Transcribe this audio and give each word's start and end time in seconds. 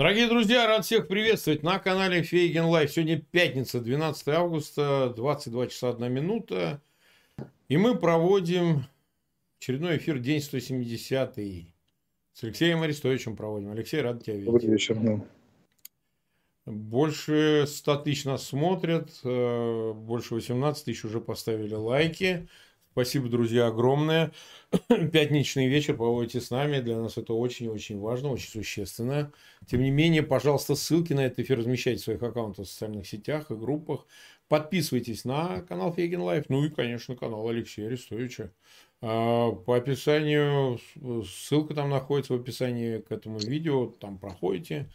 Дорогие 0.00 0.28
друзья, 0.28 0.66
рад 0.66 0.86
всех 0.86 1.08
приветствовать 1.08 1.62
на 1.62 1.78
канале 1.78 2.22
Фейгин 2.22 2.64
Live. 2.64 2.90
Сегодня 2.90 3.20
пятница, 3.20 3.82
12 3.82 4.28
августа, 4.28 5.12
22 5.14 5.66
часа 5.66 5.90
1 5.90 6.10
минута. 6.10 6.80
И 7.68 7.76
мы 7.76 7.94
проводим 7.94 8.86
очередной 9.58 9.98
эфир, 9.98 10.18
день 10.18 10.40
170 10.40 11.36
-й. 11.36 11.66
С 12.32 12.42
Алексеем 12.42 12.80
Арестовичем 12.80 13.36
проводим. 13.36 13.72
Алексей, 13.72 14.00
рад 14.00 14.24
тебя 14.24 14.36
видеть. 14.36 14.46
Добрый 14.46 14.70
вечер. 14.70 14.96
Да. 14.98 15.20
Больше 16.64 17.66
100 17.68 17.96
тысяч 17.96 18.24
нас 18.24 18.42
смотрят, 18.42 19.10
э, 19.22 19.92
больше 19.92 20.34
18 20.34 20.86
тысяч 20.86 21.04
уже 21.04 21.20
поставили 21.20 21.74
лайки. 21.74 22.48
Спасибо, 22.92 23.28
друзья, 23.28 23.68
огромное. 23.68 24.32
Пятничный 24.88 25.68
вечер 25.68 25.96
проводите 25.96 26.40
с 26.40 26.50
нами. 26.50 26.80
Для 26.80 26.98
нас 26.98 27.16
это 27.16 27.34
очень-очень 27.34 28.00
важно, 28.00 28.30
очень 28.30 28.50
существенно. 28.50 29.32
Тем 29.66 29.82
не 29.82 29.92
менее, 29.92 30.24
пожалуйста, 30.24 30.74
ссылки 30.74 31.12
на 31.12 31.20
этот 31.20 31.38
эфир 31.38 31.58
размещайте 31.58 32.00
в 32.00 32.04
своих 32.04 32.22
аккаунтах 32.22 32.66
в 32.66 32.68
социальных 32.68 33.06
сетях 33.06 33.52
и 33.52 33.54
группах. 33.54 34.06
Подписывайтесь 34.48 35.24
на 35.24 35.60
канал 35.62 35.92
Фейгин 35.94 36.20
Live, 36.20 36.46
ну 36.48 36.64
и, 36.64 36.68
конечно, 36.68 37.14
канал 37.14 37.48
Алексея 37.48 37.86
Арестовича. 37.86 38.50
А, 39.00 39.52
по 39.52 39.76
описанию, 39.76 40.80
ссылка 41.24 41.74
там 41.74 41.90
находится 41.90 42.32
в 42.32 42.40
описании 42.40 42.98
к 42.98 43.12
этому 43.12 43.38
видео, 43.38 43.86
там 43.86 44.18
проходите. 44.18 44.90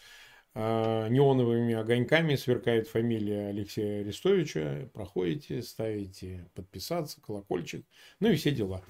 А, 0.57 1.09
неоновыми 1.09 1.73
огоньками 1.73 2.35
сверкает 2.35 2.87
фамилия 2.87 3.49
Алексея 3.49 3.99
Арестовича. 3.99 4.89
Проходите, 4.93 5.61
ставите 5.61 6.49
подписаться, 6.55 7.19
колокольчик, 7.19 7.85
ну 8.21 8.29
и 8.29 8.37
все 8.37 8.51
дела. 8.51 8.81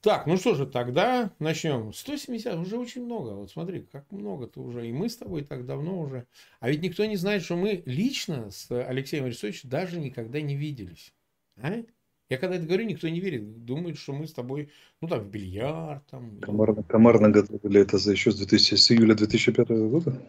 Так, 0.00 0.26
ну 0.26 0.36
что 0.36 0.56
же, 0.56 0.66
тогда 0.66 1.32
начнем. 1.38 1.92
170 1.92 2.56
уже 2.56 2.76
очень 2.76 3.04
много. 3.04 3.30
Вот 3.30 3.52
смотри, 3.52 3.86
как 3.90 4.10
много-то 4.10 4.60
уже. 4.60 4.88
И 4.88 4.92
мы 4.92 5.08
с 5.08 5.16
тобой 5.16 5.42
так 5.42 5.64
давно 5.64 6.00
уже. 6.00 6.26
А 6.58 6.68
ведь 6.68 6.82
никто 6.82 7.04
не 7.04 7.16
знает, 7.16 7.42
что 7.42 7.56
мы 7.56 7.82
лично 7.86 8.50
с 8.50 8.68
Алексеем 8.70 9.24
Арестовичем 9.24 9.70
даже 9.70 10.00
никогда 10.00 10.40
не 10.40 10.56
виделись. 10.56 11.14
А? 11.56 11.82
Я 12.28 12.38
когда 12.38 12.56
это 12.56 12.66
говорю, 12.66 12.84
никто 12.84 13.08
не 13.08 13.20
верит. 13.20 13.64
Думают, 13.64 13.98
что 13.98 14.12
мы 14.12 14.26
с 14.26 14.32
тобой, 14.32 14.70
ну 15.00 15.06
там, 15.06 15.20
в 15.20 15.30
бильярд. 15.30 16.04
Там, 16.10 16.40
Комарно, 16.40 16.82
комарно 16.82 17.30
готовили 17.30 17.80
это 17.80 17.98
за 17.98 18.10
еще 18.10 18.32
с, 18.32 18.38
2000, 18.38 18.74
с 18.74 18.90
июля 18.90 19.14
2005 19.14 19.68
года? 19.68 20.20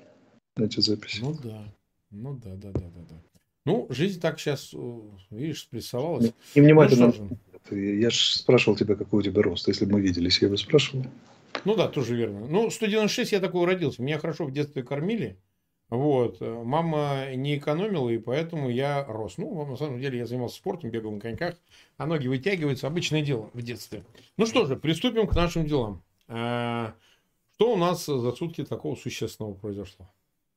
Эти 0.66 0.80
записи. 0.80 1.22
Ну 1.22 1.34
да. 1.44 1.64
Ну 2.12 2.36
да, 2.36 2.56
да, 2.56 2.72
да, 2.72 2.80
да, 2.82 3.02
да. 3.10 3.16
Ну, 3.66 3.86
жизнь 3.90 4.22
так 4.22 4.40
сейчас, 4.40 4.74
э, 4.74 5.00
видишь, 5.30 5.64
спрессовалась. 5.64 6.32
И 6.54 6.62
внимательно. 6.62 7.14
Ну, 7.70 7.78
я 7.78 8.10
же 8.10 8.38
спрашивал 8.38 8.78
тебя, 8.78 8.96
какой 8.96 9.20
у 9.20 9.24
тебя 9.24 9.42
рост. 9.42 9.68
Если 9.68 9.84
бы 9.84 9.94
мы 9.94 10.02
виделись, 10.02 10.42
я 10.42 10.48
бы 10.48 10.58
спрашивал. 10.58 11.06
Ну 11.66 11.76
да, 11.76 11.90
тоже 11.90 12.16
верно. 12.16 12.48
Ну, 12.48 12.70
196 12.70 13.34
я 13.34 13.40
такой 13.42 13.66
родился. 13.66 14.02
Меня 14.02 14.20
хорошо 14.20 14.46
в 14.46 14.54
детстве 14.54 14.84
кормили. 14.84 15.38
Вот. 15.90 16.40
Мама 16.40 17.34
не 17.36 17.58
экономила, 17.58 18.10
и 18.10 18.18
поэтому 18.18 18.70
я 18.70 19.04
рос. 19.06 19.38
Ну, 19.38 19.66
на 19.66 19.76
самом 19.76 20.00
деле, 20.00 20.20
я 20.20 20.26
занимался 20.26 20.58
спортом, 20.58 20.90
бегал 20.90 21.12
на 21.12 21.20
коньках, 21.20 21.56
а 21.98 22.06
ноги 22.06 22.28
вытягиваются. 22.28 22.88
Обычное 22.88 23.22
дело 23.22 23.50
в 23.54 23.62
детстве. 23.62 24.04
Ну 24.38 24.46
что 24.46 24.66
же, 24.66 24.78
приступим 24.78 25.28
к 25.28 25.36
нашим 25.36 25.66
делам. 25.66 26.04
А, 26.30 26.94
что 27.56 27.74
у 27.74 27.78
нас 27.78 28.06
за 28.06 28.32
сутки 28.32 28.64
такого 28.64 28.96
существенного 28.96 29.54
произошло? 29.54 30.10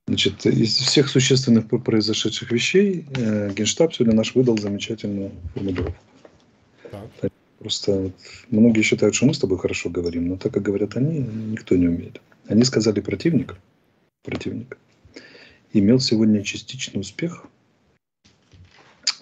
Значит, 0.07 0.45
из 0.45 0.75
всех 0.75 1.09
существенных 1.09 1.67
произошедших 1.67 2.51
вещей 2.51 3.05
э, 3.15 3.51
Генштаб 3.53 3.93
сегодня 3.93 4.15
наш 4.15 4.35
выдал 4.35 4.57
замечательную 4.57 5.31
формулировку. 5.53 5.95
Так. 6.91 7.31
Просто 7.59 7.93
вот, 7.93 8.13
многие 8.49 8.81
считают, 8.81 9.13
что 9.13 9.27
мы 9.27 9.33
с 9.33 9.39
тобой 9.39 9.59
хорошо 9.59 9.89
говорим, 9.89 10.27
но 10.27 10.37
так 10.37 10.53
как 10.53 10.63
говорят 10.63 10.97
они, 10.97 11.19
никто 11.19 11.75
не 11.75 11.87
умеет. 11.87 12.19
Они 12.47 12.63
сказали 12.63 12.99
противник, 13.01 13.55
противник 14.23 14.77
имел 15.73 15.99
сегодня 15.99 16.43
частичный 16.43 17.01
успех 17.01 17.45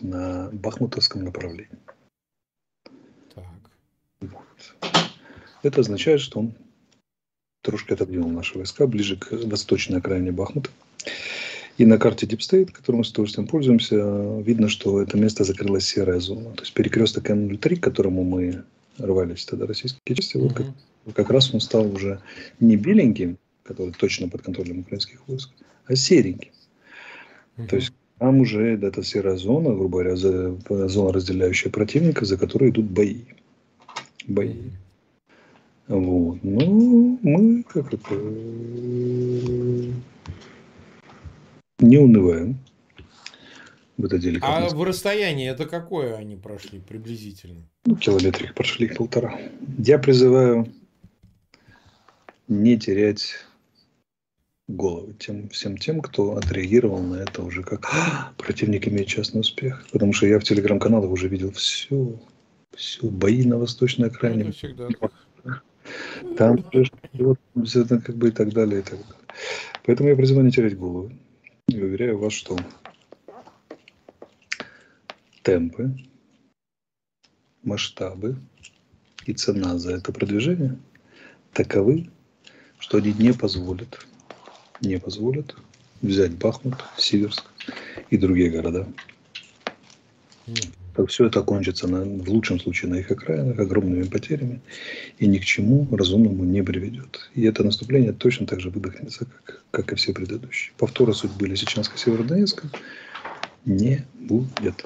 на 0.01 0.49
Бахмутовском 0.51 1.23
направлении. 1.23 1.69
Так. 3.35 3.45
Вот. 4.21 4.91
Это 5.63 5.81
означает, 5.81 6.21
что 6.21 6.39
он 6.39 6.53
трошки 7.61 7.93
отодвинул 7.93 8.29
наши 8.29 8.57
войска 8.57 8.87
ближе 8.87 9.17
к 9.17 9.31
восточной 9.31 9.99
окраине 9.99 10.31
Бахмута. 10.31 10.69
И 11.77 11.85
на 11.85 11.97
карте 11.97 12.25
Deep 12.25 12.39
State, 12.39 12.71
которой 12.71 12.97
мы 12.97 13.03
с 13.05 13.11
удовольствием 13.11 13.47
пользуемся, 13.47 13.95
видно, 14.41 14.67
что 14.67 15.01
это 15.01 15.17
место 15.17 15.45
закрылась 15.45 15.85
серая 15.85 16.19
зона. 16.19 16.51
То 16.51 16.63
есть 16.63 16.73
перекресток 16.73 17.29
М03, 17.29 17.77
к 17.77 17.83
которому 17.83 18.23
мы 18.23 18.63
рвались 18.97 19.45
тогда 19.45 19.65
российские 19.65 20.15
части, 20.15 20.35
mm-hmm. 20.35 20.41
вот 20.41 20.53
как, 20.53 20.67
как 21.15 21.29
раз 21.29 21.53
он 21.53 21.61
стал 21.61 21.89
уже 21.89 22.19
не 22.59 22.75
беленьким, 22.75 23.37
который 23.63 23.93
точно 23.93 24.27
под 24.27 24.41
контролем 24.41 24.79
украинских 24.79 25.25
войск, 25.27 25.51
а 25.85 25.95
сереньким. 25.95 26.51
Mm-hmm. 27.55 27.67
То 27.67 27.75
есть 27.77 27.93
там 28.17 28.41
уже 28.41 28.77
эта 28.77 29.01
серая 29.01 29.37
зона, 29.37 29.73
грубо 29.73 30.03
говоря, 30.03 30.17
зона, 30.17 31.13
разделяющая 31.13 31.71
противника, 31.71 32.25
за 32.25 32.37
которой 32.37 32.71
идут 32.71 32.87
бои. 32.87 33.21
Бои. 34.27 34.49
Mm-hmm. 34.49 34.71
Вот. 35.89 36.37
Ну, 36.43 37.19
мы 37.23 37.63
как 37.63 37.91
это 37.91 38.13
не 41.79 41.97
унываем 41.97 42.59
в 43.97 44.05
это 44.05 44.19
деле. 44.19 44.39
А 44.43 44.69
в 44.69 44.83
расстоянии 44.83 45.49
это 45.49 45.65
какое 45.65 46.15
они 46.15 46.35
прошли 46.35 46.79
приблизительно? 46.79 47.67
Ну, 47.85 47.95
километрик 47.95 48.53
прошли 48.53 48.87
полтора. 48.87 49.39
Я 49.79 49.97
призываю 49.97 50.71
не 52.47 52.77
терять 52.77 53.33
головы 54.67 55.15
тем, 55.17 55.49
всем 55.49 55.75
тем, 55.75 56.01
кто 56.01 56.37
отреагировал 56.37 57.01
на 57.01 57.15
это 57.15 57.41
уже 57.41 57.63
как 57.63 57.89
«А, 57.91 58.31
противник 58.37 58.87
имеет 58.87 59.07
частный 59.07 59.41
успех. 59.41 59.83
Потому 59.91 60.13
что 60.13 60.27
я 60.27 60.39
в 60.39 60.43
телеграм-каналах 60.43 61.09
уже 61.09 61.27
видел 61.27 61.51
все, 61.51 62.19
все 62.75 63.07
бои 63.07 63.43
на 63.43 63.57
восточной 63.57 64.09
окраине. 64.09 64.43
Ну, 64.43 64.51
всегда 64.51 64.87
там 66.37 66.63
вот, 67.13 67.39
как 67.53 68.15
бы 68.15 68.29
и 68.29 68.31
так 68.31 68.53
далее, 68.53 68.79
и 68.79 68.83
так 68.83 68.99
далее. 68.99 69.25
Поэтому 69.85 70.09
я 70.09 70.15
призываю 70.15 70.45
не 70.45 70.51
терять 70.51 70.77
голову. 70.77 71.11
И 71.67 71.81
уверяю 71.81 72.17
вас, 72.17 72.33
что 72.33 72.57
темпы, 75.43 75.95
масштабы 77.63 78.37
и 79.25 79.33
цена 79.33 79.77
за 79.77 79.93
это 79.93 80.11
продвижение 80.11 80.77
таковы, 81.53 82.09
что 82.79 82.97
они 82.97 83.13
не 83.13 83.33
позволят, 83.33 84.07
не 84.81 84.99
позволят 84.99 85.55
взять 86.01 86.35
Бахмут, 86.37 86.75
Сиверск 86.97 87.43
и 88.09 88.17
другие 88.17 88.49
города 88.49 88.87
то 90.99 91.05
все 91.05 91.27
это 91.27 91.41
кончится 91.43 91.87
на, 91.87 92.01
в 92.01 92.29
лучшем 92.29 92.59
случае 92.59 92.91
на 92.91 92.95
их 92.95 93.09
окраинах 93.09 93.57
огромными 93.57 94.03
потерями 94.03 94.59
и 95.17 95.27
ни 95.27 95.37
к 95.37 95.45
чему 95.45 95.87
разумному 95.95 96.43
не 96.43 96.61
приведет. 96.61 97.31
И 97.35 97.43
это 97.43 97.63
наступление 97.63 98.11
точно 98.11 98.45
так 98.45 98.59
же 98.59 98.69
выдохнется, 98.69 99.25
как, 99.45 99.63
как 99.71 99.93
и 99.93 99.95
все 99.95 100.11
предыдущие. 100.11 100.73
Повтора 100.77 101.13
судьбы 101.13 101.47
Лисичанска-Северодонецка 101.47 102.67
не 103.63 104.05
будет. 104.13 104.85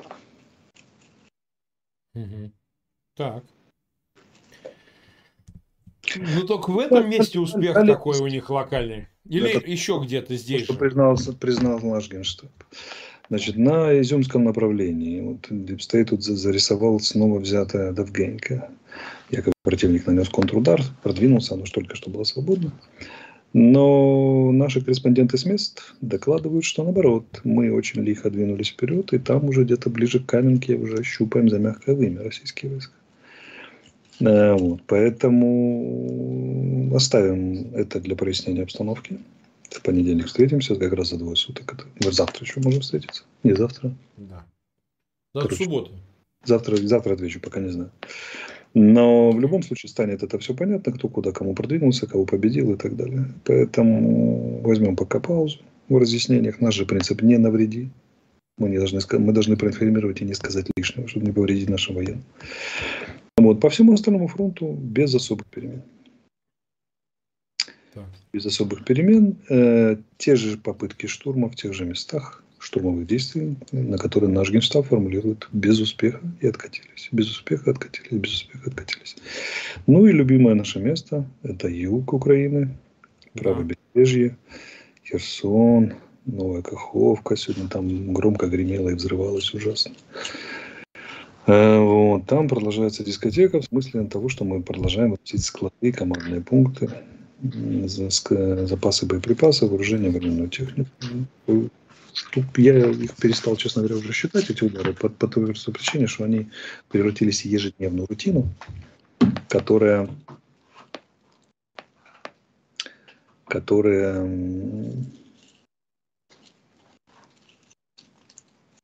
Угу. 2.14 2.52
Так. 3.16 3.44
Ну 6.16 6.46
только 6.46 6.70
в 6.70 6.78
этом 6.78 7.10
месте 7.10 7.40
успех 7.40 7.74
такой 7.74 8.20
у 8.20 8.28
них 8.28 8.52
локальный. 8.52 9.08
Или 9.28 9.50
это 9.50 9.68
еще 9.68 10.00
где-то 10.04 10.36
здесь. 10.36 10.66
Что 10.66 10.76
признался, 10.76 11.34
признал 11.34 11.80
наш 11.80 12.08
генштаб. 12.08 12.52
Значит, 13.34 13.58
на 13.58 14.00
Изюмском 14.00 14.44
направлении 14.44 15.22
вот, 15.22 15.48
Дипстей 15.50 16.04
тут 16.04 16.24
зарисовал 16.24 17.00
снова 17.00 17.40
взятая 17.40 17.92
Довгенька. 17.92 18.70
Якобы 19.32 19.54
противник 19.64 20.06
нанес 20.06 20.30
контрудар, 20.30 20.84
продвинулся, 21.02 21.56
оно 21.56 21.66
же 21.66 21.72
только 21.72 21.96
что 21.96 22.12
было 22.12 22.26
свободно. 22.26 22.72
Но 23.54 24.52
наши 24.52 24.82
корреспонденты 24.82 25.40
с 25.40 25.46
мест 25.46 25.96
докладывают, 26.00 26.64
что 26.64 26.84
наоборот, 26.84 27.26
мы 27.44 27.74
очень 27.74 28.04
лихо 28.04 28.30
двинулись 28.30 28.70
вперед, 28.70 29.12
и 29.14 29.18
там 29.18 29.46
уже 29.46 29.64
где-то 29.64 29.90
ближе 29.90 30.20
к 30.20 30.28
Каменке 30.28 30.76
уже 30.76 31.04
щупаем 31.04 31.50
за 31.50 31.58
мягкое 31.58 31.96
вымя 31.96 32.22
российские 32.22 32.74
войска. 32.74 32.94
Э, 34.20 34.54
вот, 34.54 34.82
поэтому 34.86 36.96
оставим 36.96 37.74
это 37.74 38.00
для 38.00 38.16
прояснения 38.16 38.62
обстановки. 38.62 39.18
В 39.74 39.82
понедельник 39.82 40.28
встретимся, 40.28 40.76
как 40.76 40.94
раз 40.94 41.10
за 41.10 41.18
двое 41.18 41.36
суток. 41.36 41.74
Это... 41.74 42.12
Завтра 42.12 42.46
еще 42.46 42.60
можем 42.62 42.82
встретиться. 42.82 43.24
Не 43.44 43.54
завтра. 43.54 43.96
Да. 44.18 44.46
Завтра 45.34 45.56
суббота. 45.56 45.92
Завтра, 46.46 46.76
завтра 46.76 47.14
отвечу, 47.14 47.40
пока 47.40 47.60
не 47.60 47.70
знаю. 47.70 47.92
Но 48.76 49.32
в 49.32 49.40
любом 49.40 49.64
случае 49.64 49.90
станет 49.90 50.24
это 50.24 50.38
все 50.40 50.54
понятно, 50.54 50.92
кто 50.94 51.08
куда 51.08 51.32
кому 51.32 51.56
продвинулся, 51.56 52.08
кого 52.08 52.26
победил 52.26 52.74
и 52.74 52.78
так 52.78 52.96
далее. 52.96 53.34
Поэтому 53.46 54.62
возьмем 54.62 54.96
пока 54.96 55.20
паузу 55.20 55.60
в 55.90 55.98
разъяснениях. 55.98 56.62
Наш 56.62 56.76
же 56.76 56.86
принцип 56.86 57.22
не 57.22 57.38
навреди. 57.38 57.90
Мы, 58.58 58.70
не 58.70 58.78
должны, 58.78 59.00
мы 59.20 59.34
должны 59.34 59.58
проинформировать 59.58 60.22
и 60.22 60.26
не 60.26 60.36
сказать 60.36 60.68
лишнего, 60.76 61.08
чтобы 61.08 61.26
не 61.26 61.32
повредить 61.32 61.70
нашим 61.70 61.96
военным. 61.96 62.24
Вот. 63.38 63.60
По 63.60 63.70
всему 63.70 63.94
остальному 63.94 64.28
фронту 64.28 64.74
без 64.74 65.16
особых 65.16 65.48
перемен. 65.48 65.82
Без 68.34 68.46
особых 68.46 68.86
перемен. 68.86 69.38
Э, 69.50 69.98
те 70.18 70.36
же 70.36 70.58
попытки 70.58 71.08
штурма 71.08 71.50
в 71.50 71.56
тех 71.56 71.74
же 71.74 71.86
местах, 71.86 72.44
штурмовых 72.60 73.06
действий, 73.06 73.58
на 73.72 73.98
которые 73.98 74.32
наш 74.32 74.52
генштаб 74.52 74.88
формулирует 74.88 75.48
без 75.52 75.80
успеха 75.80 76.22
и 76.40 76.48
откатились. 76.48 77.10
Без 77.12 77.30
успеха 77.30 77.72
откатились, 77.72 78.12
без 78.12 78.34
успеха 78.34 78.70
откатились. 78.70 79.16
Ну 79.86 80.06
и 80.08 80.12
любимое 80.12 80.56
наше 80.56 80.80
место– 80.80 81.26
это 81.44 81.68
юг 81.68 82.14
Украины, 82.14 82.70
правобережье, 83.34 84.38
Херсон, 85.06 85.94
Новая 86.26 86.62
Каховка. 86.62 87.36
Сегодня 87.36 87.68
там 87.68 88.14
громко 88.14 88.48
гремело 88.48 88.90
и 88.90 88.96
взрывалось 88.96 89.54
ужасно. 89.54 89.94
Э, 91.46 91.80
вот. 91.80 92.26
Там 92.26 92.48
продолжается 92.48 93.04
дискотека 93.04 93.60
в 93.60 93.66
смысле 93.66 94.06
того, 94.06 94.30
что 94.30 94.46
мы 94.46 94.62
продолжаем 94.62 95.14
вносить 95.14 95.44
склады, 95.44 95.92
командные 95.92 96.42
пункты, 96.42 96.90
запасы 97.44 99.06
боеприпасов, 99.06 99.70
вооружение, 99.70 100.12
военную 100.12 100.50
технику. 100.50 100.90
Я 102.56 102.90
их 102.90 103.16
перестал, 103.16 103.56
честно 103.56 103.82
говоря, 103.82 103.98
уже 103.98 104.14
считать, 104.14 104.50
эти 104.50 104.64
удары, 104.64 104.94
по, 104.94 105.10
по 105.10 105.28
той 105.28 105.48
простой 105.48 105.74
причине, 105.74 106.08
что 106.08 106.24
они 106.24 106.50
превратились 106.90 107.42
в 107.42 107.46
ежедневную 107.46 108.08
рутину, 108.08 108.50
которая, 109.50 110.10
которая 113.46 114.26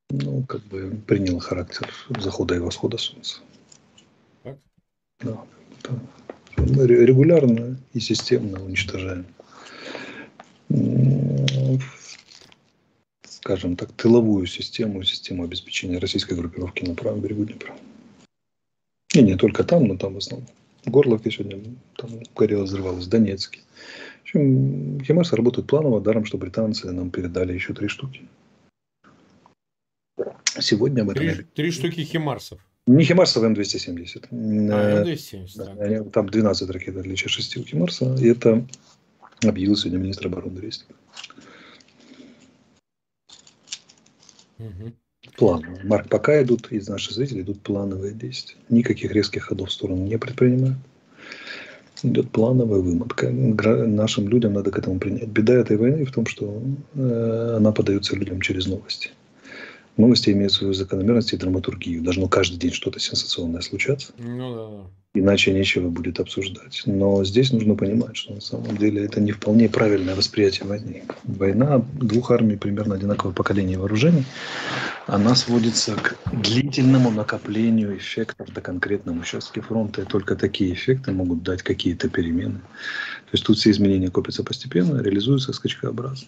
ну, 0.10 0.44
как 0.44 0.64
бы 0.64 1.00
принял 1.06 1.40
характер 1.40 1.94
захода 2.20 2.56
и 2.56 2.60
восхода 2.60 2.98
солнца. 2.98 3.40
Так? 4.44 4.58
Да, 5.20 5.46
да. 5.84 6.19
Мы 6.60 6.88
регулярно 6.88 7.78
и 7.94 8.00
системно 8.00 8.64
уничтожаем 8.64 9.26
скажем 13.50 13.76
так, 13.76 13.92
тыловую 13.94 14.46
систему, 14.46 15.04
систему 15.04 15.44
обеспечения 15.44 15.98
российской 15.98 16.36
группировки 16.36 16.84
на 16.84 16.94
правом 16.94 17.22
берегу 17.22 17.46
Днепра. 17.46 17.74
И 19.16 19.24
не 19.24 19.36
только 19.36 19.64
там, 19.64 19.88
но 19.88 19.98
там 19.98 20.14
в 20.14 20.18
основном. 20.18 20.48
Горловке 20.86 21.32
сегодня 21.32 21.60
там 21.98 22.12
горело, 22.36 22.64
взрывалось, 22.64 23.06
в 23.06 23.10
Донецке. 23.10 23.62
В 24.20 24.22
общем, 24.22 25.02
Химарсы 25.04 25.36
работают 25.36 25.68
планово, 25.68 26.00
даром, 26.00 26.26
что 26.26 26.38
британцы 26.38 26.92
нам 26.92 27.10
передали 27.10 27.54
еще 27.54 27.74
три 27.74 27.88
штуки. 27.88 28.22
Сегодня 30.60 31.04
этом... 31.04 31.16
Три, 31.16 31.44
три 31.56 31.72
штуки 31.72 32.02
Химарсов. 32.02 32.60
Не 32.90 33.04
Химарсов, 33.04 33.44
М270. 33.44 34.28
А, 34.32 35.04
М270, 35.04 35.50
да. 35.56 36.04
Там 36.10 36.28
12 36.28 36.70
ракет, 36.72 36.96
в 36.96 37.00
отличие 37.00 37.28
от 37.28 37.32
6 37.32 37.58
у 37.58 37.64
Химарса. 37.64 38.16
И 38.16 38.28
это 38.28 38.66
объявил 39.44 39.76
сегодня 39.76 40.00
министр 40.00 40.26
обороны 40.26 40.60
Резников. 40.60 40.96
Угу. 44.58 44.94
Планово. 45.38 45.80
Марк, 45.84 46.10
пока 46.10 46.42
идут, 46.42 46.72
из 46.72 46.90
наших 46.90 47.14
зрителей 47.14 47.42
идут 47.42 47.62
плановые 47.62 48.14
действия. 48.16 48.58
Никаких 48.70 49.12
резких 49.12 49.44
ходов 49.44 49.70
в 49.70 49.72
сторону 49.72 50.08
не 50.08 50.18
предпринимают. 50.18 50.78
Идет 52.02 52.32
плановая 52.32 52.80
вымотка. 52.80 53.30
Нашим 53.30 54.30
людям 54.30 54.54
надо 54.54 54.72
к 54.72 54.80
этому 54.80 54.98
принять. 54.98 55.28
Беда 55.28 55.54
этой 55.54 55.78
войны 55.78 56.06
в 56.06 56.12
том, 56.12 56.26
что 56.26 56.60
э, 56.96 57.54
она 57.58 57.72
подается 57.72 58.16
людям 58.16 58.42
через 58.42 58.66
новости. 58.66 59.12
Новости 60.00 60.30
имеют 60.30 60.54
свою 60.54 60.72
закономерность 60.72 61.34
и 61.34 61.38
драматургию. 61.38 62.02
Должно 62.02 62.30
каждый 62.30 62.58
день 62.58 62.72
что-то 62.72 63.00
сенсационное 63.00 63.60
случаться. 63.60 64.14
Ну 64.18 64.56
да, 64.56 64.68
да. 64.70 64.90
Иначе 65.16 65.52
нечего 65.52 65.90
будет 65.90 66.20
обсуждать. 66.20 66.84
Но 66.86 67.26
здесь 67.26 67.52
нужно 67.52 67.74
понимать, 67.74 68.16
что 68.16 68.36
на 68.36 68.42
самом 68.42 68.78
деле 68.78 69.06
это 69.06 69.20
не 69.20 69.32
вполне 69.32 69.68
правильное 69.68 70.16
восприятие 70.16 70.68
войны. 70.68 71.04
Война 71.24 71.84
двух 71.94 72.30
армий 72.30 72.58
примерно 72.58 72.94
одинакового 72.94 73.34
поколения 73.34 73.80
вооружений, 73.80 74.24
она 75.08 75.34
сводится 75.34 75.96
к 75.96 76.16
длительному 76.32 77.10
накоплению 77.10 77.98
эффектов 77.98 78.54
до 78.54 78.62
конкретном 78.62 79.22
участке 79.22 79.62
фронта. 79.62 80.04
И 80.04 80.06
только 80.06 80.36
такие 80.36 80.74
эффекты 80.74 81.12
могут 81.12 81.42
дать 81.42 81.64
какие-то 81.64 82.08
перемены. 82.08 82.60
То 82.60 83.34
есть 83.34 83.46
тут 83.46 83.58
все 83.58 83.72
изменения 83.72 84.12
копятся 84.12 84.44
постепенно, 84.44 85.02
реализуются 85.02 85.54
скачкообразно. 85.54 86.28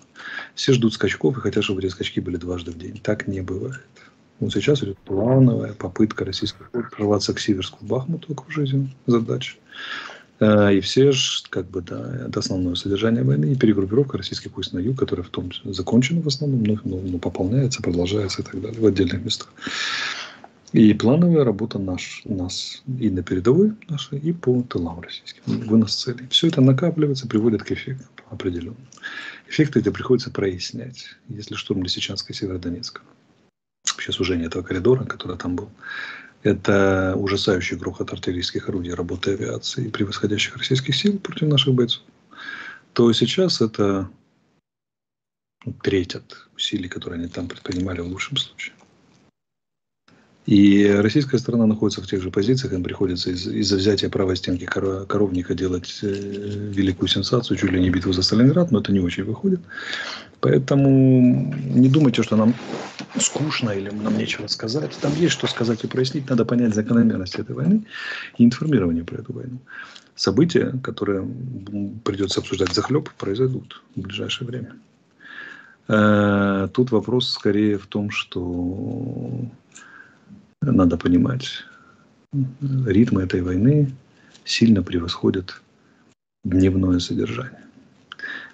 Все 0.55 0.73
ждут 0.73 0.95
скачков 0.95 1.37
и 1.37 1.41
хотят, 1.41 1.63
чтобы 1.63 1.81
эти 1.81 1.91
скачки 1.91 2.19
были 2.19 2.37
дважды 2.37 2.71
в 2.71 2.79
день. 2.79 2.99
Так 3.03 3.27
не 3.27 3.41
бывает. 3.41 3.81
Вот 4.41 4.51
сейчас 4.51 4.83
идет 4.83 4.97
плановая 4.97 5.73
попытка 5.73 6.25
российских 6.25 6.69
войск 6.73 6.95
прорваться 6.95 7.33
к 7.33 7.39
Сиверску, 7.39 7.77
Бахмуту, 7.85 8.33
окружить 8.33 8.73
задача. 9.05 9.57
Э, 10.39 10.73
и 10.73 10.81
все 10.81 11.11
же, 11.11 11.43
как 11.51 11.69
бы, 11.69 11.81
да, 11.81 12.25
это 12.27 12.39
основное 12.39 12.73
содержание 12.73 13.23
войны 13.23 13.53
и 13.53 13.55
перегруппировка 13.55 14.17
российских 14.17 14.55
войск 14.55 14.73
на 14.73 14.79
юг, 14.79 14.97
которая 14.97 15.23
в 15.23 15.29
том 15.29 15.51
закончена 15.63 16.21
в 16.21 16.27
основном, 16.27 16.63
но, 16.63 16.79
но, 16.83 16.99
но 16.99 17.19
пополняется, 17.19 17.83
продолжается 17.83 18.41
и 18.41 18.45
так 18.45 18.59
далее 18.59 18.81
в 18.81 18.85
отдельных 18.85 19.23
местах. 19.23 19.53
И 20.73 20.91
плановая 20.95 21.43
работа 21.43 21.77
наш, 21.77 22.23
нас 22.25 22.81
и 22.99 23.11
на 23.11 23.21
передовой 23.21 23.73
нашей, 23.89 24.17
и 24.17 24.31
по 24.31 24.63
тылам 24.63 25.01
российским. 25.01 25.43
Вынос 25.45 25.93
целей. 25.93 26.27
Все 26.31 26.47
это 26.47 26.61
накапливается, 26.61 27.27
приводит 27.27 27.61
к 27.61 27.71
эффектам 27.73 28.25
определенным. 28.31 28.87
Эффекты 29.47 29.81
эти 29.81 29.89
приходится 29.89 30.31
прояснять. 30.31 31.05
Если 31.27 31.53
штурм 31.53 31.83
Лисичанска 31.83 32.33
и 32.33 32.35
Северодонецка 32.35 33.01
вообще 33.93 34.11
сужение 34.11 34.47
этого 34.47 34.63
коридора, 34.63 35.05
который 35.05 35.37
там 35.37 35.55
был, 35.55 35.69
это 36.43 37.13
ужасающий 37.17 37.77
грохот 37.77 38.11
артиллерийских 38.11 38.67
орудий, 38.67 38.93
работы 38.93 39.33
авиации 39.33 39.85
и 39.85 39.89
превосходящих 39.89 40.57
российских 40.57 40.95
сил 40.95 41.19
против 41.19 41.47
наших 41.47 41.73
бойцов, 41.73 42.03
то 42.93 43.11
сейчас 43.13 43.61
это 43.61 44.09
треть 45.83 46.15
от 46.15 46.47
усилий, 46.55 46.89
которые 46.89 47.19
они 47.19 47.29
там 47.29 47.47
предпринимали 47.47 48.01
в 48.01 48.07
лучшем 48.07 48.37
случае. 48.37 48.73
И 50.47 50.87
российская 50.87 51.37
сторона 51.37 51.67
находится 51.67 52.01
в 52.01 52.07
тех 52.07 52.21
же 52.21 52.31
позициях, 52.31 52.73
им 52.73 52.83
приходится 52.83 53.29
из- 53.29 53.47
из-за 53.47 53.77
взятия 53.77 54.09
правой 54.09 54.35
стенки 54.35 54.65
коровника 54.65 55.53
делать 55.53 55.99
э, 56.01 56.07
великую 56.07 57.09
сенсацию, 57.09 57.57
чуть 57.57 57.71
ли 57.71 57.79
не 57.79 57.91
битву 57.91 58.11
за 58.11 58.23
Сталинград, 58.23 58.71
но 58.71 58.79
это 58.79 58.91
не 58.91 58.99
очень 58.99 59.23
выходит. 59.23 59.59
Поэтому 60.39 61.53
не 61.75 61.89
думайте, 61.89 62.23
что 62.23 62.35
нам 62.35 62.55
скучно 63.19 63.69
или 63.69 63.91
нам 63.91 64.17
нечего 64.17 64.47
сказать. 64.47 64.97
Там 64.99 65.13
есть 65.15 65.33
что 65.33 65.45
сказать 65.45 65.83
и 65.83 65.87
прояснить. 65.87 66.29
Надо 66.29 66.45
понять 66.45 66.73
закономерность 66.73 67.35
этой 67.35 67.55
войны 67.55 67.83
и 68.39 68.43
информирование 68.43 69.03
про 69.03 69.19
эту 69.19 69.33
войну. 69.33 69.59
События, 70.15 70.73
которые 70.83 71.27
придется 72.03 72.39
обсуждать 72.39 72.73
захлеб, 72.73 73.11
произойдут 73.11 73.83
в 73.95 74.01
ближайшее 74.01 74.47
время. 74.47 74.73
Э, 75.87 76.67
тут 76.73 76.91
вопрос 76.91 77.29
скорее 77.29 77.77
в 77.77 77.85
том, 77.85 78.09
что 78.09 79.45
надо 80.61 80.97
понимать, 80.97 81.63
ритмы 82.61 83.23
этой 83.23 83.41
войны 83.41 83.91
сильно 84.45 84.83
превосходят 84.83 85.61
дневное 86.43 86.99
содержание. 86.99 87.65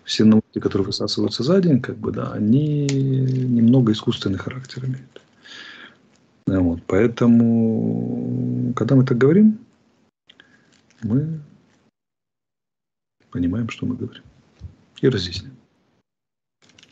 Все 0.04 0.24
новости, 0.24 0.60
которые 0.60 0.86
высасываются 0.86 1.44
за 1.44 1.62
день, 1.62 1.82
как 1.82 1.98
бы, 1.98 2.12
да, 2.12 2.32
они 2.32 2.88
немного 2.88 3.92
искусственный 3.92 4.40
характер 4.40 4.86
имеют. 4.86 5.22
Вот, 6.46 6.82
поэтому, 6.88 8.74
когда 8.74 8.96
мы 8.96 9.06
так 9.06 9.18
говорим, 9.18 9.60
мы 11.02 11.42
понимаем, 13.32 13.70
что 13.70 13.86
мы 13.86 13.98
говорим. 13.98 14.24
И 15.02 15.10
разъясняем. 15.10 15.57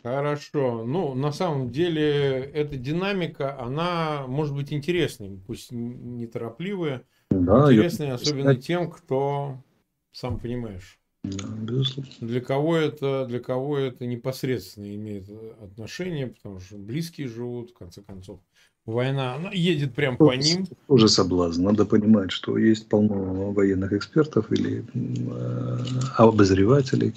Хорошо. 0.06 0.84
Ну, 0.86 1.14
на 1.14 1.32
самом 1.32 1.70
деле, 1.70 2.38
эта 2.54 2.76
динамика, 2.76 3.60
она 3.60 4.24
может 4.28 4.54
быть 4.54 4.72
интересной, 4.72 5.40
пусть 5.44 5.72
неторопливая, 5.72 7.02
да, 7.32 7.72
интересная, 7.72 8.14
особенно 8.14 8.50
кстати... 8.50 8.66
тем, 8.66 8.88
кто, 8.88 9.64
сам 10.12 10.38
понимаешь. 10.38 11.00
Да, 11.24 11.48
безусловно. 11.48 12.12
Для 12.20 12.40
кого 12.40 12.76
это, 12.76 13.26
для 13.26 13.40
кого 13.40 13.78
это 13.78 14.06
непосредственно 14.06 14.94
имеет 14.94 15.28
отношение, 15.60 16.28
потому 16.28 16.60
что 16.60 16.76
близкие 16.76 17.26
живут, 17.26 17.72
в 17.72 17.74
конце 17.74 18.00
концов. 18.00 18.38
Война, 18.84 19.34
она 19.34 19.50
едет 19.50 19.96
прямо 19.96 20.16
по 20.16 20.32
ним. 20.36 20.68
Тоже 20.86 21.08
соблазн. 21.08 21.64
Надо 21.64 21.84
понимать, 21.84 22.30
что 22.30 22.56
есть 22.56 22.88
полно 22.88 23.50
военных 23.50 23.92
экспертов 23.92 24.52
или 24.52 24.84
э, 24.94 25.78
обозревателей, 26.16 27.14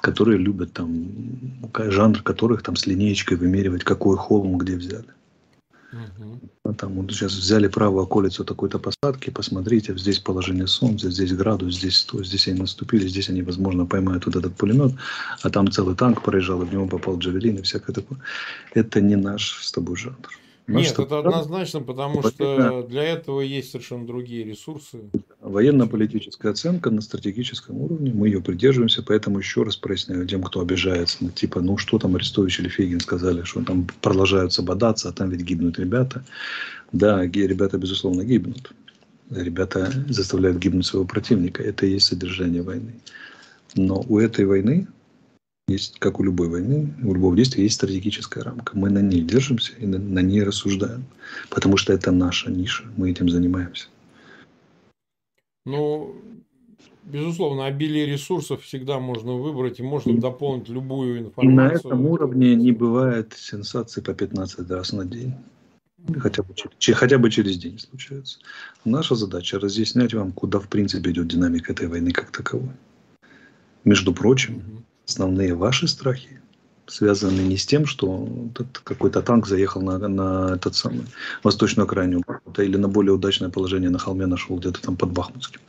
которые 0.00 0.38
любят 0.38 0.72
там, 0.72 1.08
жанр 1.74 2.22
которых 2.22 2.62
там 2.62 2.76
с 2.76 2.86
линеечкой 2.86 3.36
вымеривать, 3.36 3.84
какой 3.84 4.16
холм 4.16 4.58
где 4.58 4.76
взяли. 4.76 5.06
Угу. 5.92 6.40
А 6.64 6.72
там 6.72 6.92
вот 6.94 7.10
сейчас 7.10 7.32
взяли 7.32 7.66
правую 7.66 8.04
околицу 8.04 8.44
такой-то 8.44 8.78
посадки, 8.78 9.30
посмотрите, 9.30 9.96
здесь 9.96 10.20
положение 10.20 10.68
солнца, 10.68 11.10
здесь 11.10 11.32
градус, 11.32 11.74
здесь 11.74 12.04
то, 12.04 12.22
здесь 12.22 12.46
они 12.48 12.60
наступили, 12.60 13.08
здесь 13.08 13.28
они, 13.28 13.42
возможно, 13.42 13.86
поймают 13.86 14.26
вот 14.26 14.36
этот 14.36 14.54
пулемет, 14.56 14.92
а 15.42 15.50
там 15.50 15.70
целый 15.70 15.96
танк 15.96 16.22
проезжал, 16.22 16.62
и 16.62 16.66
в 16.66 16.72
него 16.72 16.86
попал 16.86 17.18
джавелин 17.18 17.56
и 17.56 17.62
всякое 17.62 17.92
такое. 17.92 18.20
Это 18.74 19.00
не 19.00 19.16
наш 19.16 19.64
с 19.64 19.72
тобой 19.72 19.96
жанр. 19.96 20.28
Наш 20.68 20.86
Нет, 20.86 20.98
это 21.00 21.18
однозначно, 21.18 21.80
потому 21.80 22.22
что 22.22 22.86
для 22.88 23.02
этого 23.02 23.40
есть 23.40 23.72
совершенно 23.72 24.06
другие 24.06 24.44
ресурсы. 24.44 25.10
Военно-политическая 25.50 26.50
оценка 26.50 26.90
на 26.90 27.00
стратегическом 27.00 27.78
уровне, 27.78 28.12
мы 28.12 28.28
ее 28.28 28.40
придерживаемся, 28.40 29.02
поэтому 29.02 29.38
еще 29.38 29.64
раз 29.64 29.76
проясняю 29.76 30.26
тем, 30.26 30.42
кто 30.42 30.60
обижается, 30.60 31.18
ну, 31.20 31.30
типа, 31.30 31.60
ну 31.60 31.76
что 31.76 31.98
там 31.98 32.14
Арестович 32.14 32.60
или 32.60 32.68
Фейгин 32.68 33.00
сказали, 33.00 33.42
что 33.42 33.62
там 33.64 33.88
продолжаются 34.00 34.62
бодаться, 34.62 35.08
а 35.08 35.12
там 35.12 35.30
ведь 35.30 35.42
гибнут 35.42 35.78
ребята. 35.78 36.24
Да, 36.92 37.24
ребята, 37.24 37.78
безусловно, 37.78 38.22
гибнут. 38.22 38.72
Ребята 39.30 39.92
заставляют 40.08 40.58
гибнуть 40.58 40.86
своего 40.86 41.06
противника. 41.06 41.62
Это 41.62 41.86
и 41.86 41.92
есть 41.92 42.06
содержание 42.06 42.62
войны. 42.62 42.94
Но 43.74 44.04
у 44.08 44.18
этой 44.18 44.44
войны 44.44 44.88
есть, 45.68 45.98
как 45.98 46.18
у 46.18 46.24
любой 46.24 46.48
войны, 46.48 46.94
у 47.02 47.14
любого 47.14 47.36
действия 47.36 47.62
есть 47.64 47.76
стратегическая 47.76 48.42
рамка. 48.42 48.76
Мы 48.76 48.90
на 48.90 49.00
ней 49.00 49.22
держимся 49.22 49.72
и 49.78 49.86
на, 49.86 49.98
на 49.98 50.20
ней 50.20 50.42
рассуждаем. 50.42 51.04
Потому 51.48 51.76
что 51.76 51.92
это 51.92 52.10
наша 52.10 52.50
ниша. 52.50 52.84
Мы 52.96 53.10
этим 53.10 53.28
занимаемся. 53.28 53.86
Ну, 55.66 56.14
безусловно, 57.04 57.66
обилие 57.66 58.06
ресурсов 58.06 58.62
всегда 58.62 58.98
можно 58.98 59.34
выбрать 59.34 59.80
и 59.80 59.82
можно 59.82 60.18
дополнить 60.18 60.68
любую 60.68 61.20
информацию. 61.20 61.52
И 61.52 61.54
на 61.54 61.72
этом 61.72 62.06
уровне 62.06 62.54
не 62.54 62.72
бывает 62.72 63.34
сенсаций 63.36 64.02
по 64.02 64.14
15 64.14 64.70
раз 64.70 64.92
на 64.92 65.04
день. 65.04 65.34
Хотя 66.18 66.42
бы, 66.42 66.54
хотя 66.94 67.18
бы 67.18 67.30
через 67.30 67.58
день 67.58 67.78
случается. 67.78 68.38
Наша 68.86 69.14
задача 69.14 69.58
разъяснять 69.58 70.14
вам, 70.14 70.32
куда 70.32 70.58
в 70.58 70.68
принципе 70.68 71.10
идет 71.10 71.28
динамика 71.28 71.72
этой 71.72 71.88
войны 71.88 72.10
как 72.10 72.30
таковой. 72.30 72.72
Между 73.84 74.14
прочим, 74.14 74.84
основные 75.06 75.54
ваши 75.54 75.88
страхи 75.88 76.40
связаны 76.90 77.40
не 77.40 77.56
с 77.56 77.66
тем, 77.66 77.86
что 77.86 78.28
какой-то 78.84 79.22
танк 79.22 79.46
заехал 79.46 79.80
на, 79.82 79.98
на 80.08 80.54
этот 80.54 80.74
самый 80.74 81.04
восточную 81.42 81.84
окраину 81.84 82.22
или 82.58 82.76
на 82.76 82.88
более 82.88 83.12
удачное 83.12 83.48
положение 83.48 83.90
на 83.90 83.98
холме 83.98 84.26
нашел 84.26 84.56
где-то 84.56 84.82
там 84.82 84.96
под 84.96 85.12
Бахмутским. 85.12 85.60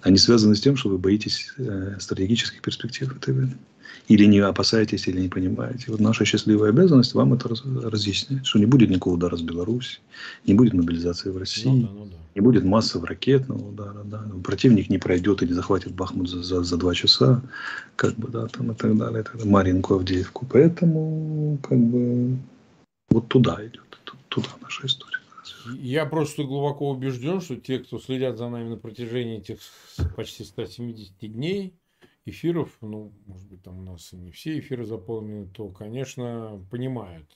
Они 0.00 0.16
связаны 0.16 0.56
с 0.56 0.60
тем, 0.60 0.76
что 0.76 0.88
вы 0.88 0.98
боитесь 0.98 1.52
э, 1.58 1.96
стратегических 2.00 2.62
перспектив 2.62 3.14
этой 3.16 3.34
войны 3.34 3.56
или 4.08 4.24
не 4.26 4.38
опасаетесь, 4.40 5.08
или 5.08 5.20
не 5.20 5.28
понимаете. 5.28 5.86
Вот 5.88 6.00
наша 6.00 6.24
счастливая 6.24 6.70
обязанность 6.70 7.14
вам 7.14 7.34
это 7.34 7.48
разъяснять, 7.48 8.46
что 8.46 8.58
не 8.58 8.66
будет 8.66 8.90
никакого 8.90 9.14
удара 9.14 9.36
с 9.36 9.42
Беларуси, 9.42 10.00
не 10.46 10.54
будет 10.54 10.74
мобилизации 10.74 11.30
в 11.30 11.38
России, 11.38 11.68
ну, 11.68 11.80
да, 11.80 11.88
ну, 11.92 12.04
да. 12.06 12.16
Не 12.34 12.40
будет 12.40 12.64
массового 12.64 13.08
ракетного 13.08 13.68
удара, 13.68 14.02
да, 14.04 14.24
противник 14.42 14.90
не 14.90 14.98
пройдет 14.98 15.42
или 15.42 15.52
захватит 15.52 15.94
Бахмут 15.94 16.28
за, 16.28 16.42
за, 16.42 16.62
за 16.62 16.76
два 16.76 16.94
часа, 16.94 17.42
как 17.96 18.14
бы, 18.16 18.28
да, 18.28 18.46
там 18.48 18.72
и 18.72 18.74
так 18.74 18.96
далее, 18.96 19.20
и 19.20 19.24
так 19.24 19.36
далее 19.36 19.50
Маринку, 19.50 19.94
Авдеевку. 19.94 20.46
Поэтому, 20.46 21.58
как 21.62 21.78
бы, 21.78 22.38
вот 23.10 23.28
туда 23.28 23.64
идет, 23.64 24.00
туда 24.28 24.48
наша 24.60 24.86
история. 24.86 25.18
Я 25.78 26.04
просто 26.06 26.44
глубоко 26.44 26.90
убежден, 26.90 27.40
что 27.40 27.56
те, 27.56 27.78
кто 27.78 27.98
следят 27.98 28.36
за 28.36 28.48
нами 28.48 28.70
на 28.70 28.76
протяжении 28.76 29.38
этих 29.38 29.60
почти 30.16 30.44
170 30.44 31.12
дней, 31.32 31.74
эфиров, 32.26 32.70
ну, 32.80 33.12
может 33.26 33.46
быть, 33.48 33.62
там 33.62 33.78
у 33.78 33.82
нас 33.82 34.12
не 34.12 34.30
все 34.30 34.58
эфиры 34.58 34.84
заполнены, 34.84 35.46
то, 35.46 35.68
конечно, 35.68 36.60
понимают, 36.70 37.26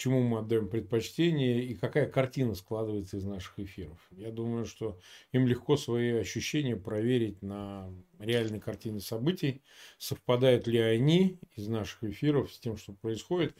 чему 0.00 0.22
мы 0.22 0.38
отдаем 0.38 0.66
предпочтение 0.66 1.62
и 1.62 1.74
какая 1.74 2.06
картина 2.06 2.54
складывается 2.54 3.18
из 3.18 3.24
наших 3.24 3.58
эфиров. 3.58 3.98
Я 4.12 4.30
думаю, 4.30 4.64
что 4.64 4.98
им 5.32 5.46
легко 5.46 5.76
свои 5.76 6.12
ощущения 6.12 6.74
проверить 6.74 7.42
на 7.42 7.92
реальной 8.18 8.60
картине 8.60 9.00
событий, 9.00 9.60
совпадают 9.98 10.66
ли 10.66 10.78
они 10.78 11.38
из 11.54 11.68
наших 11.68 12.02
эфиров 12.04 12.50
с 12.50 12.58
тем, 12.58 12.78
что 12.78 12.94
происходит. 12.94 13.54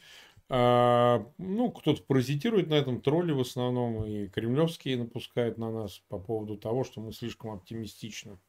А, 0.49 1.27
ну, 1.37 1.71
кто-то 1.71 2.01
паразитирует 2.01 2.69
на 2.69 2.73
этом, 2.73 3.01
тролли 3.01 3.33
в 3.33 3.39
основном, 3.39 4.03
и 4.03 4.27
кремлевские 4.27 4.97
напускают 4.97 5.59
на 5.59 5.71
нас 5.71 6.01
по 6.09 6.17
поводу 6.17 6.57
того, 6.57 6.83
что 6.83 7.01
мы 7.01 7.13
слишком 7.13 7.51
оптимистично 7.51 8.39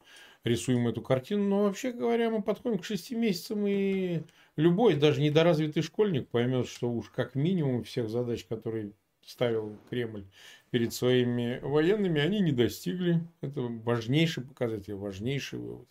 рисуем 0.45 0.89
эту 0.89 1.03
картину. 1.03 1.45
Но 1.45 1.65
вообще 1.65 1.93
говоря, 1.93 2.31
мы 2.31 2.43
подходим 2.43 2.79
к 2.79 2.85
шести 2.87 3.15
месяцам, 3.15 3.67
и 3.67 4.23
любой, 4.57 4.95
даже 4.95 5.21
недоразвитый 5.21 5.83
школьник 5.83 6.29
поймет, 6.29 6.69
что 6.69 6.91
уж 6.91 7.11
как 7.11 7.35
минимум 7.35 7.85
всех 7.85 8.09
задач, 8.09 8.45
которые 8.45 8.93
ставил 9.25 9.77
Кремль 9.89 10.25
перед 10.71 10.93
своими 10.93 11.61
военными, 11.63 12.21
они 12.21 12.41
не 12.41 12.53
достигли. 12.53 13.21
Это 13.41 13.61
важнейший 13.61 14.43
показатель, 14.43 14.95
важнейший 14.95 15.59
вывод. 15.59 15.89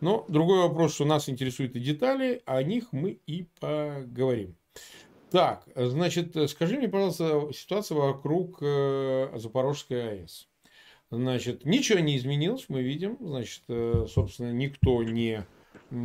Но 0.00 0.24
другой 0.28 0.58
вопрос, 0.58 0.94
что 0.94 1.04
нас 1.04 1.28
интересуют 1.28 1.76
и 1.76 1.80
детали, 1.80 2.42
о 2.44 2.62
них 2.62 2.92
мы 2.92 3.18
и 3.26 3.46
поговорим. 3.60 4.56
Так, 5.30 5.66
значит, 5.74 6.36
скажи 6.50 6.76
мне, 6.76 6.88
пожалуйста, 6.88 7.50
ситуация 7.54 7.96
вокруг 7.96 8.58
э, 8.60 9.32
Запорожской 9.36 10.20
АЭС. 10.20 10.48
Значит, 11.10 11.64
ничего 11.64 12.00
не 12.00 12.16
изменилось, 12.16 12.66
мы 12.68 12.82
видим. 12.82 13.16
Значит, 13.20 13.62
э, 13.68 14.06
собственно, 14.10 14.52
никто 14.52 15.02
не 15.02 15.46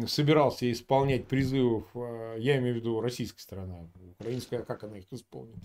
собирался 0.08 0.72
исполнять 0.72 1.27
призывов, 1.27 1.86
э, 1.96 2.38
я 2.39 2.58
имею 2.58 2.75
в 2.75 2.77
виду 2.77 3.01
российская 3.01 3.41
сторона, 3.41 3.88
украинская, 4.20 4.63
как 4.63 4.84
она 4.84 4.98
их 4.98 5.06
исполнит, 5.12 5.58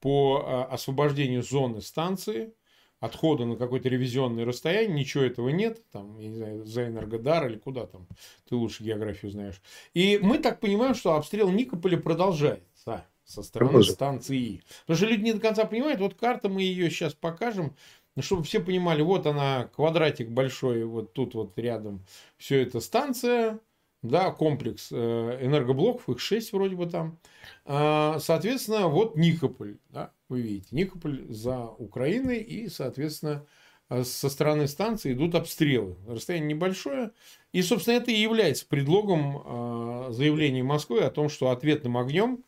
по 0.00 0.44
э, 0.44 0.72
освобождению 0.72 1.42
зоны 1.42 1.80
станции, 1.80 2.52
отхода 3.00 3.44
на 3.44 3.56
какое-то 3.56 3.88
ревизионное 3.88 4.44
расстояние, 4.44 4.98
ничего 4.98 5.24
этого 5.24 5.50
нет, 5.50 5.80
там, 5.90 6.18
я 6.18 6.28
не 6.28 6.36
знаю, 6.36 6.64
за 6.64 6.86
Энергодар 6.86 7.48
или 7.48 7.58
куда 7.58 7.86
там, 7.86 8.08
ты 8.48 8.56
лучше 8.56 8.82
географию 8.82 9.30
знаешь. 9.30 9.60
И 9.94 10.18
мы 10.20 10.38
так 10.38 10.60
понимаем, 10.60 10.94
что 10.94 11.14
обстрел 11.14 11.50
Никополя 11.50 11.98
продолжается 11.98 13.04
со 13.24 13.42
стороны 13.42 13.84
станции. 13.84 14.62
Потому 14.86 14.96
что 14.96 15.06
люди 15.06 15.22
не 15.22 15.32
до 15.34 15.40
конца 15.40 15.64
понимают, 15.66 16.00
вот 16.00 16.14
карта, 16.14 16.48
мы 16.48 16.62
ее 16.62 16.90
сейчас 16.90 17.14
покажем, 17.14 17.76
ну, 18.18 18.22
чтобы 18.22 18.42
все 18.42 18.58
понимали, 18.58 19.00
вот 19.00 19.28
она, 19.28 19.70
квадратик 19.76 20.28
большой, 20.28 20.82
вот 20.82 21.12
тут 21.12 21.34
вот 21.34 21.56
рядом, 21.56 22.04
все 22.36 22.60
это 22.60 22.80
станция, 22.80 23.60
да, 24.02 24.32
комплекс 24.32 24.88
э, 24.90 25.38
энергоблоков, 25.40 26.08
их 26.08 26.18
6 26.18 26.52
вроде 26.52 26.74
бы 26.74 26.86
там. 26.86 27.20
А, 27.64 28.18
соответственно, 28.18 28.88
вот 28.88 29.14
Никополь, 29.14 29.76
да, 29.90 30.10
вы 30.28 30.40
видите, 30.40 30.74
Никополь 30.74 31.26
за 31.28 31.66
Украиной, 31.66 32.38
и, 32.38 32.68
соответственно, 32.68 33.46
э, 33.88 34.02
со 34.02 34.28
стороны 34.28 34.66
станции 34.66 35.12
идут 35.12 35.36
обстрелы. 35.36 35.94
Расстояние 36.08 36.56
небольшое. 36.56 37.12
И, 37.52 37.62
собственно, 37.62 37.98
это 37.98 38.10
и 38.10 38.20
является 38.20 38.66
предлогом 38.66 40.08
э, 40.08 40.12
заявления 40.12 40.64
Москвы 40.64 41.02
о 41.02 41.10
том, 41.10 41.28
что 41.28 41.50
ответным 41.50 41.96
огнем 41.96 42.42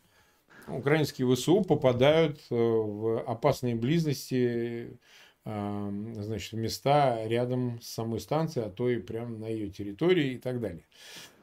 украинские 0.67 1.33
ВСУ 1.33 1.61
попадают 1.61 2.41
в 2.49 3.21
опасные 3.21 3.75
близости 3.75 4.99
значит, 5.43 6.53
места 6.53 7.25
рядом 7.27 7.79
с 7.81 7.87
самой 7.87 8.19
станцией, 8.19 8.67
а 8.67 8.69
то 8.69 8.89
и 8.89 8.97
прямо 8.99 9.37
на 9.37 9.47
ее 9.47 9.69
территории 9.69 10.33
и 10.33 10.37
так 10.37 10.59
далее. 10.59 10.85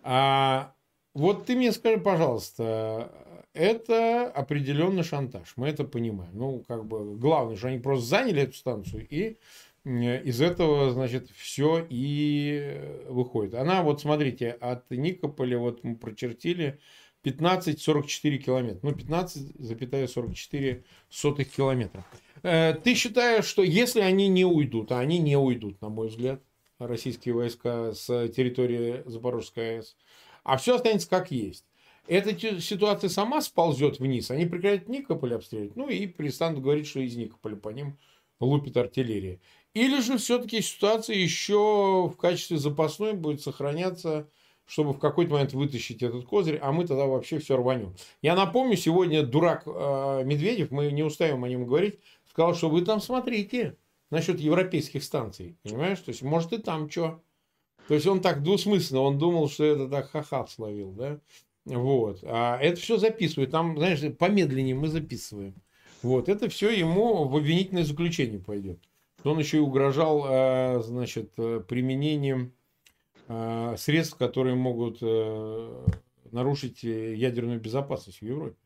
А 0.03 0.75
вот 1.15 1.47
ты 1.47 1.57
мне 1.57 1.73
скажи, 1.73 1.99
пожалуйста, 1.99 3.11
это 3.55 4.27
определенный 4.31 5.03
шантаж, 5.03 5.55
мы 5.57 5.69
это 5.69 5.85
понимаем. 5.85 6.31
Ну, 6.33 6.65
как 6.69 6.87
бы 6.87 7.17
главное, 7.17 7.57
что 7.57 7.69
они 7.69 7.79
просто 7.79 8.07
заняли 8.07 8.43
эту 8.43 8.55
станцию 8.55 9.07
и 9.09 9.39
из 9.85 10.41
этого, 10.41 10.91
значит, 10.91 11.31
все 11.31 11.87
и 11.89 13.05
выходит. 13.09 13.55
Она, 13.55 13.83
вот 13.83 14.01
смотрите, 14.01 14.51
от 14.51 14.91
Никополя, 14.91 15.59
вот 15.59 15.83
мы 15.83 15.97
прочертили 15.97 16.79
15,44 17.25 18.37
километра. 18.37 18.81
Ну, 18.83 18.91
15,44 18.93 20.85
сотых 21.09 21.49
километра. 21.51 22.05
Э, 22.43 22.75
ты 22.75 22.95
считаешь, 22.95 23.45
что 23.45 23.63
если 23.63 24.01
они 24.01 24.29
не 24.29 24.45
уйдут, 24.45 24.93
а 24.93 24.99
они 24.99 25.19
не 25.19 25.37
уйдут, 25.37 25.81
на 25.81 25.89
мой 25.89 26.09
взгляд, 26.09 26.43
российские 26.79 27.35
войска 27.35 27.93
с 27.93 28.07
территории 28.29 29.03
Запорожской 29.07 29.79
АЭС, 29.79 29.97
а 30.45 30.57
все 30.57 30.77
останется 30.77 31.09
как 31.09 31.31
есть. 31.31 31.65
Эта 32.07 32.39
ситуация 32.61 33.11
сама 33.11 33.43
сползет 33.43 33.99
вниз, 33.99 34.31
они 34.31 34.47
прекратят 34.47 34.89
Никополь 34.89 35.35
обстреливать, 35.35 35.77
ну 35.77 35.89
и 35.89 36.07
перестанут 36.07 36.63
говорить, 36.63 36.87
что 36.87 37.01
из 37.01 37.17
Никополя 37.17 37.57
по 37.57 37.69
ним 37.69 37.99
лупит 38.41 38.77
артиллерия. 38.77 39.41
Или 39.75 40.01
же 40.01 40.17
все-таки 40.17 40.63
ситуация 40.63 41.17
еще 41.17 42.09
в 42.09 42.17
качестве 42.17 42.57
запасной 42.57 43.13
будет 43.13 43.43
сохраняться 43.43 44.29
чтобы 44.69 44.93
в 44.93 44.99
какой-то 44.99 45.33
момент 45.33 45.55
вытащить 45.55 46.03
этот 46.03 46.27
козырь, 46.27 46.59
а 46.61 46.73
мы 46.73 46.87
тогда 46.87 47.07
вообще 47.07 47.39
все 47.39 47.57
рванем. 47.57 47.97
Я 48.21 48.37
напомню, 48.37 48.77
сегодня 48.77 49.23
дурак 49.23 49.63
э, 49.67 50.23
Медведев, 50.25 50.71
мы 50.71 50.93
не 50.93 51.03
устаем 51.03 51.43
о 51.43 51.49
нем 51.49 51.65
говорить, 51.65 51.99
сказал, 52.39 52.55
что 52.55 52.71
вы 52.71 52.83
там 52.83 53.01
смотрите 53.01 53.77
насчет 54.11 54.41
европейских 54.41 55.05
станций, 55.05 55.57
понимаешь? 55.63 55.99
То 55.99 56.11
есть, 56.11 56.23
может, 56.23 56.53
и 56.53 56.59
там 56.59 56.89
что. 56.91 57.23
То 57.89 57.95
есть, 57.95 58.07
он 58.07 58.21
так 58.21 58.43
двусмысленно, 58.43 59.01
он 59.01 59.19
думал, 59.19 59.49
что 59.49 59.65
это 59.65 59.89
так 59.89 60.11
ха-ха 60.11 60.47
словил, 60.47 60.93
да? 60.93 61.21
Вот. 61.65 62.21
А 62.23 62.59
это 62.59 62.81
все 62.81 62.97
записывают. 62.97 63.51
Там, 63.51 63.77
знаешь, 63.77 64.01
помедленнее 64.17 64.75
мы 64.75 64.89
записываем. 64.89 65.55
Вот. 66.03 66.29
Это 66.29 66.49
все 66.49 66.71
ему 66.71 67.29
в 67.29 67.37
обвинительное 67.37 67.85
заключение 67.85 68.41
пойдет. 68.41 68.79
Он 69.25 69.39
еще 69.39 69.57
и 69.57 69.61
угрожал, 69.61 70.25
э, 70.29 70.83
значит, 70.83 71.33
э, 71.37 71.61
применением 71.67 72.53
Э, 73.29 73.75
средств, 73.77 74.17
которые 74.17 74.55
могут 74.57 75.03
нарушить 76.33 76.83
ядерную 76.83 77.61
безопасность 77.61 78.21
в 78.21 78.25
Европе. 78.25 78.57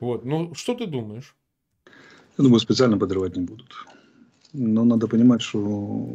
Вот. 0.00 0.24
Ну, 0.24 0.54
что 0.54 0.74
ты 0.74 0.86
думаешь? 0.86 1.36
Я 2.38 2.44
думаю, 2.44 2.60
специально 2.60 2.96
подрывать 2.96 3.36
не 3.36 3.42
будут. 3.42 3.74
Но 4.52 4.84
надо 4.84 5.08
понимать, 5.08 5.42
что 5.42 6.08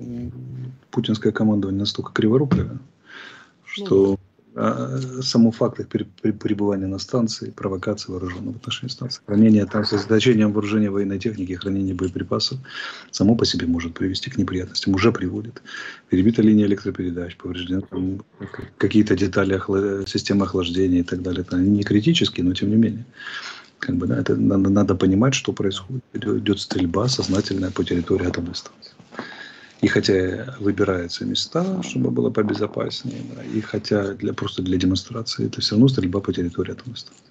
путинское 0.90 1.32
командование 1.32 1.80
настолько 1.80 2.14
криворукое, 2.14 2.72
ну 2.72 2.80
что 3.66 4.20
а, 4.56 5.00
само 5.22 5.52
факт 5.52 5.80
их 5.80 5.88
пребывания 5.88 6.88
на 6.88 7.00
станции, 7.00 7.52
провокации 7.52 8.12
вооруженного 8.12 8.54
в 8.54 8.58
отношении 8.58 8.92
станции, 8.92 9.22
хранение 9.26 9.66
там 9.66 9.84
с 9.84 9.90
сосредоточением 9.90 10.54
вооружения 10.54 10.90
военной 10.90 11.20
техники, 11.20 11.54
хранение 11.54 11.94
боеприпасов, 11.96 12.60
само 13.12 13.36
по 13.36 13.46
себе 13.46 13.68
может 13.68 13.94
привести 13.94 14.30
к 14.30 14.38
неприятностям, 14.38 14.94
уже 14.94 15.12
приводит. 15.12 15.62
Перебита 16.10 16.42
линия 16.42 16.66
электропередач, 16.66 17.36
повреждены 17.38 17.84
какие-то 18.78 19.16
детали 19.16 19.56
охла... 19.56 20.06
системы 20.08 20.46
охлаждения 20.46 21.00
и 21.00 21.04
так 21.04 21.22
далее. 21.22 21.42
Это 21.42 21.58
не 21.58 21.84
критические, 21.84 22.46
но 22.46 22.54
тем 22.54 22.70
не 22.70 22.76
менее. 22.76 23.06
Как 23.86 23.98
бы, 23.98 24.08
да, 24.08 24.18
это 24.18 24.38
надо, 24.38 24.70
надо 24.70 24.96
понимать, 24.96 25.34
что 25.34 25.52
происходит. 25.52 26.04
Идет 26.14 26.60
стрельба 26.62 27.10
сознательная 27.10 27.70
по 27.70 27.84
территории 27.84 28.28
атомной 28.28 28.56
станции. 28.56 28.94
И 29.82 29.88
хотя 29.88 30.56
выбираются 30.62 31.26
места, 31.26 31.84
чтобы 31.84 32.10
было 32.10 32.30
побезопаснее, 32.30 33.22
да, 33.36 33.44
и 33.44 33.60
хотя 33.60 34.14
для, 34.14 34.32
просто 34.34 34.62
для 34.62 34.78
демонстрации, 34.78 35.48
это 35.48 35.60
все 35.60 35.72
равно 35.72 35.90
стрельба 35.90 36.22
по 36.22 36.32
территории 36.32 36.72
атомной 36.72 36.96
станции. 36.96 37.26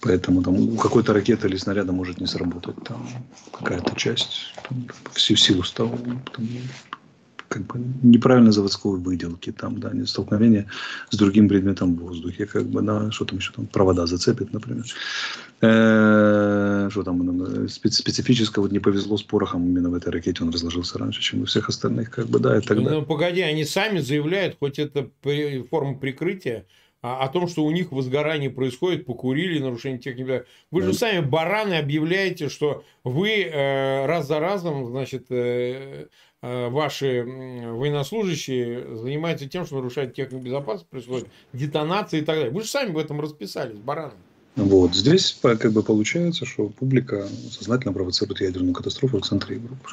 Поэтому 0.00 0.42
там 0.42 0.54
у 0.54 0.76
какой-то 0.76 1.12
ракеты 1.12 1.46
или 1.46 1.58
снаряда 1.58 1.92
может 1.92 2.18
не 2.18 2.26
сработать 2.26 2.82
там 2.82 3.06
какая-то 3.52 3.94
часть, 3.96 4.54
там, 4.66 4.86
всю 5.12 5.36
силу 5.36 5.62
стал, 5.62 5.94
как 7.50 7.66
бы 7.66 7.80
неправильно 8.02 8.52
заводской 8.52 8.98
выделки, 8.98 9.50
там, 9.50 9.80
да, 9.80 9.90
не 9.90 10.06
столкновение 10.06 10.66
с 11.10 11.16
другим 11.16 11.48
предметом 11.48 11.96
в 11.96 11.98
воздухе, 11.98 12.46
как 12.46 12.66
бы, 12.66 12.80
да, 12.80 13.10
что 13.10 13.24
там 13.24 13.38
еще 13.38 13.52
там, 13.52 13.66
провода 13.66 14.06
зацепит, 14.06 14.52
например. 14.52 14.84
Э, 15.60 16.88
что 16.90 17.02
там, 17.02 17.18
ну, 17.18 17.68
специфическое, 17.68 18.62
вот 18.62 18.70
не 18.70 18.78
повезло 18.78 19.16
с 19.16 19.24
порохом 19.24 19.66
именно 19.66 19.90
в 19.90 19.94
этой 19.94 20.12
ракете, 20.12 20.44
он 20.44 20.50
разложился 20.50 20.96
раньше, 20.98 21.20
чем 21.22 21.42
у 21.42 21.44
всех 21.44 21.68
остальных, 21.68 22.10
как 22.10 22.28
бы, 22.28 22.38
да, 22.38 22.56
и 22.56 22.60
так 22.60 22.78
далее. 22.78 23.00
Ну, 23.00 23.04
погоди, 23.04 23.40
они 23.40 23.64
сами 23.64 23.98
заявляют, 23.98 24.56
хоть 24.60 24.78
это 24.78 25.10
форма 25.70 25.98
прикрытия, 25.98 26.66
о 27.02 27.26
том, 27.28 27.48
что 27.48 27.64
у 27.64 27.70
них 27.70 27.92
возгорание 27.92 28.50
происходит, 28.50 29.06
покурили, 29.06 29.58
нарушение 29.58 29.98
техники. 29.98 30.44
Вы 30.70 30.82
же 30.82 30.92
сами 30.92 31.20
бараны 31.20 31.74
объявляете, 31.74 32.50
что 32.50 32.84
вы 33.04 33.42
э, 33.42 34.04
раз 34.04 34.28
за 34.28 34.38
разом, 34.38 34.86
значит, 34.86 35.26
э, 35.30 36.08
ваши 36.42 37.22
военнослужащие 37.22 38.96
занимаются 38.96 39.48
тем, 39.48 39.66
что 39.66 39.76
нарушают 39.76 40.14
технику 40.14 40.42
безопасности, 40.42 40.88
происходит 40.90 41.28
детонация 41.52 42.20
и 42.20 42.24
так 42.24 42.36
далее. 42.36 42.52
Вы 42.52 42.62
же 42.62 42.68
сами 42.68 42.92
в 42.92 42.98
этом 42.98 43.20
расписались, 43.20 43.76
бараны. 43.76 44.14
Вот. 44.56 44.94
Здесь 44.94 45.38
как 45.42 45.72
бы 45.72 45.82
получается, 45.82 46.44
что 46.46 46.68
публика 46.68 47.28
сознательно 47.50 47.92
провоцирует 47.92 48.40
ядерную 48.40 48.74
катастрофу 48.74 49.20
в 49.20 49.26
центре 49.26 49.56
Европы. 49.56 49.90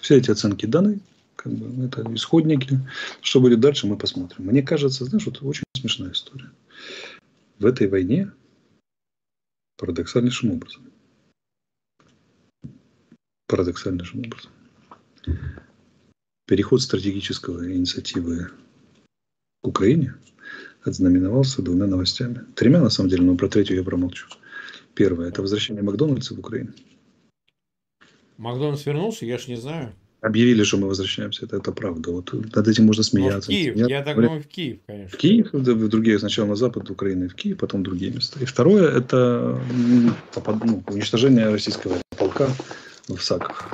Все 0.00 0.18
эти 0.18 0.30
оценки 0.30 0.66
даны, 0.66 1.00
как 1.36 1.52
бы, 1.52 1.86
это 1.86 2.04
исходники. 2.14 2.78
Что 3.22 3.40
будет 3.40 3.60
дальше, 3.60 3.86
мы 3.86 3.96
посмотрим. 3.96 4.44
Мне 4.46 4.62
кажется, 4.62 5.04
знаешь, 5.04 5.24
вот 5.26 5.42
очень 5.42 5.64
смешная 5.74 6.12
история. 6.12 6.50
В 7.58 7.66
этой 7.66 7.88
войне 7.88 8.30
парадоксальнейшим 9.78 10.50
образом. 10.52 10.82
Парадоксальнейшим 13.46 14.20
образом. 14.20 14.50
Переход 16.46 16.82
стратегического 16.82 17.70
инициативы 17.72 18.50
к 19.62 19.68
Украине 19.68 20.14
ознаменовался 20.82 21.62
двумя 21.62 21.86
новостями. 21.86 22.44
Тремя, 22.54 22.80
на 22.80 22.90
самом 22.90 23.10
деле, 23.10 23.22
но 23.22 23.36
про 23.36 23.48
третью 23.48 23.76
я 23.76 23.84
промолчу. 23.84 24.26
Первое– 24.94 25.28
это 25.30 25.42
возвращение 25.42 25.82
Макдональдса 25.82 26.34
в 26.34 26.38
Украину. 26.38 26.72
Макдональдс 28.36 28.84
вернулся? 28.86 29.26
Я 29.26 29.38
ж 29.38 29.48
не 29.48 29.56
знаю 29.56 29.94
объявили, 30.24 30.64
что 30.64 30.78
мы 30.78 30.88
возвращаемся. 30.88 31.44
Это, 31.44 31.58
это 31.58 31.72
правда. 31.72 32.10
Вот 32.10 32.32
над 32.32 32.68
этим 32.68 32.86
можно 32.86 33.02
смеяться. 33.02 33.50
Но 33.50 33.56
в 33.56 33.60
Киев. 33.60 33.76
Я 33.76 34.02
так 34.02 34.16
думаю, 34.16 34.42
в 34.42 34.46
Киев, 34.46 34.78
конечно. 34.86 35.16
В 35.16 35.20
Киев, 35.20 35.52
в 35.52 35.88
другие, 35.88 36.18
сначала 36.18 36.46
на 36.48 36.56
запад 36.56 36.90
Украины, 36.90 37.28
в 37.28 37.34
Киев, 37.34 37.58
потом 37.58 37.80
в 37.80 37.84
другие 37.84 38.10
места. 38.10 38.40
И 38.40 38.46
второе, 38.46 38.90
это 38.90 39.60
ну, 39.70 40.82
уничтожение 40.86 41.50
российского 41.50 42.00
полка 42.16 42.48
в 43.08 43.18
Саках. 43.18 43.72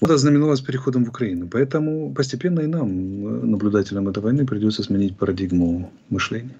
Вот 0.00 0.10
это 0.10 0.18
знаменовалось 0.18 0.60
переходом 0.60 1.04
в 1.04 1.10
Украину. 1.10 1.48
Поэтому 1.48 2.12
постепенно 2.12 2.60
и 2.60 2.66
нам, 2.66 3.50
наблюдателям 3.50 4.08
этой 4.08 4.20
войны, 4.22 4.44
придется 4.44 4.82
сменить 4.82 5.16
парадигму 5.16 5.92
мышления. 6.08 6.56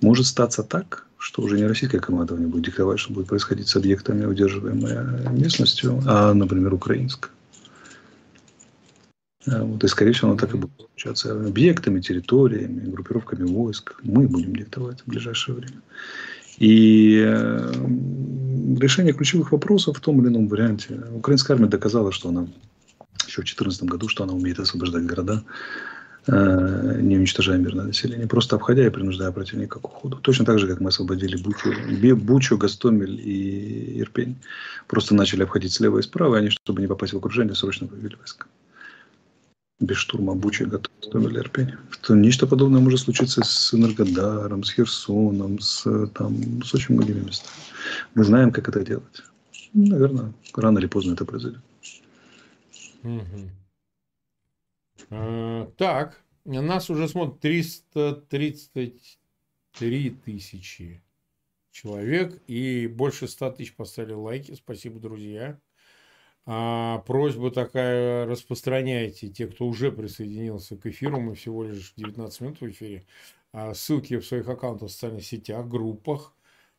Может 0.00 0.26
статься 0.26 0.62
так, 0.62 1.06
что 1.18 1.42
уже 1.42 1.56
не 1.56 1.66
российское 1.66 1.98
командование 1.98 2.48
будет 2.48 2.66
диктовать, 2.66 3.00
что 3.00 3.12
будет 3.12 3.26
происходить 3.26 3.66
с 3.66 3.74
объектами, 3.74 4.24
удерживаемой 4.24 5.32
местностью, 5.32 6.00
а, 6.06 6.32
например, 6.32 6.72
украинское. 6.72 7.32
А, 9.48 9.64
вот, 9.64 9.82
и, 9.82 9.88
скорее 9.88 10.12
всего, 10.12 10.30
оно 10.30 10.38
так 10.38 10.54
и 10.54 10.58
будет 10.58 10.70
получаться. 10.76 11.32
Объектами, 11.32 12.00
территориями, 12.00 12.88
группировками 12.88 13.48
войск 13.48 13.98
мы 14.04 14.28
будем 14.28 14.54
диктовать 14.54 15.00
в 15.00 15.06
ближайшее 15.08 15.56
время. 15.56 15.80
И 16.58 17.20
э, 17.24 17.72
решение 18.76 19.12
ключевых 19.12 19.52
вопросов 19.52 19.98
в 19.98 20.00
том 20.00 20.20
или 20.20 20.28
ином 20.28 20.48
варианте. 20.48 21.00
Украинская 21.14 21.56
армия 21.56 21.68
доказала, 21.68 22.12
что 22.12 22.28
она 22.28 22.46
еще 23.26 23.42
в 23.42 23.44
2014 23.44 23.84
году, 23.84 24.08
что 24.08 24.24
она 24.24 24.32
умеет 24.32 24.58
освобождать 24.58 25.04
города, 25.04 25.42
э, 26.26 26.98
не 27.00 27.16
уничтожая 27.16 27.58
мирное 27.58 27.86
население, 27.86 28.26
просто 28.26 28.56
обходя 28.56 28.86
и 28.86 28.90
принуждая 28.90 29.32
противника 29.32 29.78
к 29.80 29.84
уходу. 29.84 30.16
Точно 30.16 30.44
так 30.44 30.58
же, 30.58 30.66
как 30.66 30.80
мы 30.80 30.88
освободили 30.88 31.36
Бучу, 31.36 31.72
Бучу 32.16 32.58
Гастомель 32.58 33.20
и 33.20 34.00
Ирпень. 34.00 34.36
Просто 34.86 35.14
начали 35.14 35.42
обходить 35.42 35.72
слева 35.72 35.98
и 35.98 36.02
справа, 36.02 36.36
и 36.36 36.38
они, 36.38 36.50
чтобы 36.50 36.80
не 36.80 36.88
попасть 36.88 37.12
в 37.12 37.16
окружение, 37.16 37.54
срочно 37.54 37.86
вывели 37.86 38.16
войска 38.16 38.46
без 39.80 39.96
штурма 39.96 40.34
Бучи 40.34 40.64
готовили 40.64 41.38
Ирпень. 41.38 41.72
Что 41.90 42.14
нечто 42.14 42.46
подобное 42.46 42.80
может 42.80 43.00
случиться 43.00 43.42
с 43.44 43.74
Энергодаром, 43.74 44.64
с 44.64 44.72
Херсоном, 44.72 45.60
с, 45.60 46.06
там, 46.08 46.62
с 46.62 46.74
очень 46.74 46.94
многими 46.94 47.20
местами. 47.20 47.64
Мы 48.14 48.24
знаем, 48.24 48.50
как 48.50 48.68
это 48.68 48.84
делать. 48.84 49.22
Наверное, 49.74 50.32
рано 50.54 50.78
или 50.78 50.86
поздно 50.86 51.12
это 51.12 51.24
произойдет. 51.24 51.60
А, 55.10 55.70
так, 55.76 56.20
нас 56.44 56.90
уже 56.90 57.08
смотрит 57.08 57.40
333 57.40 60.10
тысячи 60.24 61.02
человек 61.70 62.42
и 62.48 62.88
больше 62.88 63.28
100 63.28 63.50
тысяч 63.52 63.74
поставили 63.74 64.14
лайки. 64.14 64.54
Спасибо, 64.54 64.98
друзья. 64.98 65.60
А, 66.50 67.00
просьба 67.00 67.50
такая, 67.50 68.24
распространяйте, 68.24 69.28
те, 69.28 69.46
кто 69.48 69.66
уже 69.66 69.92
присоединился 69.92 70.78
к 70.78 70.86
эфиру, 70.86 71.20
мы 71.20 71.34
всего 71.34 71.62
лишь 71.62 71.92
19 71.94 72.40
минут 72.40 72.60
в 72.62 72.70
эфире, 72.70 73.04
а, 73.52 73.74
ссылки 73.74 74.16
в 74.16 74.24
своих 74.24 74.48
аккаунтах 74.48 74.88
в 74.88 74.92
социальных 74.92 75.26
сетях, 75.26 75.68
группах. 75.68 76.32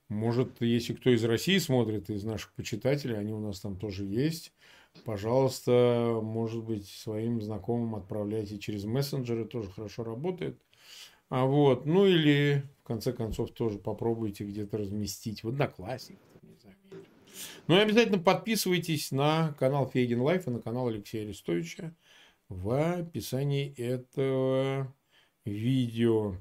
Может, 0.07 0.59
если 0.61 0.95
кто 0.95 1.11
из 1.11 1.23
России 1.23 1.59
смотрит, 1.59 2.09
из 2.09 2.23
наших 2.23 2.51
почитателей, 2.53 3.19
они 3.19 3.31
у 3.31 3.39
нас 3.39 3.59
там 3.59 3.77
тоже 3.77 4.05
есть. 4.05 4.53
Пожалуйста, 5.05 6.19
может 6.19 6.63
быть, 6.63 6.87
своим 6.87 7.39
знакомым 7.39 7.93
отправляйте 7.93 8.57
через 8.57 8.85
мессенджеры, 8.85 9.45
тоже 9.45 9.69
хорошо 9.69 10.03
работает. 10.03 10.59
А 11.29 11.45
вот, 11.45 11.85
ну 11.85 12.07
или 12.07 12.63
в 12.81 12.87
конце 12.87 13.13
концов 13.13 13.51
тоже 13.51 13.77
попробуйте 13.77 14.45
где-то 14.45 14.79
разместить 14.79 15.43
в 15.43 15.49
Одноклассниках 15.49 16.28
ну 17.67 17.75
и 17.75 17.79
обязательно 17.79 18.19
подписывайтесь 18.19 19.11
на 19.11 19.53
канал 19.59 19.89
Фейгин 19.89 20.21
Live 20.21 20.47
и 20.47 20.51
на 20.51 20.61
канал 20.61 20.87
Алексея 20.87 21.23
Арестовича 21.23 21.93
в 22.49 22.99
описании 22.99 23.73
этого 23.77 24.93
видео. 25.45 26.35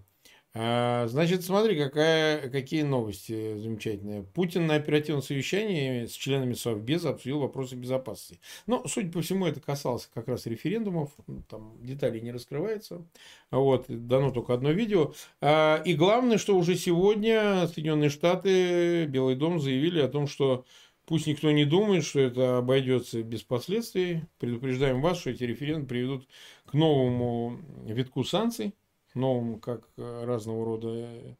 А, 0.60 1.06
значит, 1.06 1.44
смотри, 1.44 1.78
какая, 1.78 2.48
какие 2.48 2.82
новости 2.82 3.58
замечательные. 3.58 4.24
Путин 4.24 4.66
на 4.66 4.74
оперативном 4.74 5.22
совещании 5.22 6.06
с 6.06 6.12
членами 6.12 6.54
Совбеза 6.54 7.10
обсудил 7.10 7.38
вопросы 7.40 7.76
безопасности. 7.76 8.40
Но, 8.66 8.82
судя 8.88 9.12
по 9.12 9.20
всему, 9.20 9.46
это 9.46 9.60
касалось 9.60 10.10
как 10.12 10.26
раз 10.26 10.46
референдумов. 10.46 11.12
Там 11.48 11.76
деталей 11.80 12.20
не 12.22 12.32
раскрывается. 12.32 13.06
Вот, 13.52 13.84
дано 13.88 14.32
только 14.32 14.54
одно 14.54 14.72
видео. 14.72 15.12
А, 15.40 15.80
и 15.84 15.94
главное, 15.94 16.38
что 16.38 16.56
уже 16.56 16.74
сегодня 16.74 17.68
Соединенные 17.68 18.10
Штаты, 18.10 19.04
Белый 19.04 19.36
дом 19.36 19.60
заявили 19.60 20.00
о 20.00 20.08
том, 20.08 20.26
что 20.26 20.64
Пусть 21.08 21.26
никто 21.26 21.50
не 21.50 21.64
думает, 21.64 22.04
что 22.04 22.20
это 22.20 22.58
обойдется 22.58 23.22
без 23.22 23.42
последствий. 23.42 24.24
Предупреждаем 24.38 25.00
вас, 25.00 25.18
что 25.18 25.30
эти 25.30 25.42
референдумы 25.44 25.86
приведут 25.86 26.28
к 26.66 26.74
новому 26.74 27.58
витку 27.86 28.24
санкций, 28.24 28.74
новому 29.14 29.58
как 29.58 29.88
разного 29.96 30.66
рода 30.66 31.36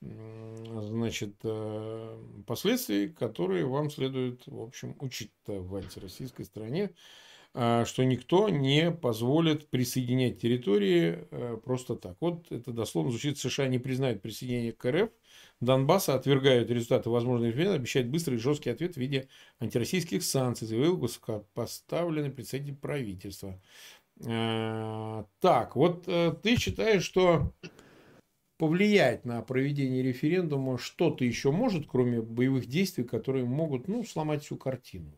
значит, 0.00 1.36
э, 1.44 2.18
последствий, 2.48 3.10
которые 3.10 3.64
вам 3.64 3.90
следует, 3.90 4.42
в 4.46 4.60
общем, 4.60 4.96
учитывать 4.98 5.96
в 5.96 6.00
российской 6.00 6.42
стране, 6.42 6.90
а, 7.54 7.84
что 7.84 8.02
никто 8.02 8.48
не 8.48 8.90
позволит 8.90 9.68
присоединять 9.68 10.40
территории 10.40 11.28
э, 11.30 11.58
просто 11.64 11.94
так. 11.94 12.16
Вот 12.18 12.50
это 12.50 12.72
дословно 12.72 13.12
звучит, 13.12 13.38
США 13.38 13.68
не 13.68 13.78
признают 13.78 14.20
присоединение 14.20 14.72
к 14.72 14.90
РФ 14.90 15.10
Донбасса 15.62 16.14
отвергают 16.16 16.70
результаты 16.70 17.08
возможных 17.08 17.52
референдума, 17.52 17.76
обещают 17.76 18.08
быстрый 18.08 18.34
и 18.34 18.38
жесткий 18.38 18.70
ответ 18.70 18.94
в 18.94 18.96
виде 18.96 19.28
антироссийских 19.60 20.24
санкций, 20.24 20.66
заявил 20.66 20.96
высокопоставленный 20.96 22.30
представитель 22.30 22.74
правительства. 22.74 23.60
Э, 24.26 25.22
так, 25.38 25.76
вот 25.76 26.04
э, 26.08 26.34
ты 26.42 26.56
считаешь, 26.56 27.04
что 27.04 27.52
повлиять 28.58 29.24
на 29.24 29.40
проведение 29.42 30.02
референдума 30.02 30.78
что-то 30.78 31.24
еще 31.24 31.52
может, 31.52 31.86
кроме 31.86 32.20
боевых 32.20 32.66
действий, 32.66 33.04
которые 33.04 33.44
могут 33.44 33.86
ну, 33.86 34.02
сломать 34.02 34.42
всю 34.42 34.56
картину? 34.56 35.12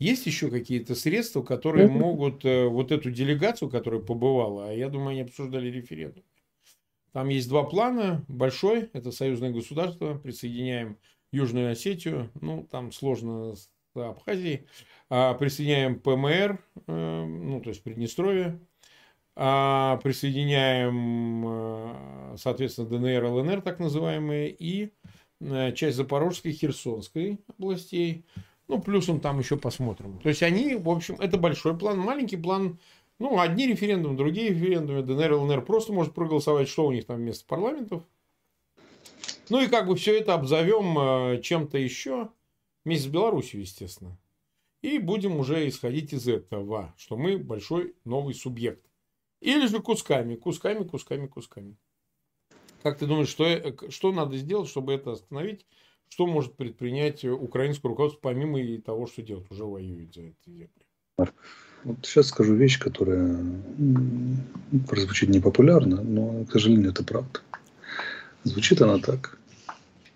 Есть 0.00 0.26
еще 0.26 0.50
какие-то 0.50 0.96
средства, 0.96 1.42
которые 1.42 1.86
могут 1.86 2.44
э, 2.44 2.66
вот 2.66 2.90
эту 2.90 3.12
делегацию, 3.12 3.70
которая 3.70 4.00
побывала, 4.00 4.70
а 4.70 4.72
я 4.72 4.88
думаю, 4.88 5.10
они 5.10 5.20
обсуждали 5.20 5.68
референдум. 5.68 6.24
Там 7.12 7.28
есть 7.28 7.48
два 7.48 7.64
плана. 7.64 8.24
Большой, 8.28 8.90
это 8.92 9.12
союзное 9.12 9.50
государство, 9.50 10.14
присоединяем 10.14 10.98
Южную 11.30 11.72
Осетию, 11.72 12.30
ну, 12.40 12.66
там 12.70 12.92
сложно 12.92 13.54
с 13.54 13.70
Абхазией, 13.94 14.66
а 15.08 15.34
присоединяем 15.34 15.98
ПМР, 15.98 16.58
э, 16.86 17.24
ну, 17.26 17.60
то 17.60 17.70
есть 17.70 17.82
Приднестровье, 17.82 18.60
а 19.34 19.98
присоединяем, 20.02 21.44
э, 21.46 22.36
соответственно, 22.38 22.88
ДНР, 22.88 23.24
ЛНР, 23.24 23.62
так 23.62 23.78
называемые, 23.78 24.50
и 24.50 24.92
э, 25.40 25.72
часть 25.72 25.96
Запорожской, 25.96 26.52
Херсонской 26.52 27.40
областей. 27.58 28.26
Ну, 28.68 28.80
плюсом 28.80 29.20
там 29.20 29.38
еще 29.38 29.56
посмотрим. 29.56 30.18
То 30.20 30.28
есть 30.28 30.42
они, 30.42 30.76
в 30.76 30.88
общем, 30.88 31.16
это 31.18 31.36
большой 31.36 31.76
план. 31.76 31.98
Маленький 31.98 32.36
план, 32.36 32.78
ну, 33.22 33.38
одни 33.38 33.68
референдумы, 33.68 34.16
другие 34.16 34.50
референдумы. 34.50 35.02
ДНР, 35.02 35.34
ЛНР 35.34 35.64
просто 35.64 35.92
может 35.92 36.12
проголосовать, 36.12 36.68
что 36.68 36.86
у 36.86 36.92
них 36.92 37.06
там 37.06 37.18
вместо 37.18 37.46
парламентов. 37.46 38.02
Ну 39.48 39.62
и 39.62 39.68
как 39.68 39.86
бы 39.86 39.94
все 39.94 40.18
это 40.18 40.34
обзовем 40.34 41.40
чем-то 41.40 41.78
еще, 41.78 42.30
вместе 42.84 43.08
с 43.08 43.12
Беларусью, 43.12 43.60
естественно. 43.60 44.18
И 44.82 44.98
будем 44.98 45.36
уже 45.36 45.68
исходить 45.68 46.12
из 46.12 46.26
этого, 46.26 46.92
что 46.96 47.16
мы 47.16 47.38
большой 47.38 47.94
новый 48.04 48.34
субъект. 48.34 48.84
Или 49.40 49.66
же 49.66 49.80
кусками, 49.80 50.34
кусками, 50.34 50.82
кусками, 50.82 51.28
кусками. 51.28 51.76
Как 52.82 52.98
ты 52.98 53.06
думаешь, 53.06 53.28
что, 53.28 53.46
что 53.90 54.12
надо 54.12 54.36
сделать, 54.36 54.68
чтобы 54.68 54.94
это 54.94 55.12
остановить? 55.12 55.64
Что 56.08 56.26
может 56.26 56.56
предпринять 56.56 57.24
украинское 57.24 57.88
руководство, 57.88 58.20
помимо 58.20 58.80
того, 58.80 59.06
что 59.06 59.22
делать? 59.22 59.48
Уже 59.50 59.64
воюет 59.64 60.12
за 60.12 60.22
это 60.22 60.50
земли. 60.50 60.70
Вот 61.84 61.96
сейчас 62.02 62.28
скажу 62.28 62.54
вещь, 62.54 62.78
которая 62.78 63.38
прозвучит 64.88 65.28
непопулярно, 65.30 66.00
но, 66.02 66.44
к 66.44 66.52
сожалению, 66.52 66.90
это 66.90 67.02
правда. 67.02 67.40
Звучит 68.44 68.80
она 68.82 68.98
так. 68.98 69.38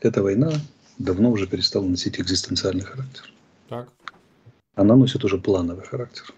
Эта 0.00 0.22
война 0.22 0.52
давно 0.98 1.30
уже 1.30 1.46
перестала 1.46 1.84
носить 1.84 2.20
экзистенциальный 2.20 2.84
характер. 2.84 3.32
Так. 3.68 3.88
Она 4.74 4.94
носит 4.94 5.24
уже 5.24 5.38
плановый 5.38 5.84
характер. 5.84 6.32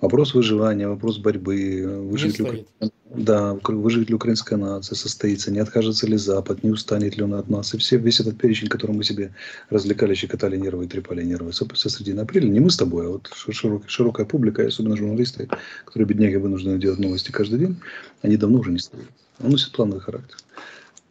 Вопрос 0.00 0.34
выживания, 0.34 0.88
вопрос 0.88 1.16
борьбы, 1.16 2.06
выживет 2.10 2.38
ли, 2.38 2.66
да, 3.14 3.58
выживет 3.64 4.10
ли 4.10 4.14
украинская 4.14 4.58
нация, 4.58 4.94
состоится, 4.94 5.50
не 5.50 5.58
откажется 5.58 6.06
ли 6.06 6.18
Запад, 6.18 6.62
не 6.62 6.70
устанет 6.70 7.16
ли 7.16 7.22
он 7.22 7.32
от 7.32 7.48
нас. 7.48 7.72
И 7.72 7.78
все, 7.78 7.96
весь 7.96 8.20
этот 8.20 8.36
перечень, 8.36 8.68
которым 8.68 8.96
мы 8.96 9.04
себе 9.04 9.34
развлекали, 9.70 10.14
щекотали 10.14 10.58
нервы 10.58 10.84
и 10.84 10.88
трепали 10.88 11.24
нервы 11.24 11.54
со, 11.54 11.66
со 11.74 11.88
средины 11.88 12.20
апреля, 12.20 12.48
не 12.48 12.60
мы 12.60 12.70
с 12.70 12.76
тобой, 12.76 13.06
а 13.06 13.08
вот 13.08 13.30
широкая, 13.32 13.88
широкая 13.88 14.26
публика, 14.26 14.62
и 14.62 14.66
особенно 14.66 14.96
журналисты, 14.96 15.48
которые, 15.86 16.06
бедняги, 16.06 16.36
вынуждены 16.36 16.78
делать 16.78 16.98
новости 16.98 17.30
каждый 17.30 17.58
день, 17.58 17.76
они 18.20 18.36
давно 18.36 18.58
уже 18.58 18.72
не 18.72 18.78
стоят. 18.78 19.08
Он 19.42 19.50
носит 19.50 19.72
плановый 19.72 20.02
характер. 20.02 20.36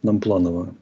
Нам 0.04 0.20
планово, 0.20 0.72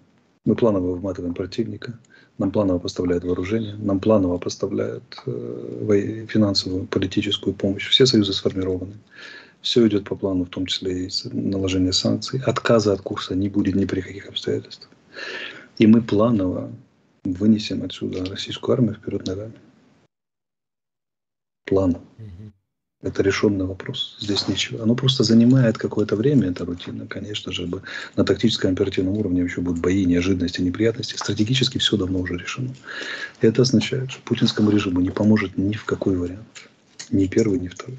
мы 0.45 0.55
планово 0.57 0.95
вматываем 0.95 1.33
противника– 1.33 1.99
нам 2.39 2.51
планово 2.51 2.79
поставляют 2.79 3.25
вооружение, 3.25 3.75
нам 3.77 4.01
планово 4.01 4.39
поставляют 4.39 5.05
э, 5.27 6.27
финансовую, 6.29 6.87
политическую 6.87 7.55
помощь. 7.55 7.89
Все 7.89 8.07
союзы 8.07 8.33
сформированы. 8.33 8.95
Все 9.61 9.87
идет 9.87 10.05
по 10.05 10.17
плану, 10.17 10.45
в 10.45 10.51
том 10.51 10.67
числе 10.67 11.07
и 11.07 11.11
наложение 11.33 11.93
санкций. 11.93 12.41
Отказа 12.45 12.93
от 12.93 13.01
курса 13.01 13.35
не 13.35 13.49
будет 13.49 13.77
ни 13.77 13.87
при 13.87 14.01
каких 14.01 14.29
обстоятельствах. 14.29 14.91
И 15.79 15.87
мы 15.87 16.03
планово 16.03 16.71
вынесем 17.25 17.83
отсюда 17.83 18.25
российскую 18.25 18.75
армию 18.75 18.95
вперед 18.95 19.27
ногами. 19.27 19.55
Планово. 21.65 22.03
Угу. 22.19 22.53
Это 23.05 23.23
решенный 23.23 23.67
вопрос. 23.67 24.17
Здесь 24.19 24.49
ничего. 24.49 24.83
Оно 24.83 24.95
просто 24.95 25.25
занимает 25.25 25.77
какое-то 25.77 26.17
время, 26.17 26.49
это 26.49 26.65
рутина. 26.65 27.07
Конечно 27.07 27.53
же, 27.53 27.69
на 28.17 28.25
тактическом 28.25 28.73
оперативном 28.73 29.19
уровне 29.19 29.43
еще 29.43 29.61
будут 29.61 29.83
бои, 29.83 30.07
неожиданности, 30.07 30.63
неприятности. 30.63 31.15
Стратегически 31.17 31.77
все 31.77 31.99
давно 31.99 32.21
уже 32.21 32.39
решено. 32.39 32.75
И 33.43 33.47
это 33.47 33.61
означает, 33.61 34.11
что 34.11 34.23
путинскому 34.23 34.71
режиму 34.71 35.01
не 35.01 35.11
поможет 35.11 35.59
ни 35.59 35.75
в 35.75 35.85
какой 35.85 36.17
вариант. 36.17 36.71
Ни 37.11 37.27
первый, 37.27 37.61
ни 37.61 37.69
второй. 37.69 37.99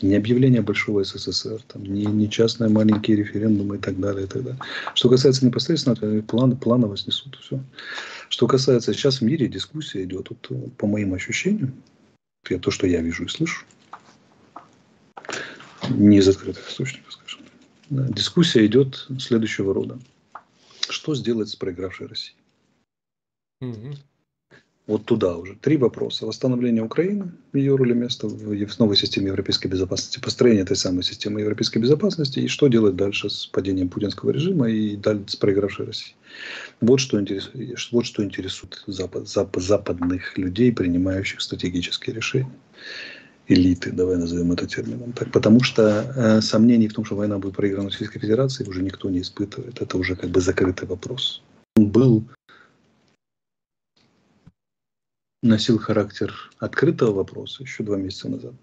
Ни 0.00 0.14
объявление 0.14 0.62
Большого 0.62 1.04
СССР, 1.04 1.60
там, 1.68 1.84
ни, 1.84 2.06
ни 2.06 2.26
частные 2.26 2.70
маленькие 2.70 3.18
референдумы 3.18 3.76
и 3.76 3.78
так 3.78 4.00
далее. 4.00 4.24
И 4.24 4.26
так 4.26 4.42
далее. 4.42 4.60
Что 4.94 5.10
касается 5.10 5.44
непосредственно, 5.44 6.22
план, 6.22 6.56
планово 6.56 6.96
снесут 6.96 7.38
все. 7.42 7.62
Что 8.30 8.46
касается 8.46 8.94
сейчас 8.94 9.20
в 9.20 9.22
мире 9.22 9.48
дискуссия 9.48 10.02
идет, 10.04 10.28
вот, 10.30 10.76
по 10.78 10.86
моим 10.86 11.12
ощущениям, 11.12 11.74
то, 12.62 12.70
что 12.70 12.86
я 12.86 13.02
вижу 13.02 13.24
и 13.24 13.28
слышу, 13.28 13.66
не 15.88 16.18
из 16.18 16.28
открытых 16.28 16.68
источников, 16.68 17.12
скажем. 17.12 17.40
Дискуссия 17.90 18.64
идет 18.66 19.06
следующего 19.18 19.74
рода. 19.74 19.98
Что 20.88 21.14
сделать 21.14 21.48
с 21.48 21.56
проигравшей 21.56 22.06
Россией? 22.06 22.36
Угу. 23.60 23.94
Вот 24.86 25.04
туда 25.04 25.36
уже. 25.36 25.54
Три 25.54 25.76
вопроса. 25.76 26.26
Восстановление 26.26 26.82
Украины, 26.82 27.30
ее 27.52 27.76
роли 27.76 27.92
места 27.92 28.26
в, 28.26 28.78
новой 28.80 28.96
системе 28.96 29.28
европейской 29.28 29.68
безопасности, 29.68 30.18
построение 30.18 30.64
этой 30.64 30.76
самой 30.76 31.04
системы 31.04 31.40
европейской 31.40 31.78
безопасности 31.78 32.40
и 32.40 32.48
что 32.48 32.66
делать 32.66 32.96
дальше 32.96 33.30
с 33.30 33.46
падением 33.46 33.88
путинского 33.88 34.30
режима 34.30 34.68
и 34.68 34.96
дальше 34.96 35.24
с 35.28 35.36
проигравшей 35.36 35.86
Россией. 35.86 36.16
Вот 36.80 36.98
что 36.98 37.20
интересует, 37.20 37.78
вот 37.92 38.04
что 38.04 38.24
интересует 38.24 38.82
запад, 38.88 39.28
запад, 39.28 39.62
западных 39.62 40.36
людей, 40.36 40.72
принимающих 40.72 41.40
стратегические 41.40 42.16
решения 42.16 42.50
элиты, 43.50 43.90
давай 43.90 44.16
назовем 44.16 44.52
это 44.52 44.66
термином. 44.66 45.12
Так, 45.12 45.32
потому 45.32 45.60
что 45.62 45.82
э, 46.16 46.40
сомнений 46.40 46.88
в 46.88 46.94
том, 46.94 47.04
что 47.04 47.16
война 47.16 47.38
будет 47.38 47.56
проиграна 47.56 47.90
Российской 47.90 48.20
Федерации, 48.20 48.64
уже 48.64 48.82
никто 48.82 49.10
не 49.10 49.20
испытывает. 49.20 49.82
Это 49.82 49.98
уже 49.98 50.14
как 50.14 50.30
бы 50.30 50.40
закрытый 50.40 50.86
вопрос. 50.86 51.42
Он 51.76 51.90
был 51.90 52.24
носил 55.42 55.78
характер 55.78 56.32
открытого 56.58 57.12
вопроса 57.12 57.62
еще 57.62 57.82
два 57.82 57.96
месяца 57.96 58.28
назад. 58.28 58.54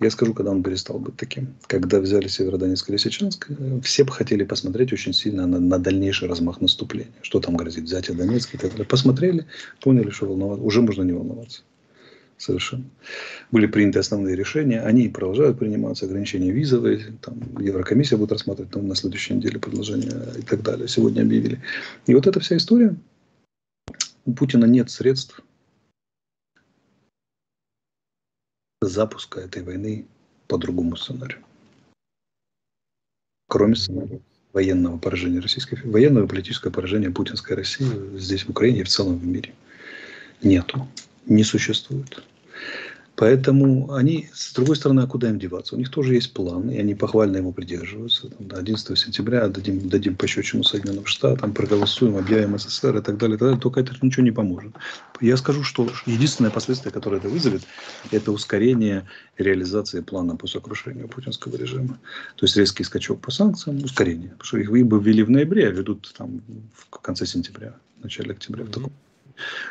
Я 0.00 0.10
скажу, 0.10 0.32
когда 0.32 0.52
он 0.52 0.62
перестал 0.62 0.98
быть 0.98 1.16
таким. 1.16 1.54
Когда 1.66 2.00
взяли 2.00 2.28
Северодонецк 2.28 2.88
и 2.88 2.92
Лисичанск, 2.92 3.50
э, 3.50 3.80
все 3.82 4.04
бы 4.04 4.12
хотели 4.12 4.44
посмотреть 4.44 4.92
очень 4.92 5.12
сильно 5.12 5.46
на, 5.46 5.60
на 5.60 5.78
дальнейший 5.78 6.28
размах 6.28 6.60
наступления. 6.60 7.14
Что 7.22 7.40
там 7.40 7.56
грозит 7.56 7.84
взятие 7.84 8.16
Донецка 8.16 8.56
и 8.56 8.60
так 8.60 8.70
далее. 8.72 8.86
Посмотрели, 8.86 9.46
поняли, 9.80 10.10
что 10.10 10.26
волноваться. 10.26 10.64
Уже 10.64 10.82
можно 10.82 11.02
не 11.02 11.12
волноваться 11.12 11.62
совершенно. 12.38 12.84
Были 13.50 13.66
приняты 13.66 13.98
основные 13.98 14.36
решения, 14.36 14.80
они 14.80 15.08
продолжают 15.08 15.58
приниматься, 15.58 16.06
ограничения 16.06 16.50
визовые, 16.50 17.12
там, 17.20 17.38
Еврокомиссия 17.58 18.16
будет 18.16 18.32
рассматривать 18.32 18.70
там, 18.70 18.88
на 18.88 18.94
следующей 18.94 19.34
неделе 19.34 19.58
предложения 19.58 20.32
и 20.38 20.42
так 20.42 20.62
далее, 20.62 20.88
сегодня 20.88 21.22
объявили. 21.22 21.60
И 22.06 22.14
вот 22.14 22.26
эта 22.26 22.40
вся 22.40 22.56
история, 22.56 22.96
у 24.24 24.32
Путина 24.32 24.64
нет 24.64 24.90
средств 24.90 25.42
запуска 28.80 29.40
этой 29.40 29.62
войны 29.62 30.06
по 30.46 30.56
другому 30.58 30.96
сценарию. 30.96 31.40
Кроме 33.48 33.74
сценария 33.76 34.20
военного 34.52 34.98
поражения 34.98 35.40
Российской 35.40 35.80
военного 35.84 36.24
и 36.24 36.28
политического 36.28 36.70
поражения 36.70 37.10
путинской 37.10 37.56
России 37.56 37.86
здесь, 38.18 38.44
в 38.44 38.50
Украине 38.50 38.80
и 38.80 38.84
в 38.84 38.88
целом 38.88 39.18
в 39.18 39.26
мире. 39.26 39.54
Нету 40.42 40.86
не 41.28 41.44
существует. 41.44 42.22
Поэтому 43.18 43.92
они, 43.94 44.30
с 44.32 44.52
другой 44.52 44.76
стороны, 44.76 45.00
а 45.00 45.08
куда 45.08 45.28
им 45.28 45.40
деваться? 45.40 45.74
У 45.74 45.78
них 45.78 45.90
тоже 45.90 46.14
есть 46.14 46.32
план, 46.32 46.70
и 46.70 46.78
они 46.78 46.94
похвально 46.94 47.38
ему 47.38 47.52
придерживаются. 47.52 48.28
Там, 48.28 48.46
до 48.46 48.58
11 48.58 48.96
сентября 48.96 49.48
дадим, 49.48 49.88
дадим 49.88 50.14
пощечину 50.14 50.62
Соединенным 50.62 51.04
Штатам, 51.04 51.52
проголосуем, 51.52 52.16
объявим 52.16 52.56
СССР 52.56 52.98
и 52.98 53.02
так 53.02 53.18
далее, 53.18 53.34
и 53.34 53.38
так 53.38 53.48
далее. 53.48 53.60
Только 53.60 53.80
это 53.80 53.92
ничего 54.02 54.22
не 54.22 54.30
поможет. 54.30 54.72
Я 55.20 55.36
скажу, 55.36 55.64
что 55.64 55.90
единственное 56.06 56.52
последствие, 56.52 56.92
которое 56.92 57.16
это 57.16 57.28
вызовет, 57.28 57.62
это 58.12 58.30
ускорение 58.30 59.08
реализации 59.36 60.00
плана 60.00 60.36
по 60.36 60.46
сокрушению 60.46 61.08
путинского 61.08 61.56
режима. 61.56 61.98
То 62.36 62.46
есть 62.46 62.56
резкий 62.56 62.84
скачок 62.84 63.20
по 63.20 63.32
санкциям, 63.32 63.82
ускорение. 63.82 64.30
Потому 64.38 64.44
что 64.44 64.58
их 64.58 64.86
бы 64.86 65.00
ввели 65.00 65.24
в 65.24 65.30
ноябре, 65.30 65.66
а 65.66 65.70
ведут 65.70 66.14
там 66.16 66.40
в 66.72 66.98
конце 67.00 67.26
сентября, 67.26 67.74
в 67.98 68.04
начале 68.04 68.30
октября. 68.30 68.62
Mm-hmm. 68.62 68.68
В 68.68 68.70
таком 68.70 68.92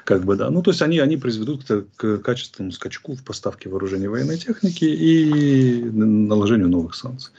как 0.04 0.26
бы, 0.26 0.36
да. 0.36 0.50
Ну, 0.50 0.62
то 0.62 0.72
есть 0.72 0.82
они, 0.82 1.00
они 1.00 1.18
произведут 1.18 1.66
к, 1.66 1.86
к 1.96 2.18
качественному 2.20 2.72
скачку 2.72 3.16
в 3.16 3.24
поставке 3.24 3.70
вооружений 3.70 4.08
военной 4.08 4.38
техники 4.38 4.86
и 4.86 5.84
наложению 5.84 6.70
новых 6.70 6.96
санкций. 6.96 7.34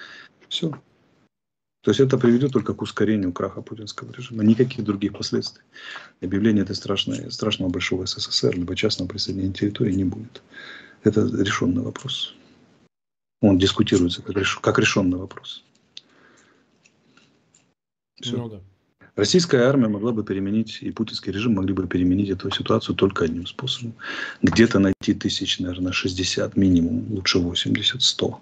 Все. 0.48 0.70
То 1.82 1.90
есть 1.90 2.00
это 2.00 2.18
приведет 2.18 2.52
только 2.52 2.74
к 2.74 2.82
ускорению 2.82 3.32
краха 3.32 3.62
путинского 3.62 4.12
режима. 4.12 4.44
Никаких 4.44 4.84
других 4.84 5.12
последствий. 5.12 5.62
Объявление 6.20 6.64
этой 6.64 6.74
страшной, 6.74 7.30
страшного 7.30 7.70
большого 7.70 8.06
СССР 8.06 8.56
либо 8.56 8.74
частного 8.76 9.08
присоединения 9.08 9.54
территории 9.54 9.92
не 9.92 10.04
будет. 10.04 10.42
Это 11.04 11.22
решенный 11.22 11.82
вопрос. 11.82 12.34
Он 13.40 13.58
дискутируется 13.58 14.22
как, 14.22 14.36
реш, 14.36 14.56
как 14.56 14.78
решенный 14.78 15.18
вопрос. 15.18 15.64
Все. 18.20 18.36
Ну, 18.36 18.48
да. 18.48 18.60
Российская 19.18 19.62
армия 19.62 19.88
могла 19.88 20.12
бы 20.12 20.22
переменить, 20.22 20.78
и 20.80 20.92
путинский 20.92 21.32
режим 21.32 21.54
могли 21.54 21.74
бы 21.74 21.88
переменить 21.88 22.30
эту 22.30 22.52
ситуацию 22.52 22.94
только 22.94 23.24
одним 23.24 23.48
способом. 23.48 23.94
Где-то 24.42 24.78
найти 24.78 25.12
тысяч, 25.12 25.58
наверное, 25.58 25.90
60 25.90 26.56
минимум, 26.56 27.04
лучше 27.10 27.40
80, 27.40 28.00
100 28.00 28.40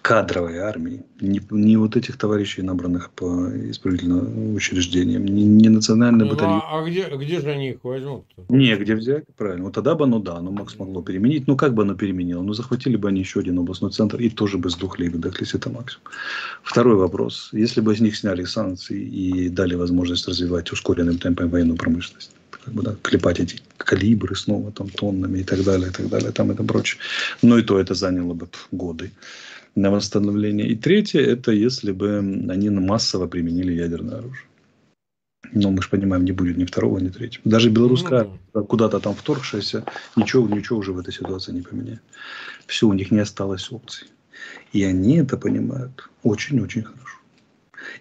кадровой 0.00 0.58
армии, 0.58 1.02
не, 1.20 1.40
не 1.50 1.76
вот 1.76 1.96
этих 1.96 2.16
товарищей, 2.16 2.62
набранных 2.62 3.10
по 3.10 3.48
исправительным 3.70 4.54
учреждениям, 4.54 5.24
не, 5.24 5.44
не 5.44 5.68
национальный 5.68 6.24
ну, 6.24 6.32
батальон. 6.32 6.62
А, 6.64 6.78
а 6.78 6.84
где, 6.84 7.08
где 7.16 7.40
же 7.40 7.50
они 7.50 7.70
их 7.70 7.84
возьмут? 7.84 8.24
-то? 8.36 8.44
Не, 8.48 8.76
где 8.76 8.94
взять, 8.94 9.24
правильно. 9.36 9.64
Вот 9.64 9.74
тогда 9.74 9.94
бы 9.94 10.04
оно, 10.04 10.18
да, 10.18 10.36
оно 10.36 10.50
Макс 10.50 10.78
могло 10.78 11.02
переменить. 11.02 11.46
Ну, 11.46 11.56
как 11.56 11.74
бы 11.74 11.82
оно 11.82 11.94
переменило? 11.94 12.42
Ну, 12.42 12.52
захватили 12.52 12.96
бы 12.96 13.08
они 13.08 13.20
еще 13.20 13.40
один 13.40 13.58
областной 13.58 13.90
центр 13.90 14.20
и 14.20 14.30
тоже 14.30 14.58
бы 14.58 14.70
сдохли 14.70 15.06
и 15.06 15.08
выдохлись, 15.08 15.54
это 15.54 15.70
максимум. 15.70 16.04
Второй 16.62 16.96
вопрос. 16.96 17.50
Если 17.52 17.80
бы 17.80 17.94
с 17.94 18.00
них 18.00 18.16
сняли 18.16 18.44
санкции 18.44 19.00
и 19.00 19.48
дали 19.48 19.74
возможность 19.74 20.28
развивать 20.28 20.72
ускоренным 20.72 21.18
темпом 21.18 21.48
военную 21.48 21.76
промышленность, 21.76 22.32
как 22.64 22.74
бы, 22.74 22.82
да, 22.82 22.96
клепать 23.02 23.40
эти 23.40 23.60
калибры 23.76 24.36
снова 24.36 24.70
там 24.72 24.88
тоннами 24.88 25.38
и 25.38 25.44
так 25.44 25.64
далее, 25.64 25.88
и 25.88 25.92
так 25.92 26.08
далее, 26.08 26.30
там 26.32 26.50
это 26.50 26.62
прочее. 26.62 27.00
Но 27.42 27.58
и 27.58 27.62
то 27.62 27.78
это 27.78 27.94
заняло 27.94 28.34
бы 28.34 28.48
годы 28.70 29.10
на 29.74 29.90
восстановление. 29.90 30.68
И 30.68 30.74
третье, 30.74 31.20
это 31.20 31.52
если 31.52 31.92
бы 31.92 32.18
они 32.48 32.70
массово 32.70 33.26
применили 33.26 33.72
ядерное 33.72 34.18
оружие. 34.18 34.44
Но 35.52 35.70
мы 35.70 35.82
же 35.82 35.88
понимаем, 35.88 36.24
не 36.24 36.32
будет 36.32 36.56
ни 36.56 36.64
второго, 36.64 36.98
ни 36.98 37.08
третьего. 37.08 37.42
Даже 37.44 37.70
белорусская, 37.70 38.28
ну, 38.54 38.64
куда-то 38.64 39.00
там 39.00 39.14
вторгшаяся, 39.14 39.84
ничего, 40.16 40.48
ничего 40.48 40.78
уже 40.78 40.92
в 40.92 40.98
этой 40.98 41.12
ситуации 41.12 41.52
не 41.52 41.62
поменяет. 41.62 42.02
Все, 42.66 42.86
у 42.86 42.92
них 42.92 43.10
не 43.10 43.20
осталось 43.20 43.70
опций. 43.70 44.08
И 44.72 44.82
они 44.84 45.16
это 45.16 45.36
понимают 45.36 46.08
очень-очень 46.22 46.82
хорошо. 46.82 47.18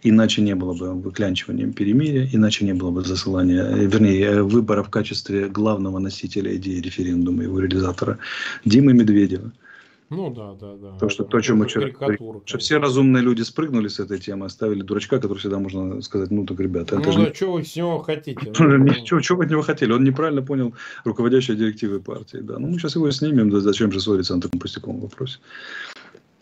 Иначе 0.04 0.42
не 0.42 0.56
было 0.56 0.74
бы 0.74 0.94
выклянчивания 0.94 1.72
перемирия, 1.72 2.28
иначе 2.34 2.66
не 2.66 2.74
было 2.74 2.92
бы 2.92 3.04
засылания, 3.04 3.64
вернее, 3.64 4.44
выбора 4.44 4.84
в 4.84 4.90
качестве 4.90 5.48
главного 5.48 6.00
носителя 6.00 6.56
идеи 6.58 6.82
референдума, 6.82 7.44
его 7.44 7.60
реализатора 7.60 8.18
Димы 8.66 8.94
Медведева– 8.94 9.52
ну 10.10 10.34
да, 10.34 10.54
да, 10.54 10.76
да. 10.76 10.98
То, 10.98 11.10
что, 11.10 11.26
то, 11.26 11.38
о 11.38 11.42
чем 11.42 11.58
мы 11.58 11.66
вчера 11.66 11.90
говорили, 11.90 12.42
что 12.46 12.58
все 12.58 12.78
разумные 12.78 13.22
люди 13.22 13.42
спрыгнули 13.42 13.90
с 13.90 14.00
этой 14.00 14.20
темы, 14.20 14.46
оставили 14.46 14.82
дурачка, 14.82 15.18
который 15.18 15.38
всегда 15.38 15.60
можно 15.60 16.02
сказать, 16.02 16.32
ну 16.32 16.46
так, 16.46 16.60
ребята, 16.60 16.96
это 16.96 17.08
ну, 17.08 17.12
же... 17.12 17.26
Да, 17.26 17.34
что 17.34 17.52
вы 17.52 17.64
с 17.64 17.76
него 17.76 18.00
хотите? 18.00 18.54
Ну, 18.60 19.22
что 19.22 19.36
вы 19.36 19.46
от 19.46 19.52
него 19.52 19.62
хотели? 19.62 19.92
Он 19.92 20.04
неправильно 20.04 20.42
понял 20.42 20.74
руководящие 21.04 21.58
директивы 21.58 22.00
партии. 22.00 22.38
Да. 22.38 22.58
Ну, 22.58 22.68
мы 22.68 22.80
сейчас 22.80 22.96
его 22.96 23.12
снимем, 23.12 23.50
да 23.50 23.60
зачем 23.60 23.92
же 23.92 24.00
ссориться 24.00 24.36
на 24.36 24.42
таком 24.42 24.60
пустяковом 24.60 25.02
вопросе. 25.02 25.40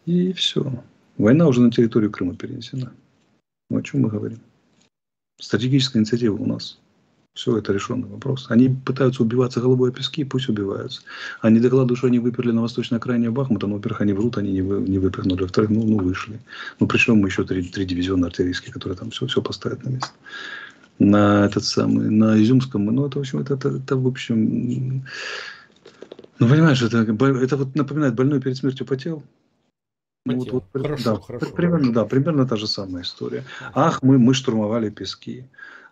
И 0.05 0.33
все. 0.33 0.83
Война 1.17 1.47
уже 1.47 1.61
на 1.61 1.71
территорию 1.71 2.11
Крыма 2.11 2.35
перенесена. 2.35 2.91
Ну, 3.69 3.77
о 3.77 3.81
чем 3.81 4.01
мы 4.01 4.09
говорим? 4.09 4.39
Стратегическая 5.39 5.99
инициатива 5.99 6.35
у 6.35 6.45
нас. 6.45 6.79
Все, 7.35 7.57
это 7.57 7.73
решенный 7.73 8.07
вопрос. 8.07 8.45
Они 8.47 8.69
пытаются 8.69 9.21
убиваться 9.21 9.59
о 9.61 9.91
пески, 9.91 10.23
пусть 10.23 10.47
убиваются. 10.47 11.01
Они 11.41 11.59
докладывают, 11.59 11.97
что 11.97 12.07
они 12.07 12.19
выперли 12.19 12.51
на 12.51 12.61
восточной 12.61 12.97
окраине 12.97 13.29
Бахмута, 13.29 13.67
но, 13.67 13.75
во-первых, 13.75 13.99
они 13.99 14.13
врут, 14.13 14.37
они 14.37 14.53
не, 14.53 14.61
вы, 14.61 14.79
не 14.79 14.99
выпернули. 14.99 15.41
Во-вторых, 15.41 15.69
ну, 15.69 15.83
ну, 15.83 15.97
вышли. 15.97 16.39
Ну, 16.79 16.87
пришлем 16.87 17.17
мы 17.17 17.27
еще 17.27 17.43
три, 17.43 17.61
три 17.63 17.85
дивизиона 17.85 18.27
артиллерийские, 18.27 18.71
которые 18.71 18.97
там 18.97 19.09
все, 19.09 19.27
все 19.27 19.41
поставят 19.41 19.83
на 19.83 19.89
место. 19.89 20.11
На 20.97 21.45
этот 21.45 21.65
самый, 21.65 22.09
на 22.09 22.41
Изюмском, 22.41 22.85
ну, 22.85 23.05
это, 23.05 23.17
в 23.17 23.21
общем, 23.21 23.39
это, 23.39 23.55
это, 23.55 23.67
это 23.67 23.97
в 23.97 24.07
общем, 24.07 25.03
ну, 26.39 26.47
понимаешь, 26.47 26.81
это, 26.81 26.99
это 26.99 27.57
вот 27.57 27.75
напоминает 27.75 28.15
больной 28.15 28.39
перед 28.39 28.55
смертью 28.55 28.85
потел. 28.85 29.23
Ну, 30.25 30.37
вот, 30.37 30.51
вот, 30.51 30.63
хорошо, 30.71 31.03
да, 31.03 31.21
хорошо. 31.21 31.51
Примерно, 31.51 31.91
да, 31.91 32.05
примерно 32.05 32.47
та 32.47 32.55
же 32.55 32.65
самая 32.65 33.03
история. 33.03 33.43
Ах, 33.73 34.01
мы, 34.01 34.17
мы 34.17 34.33
штурмовали 34.33 34.89
пески 34.89 35.43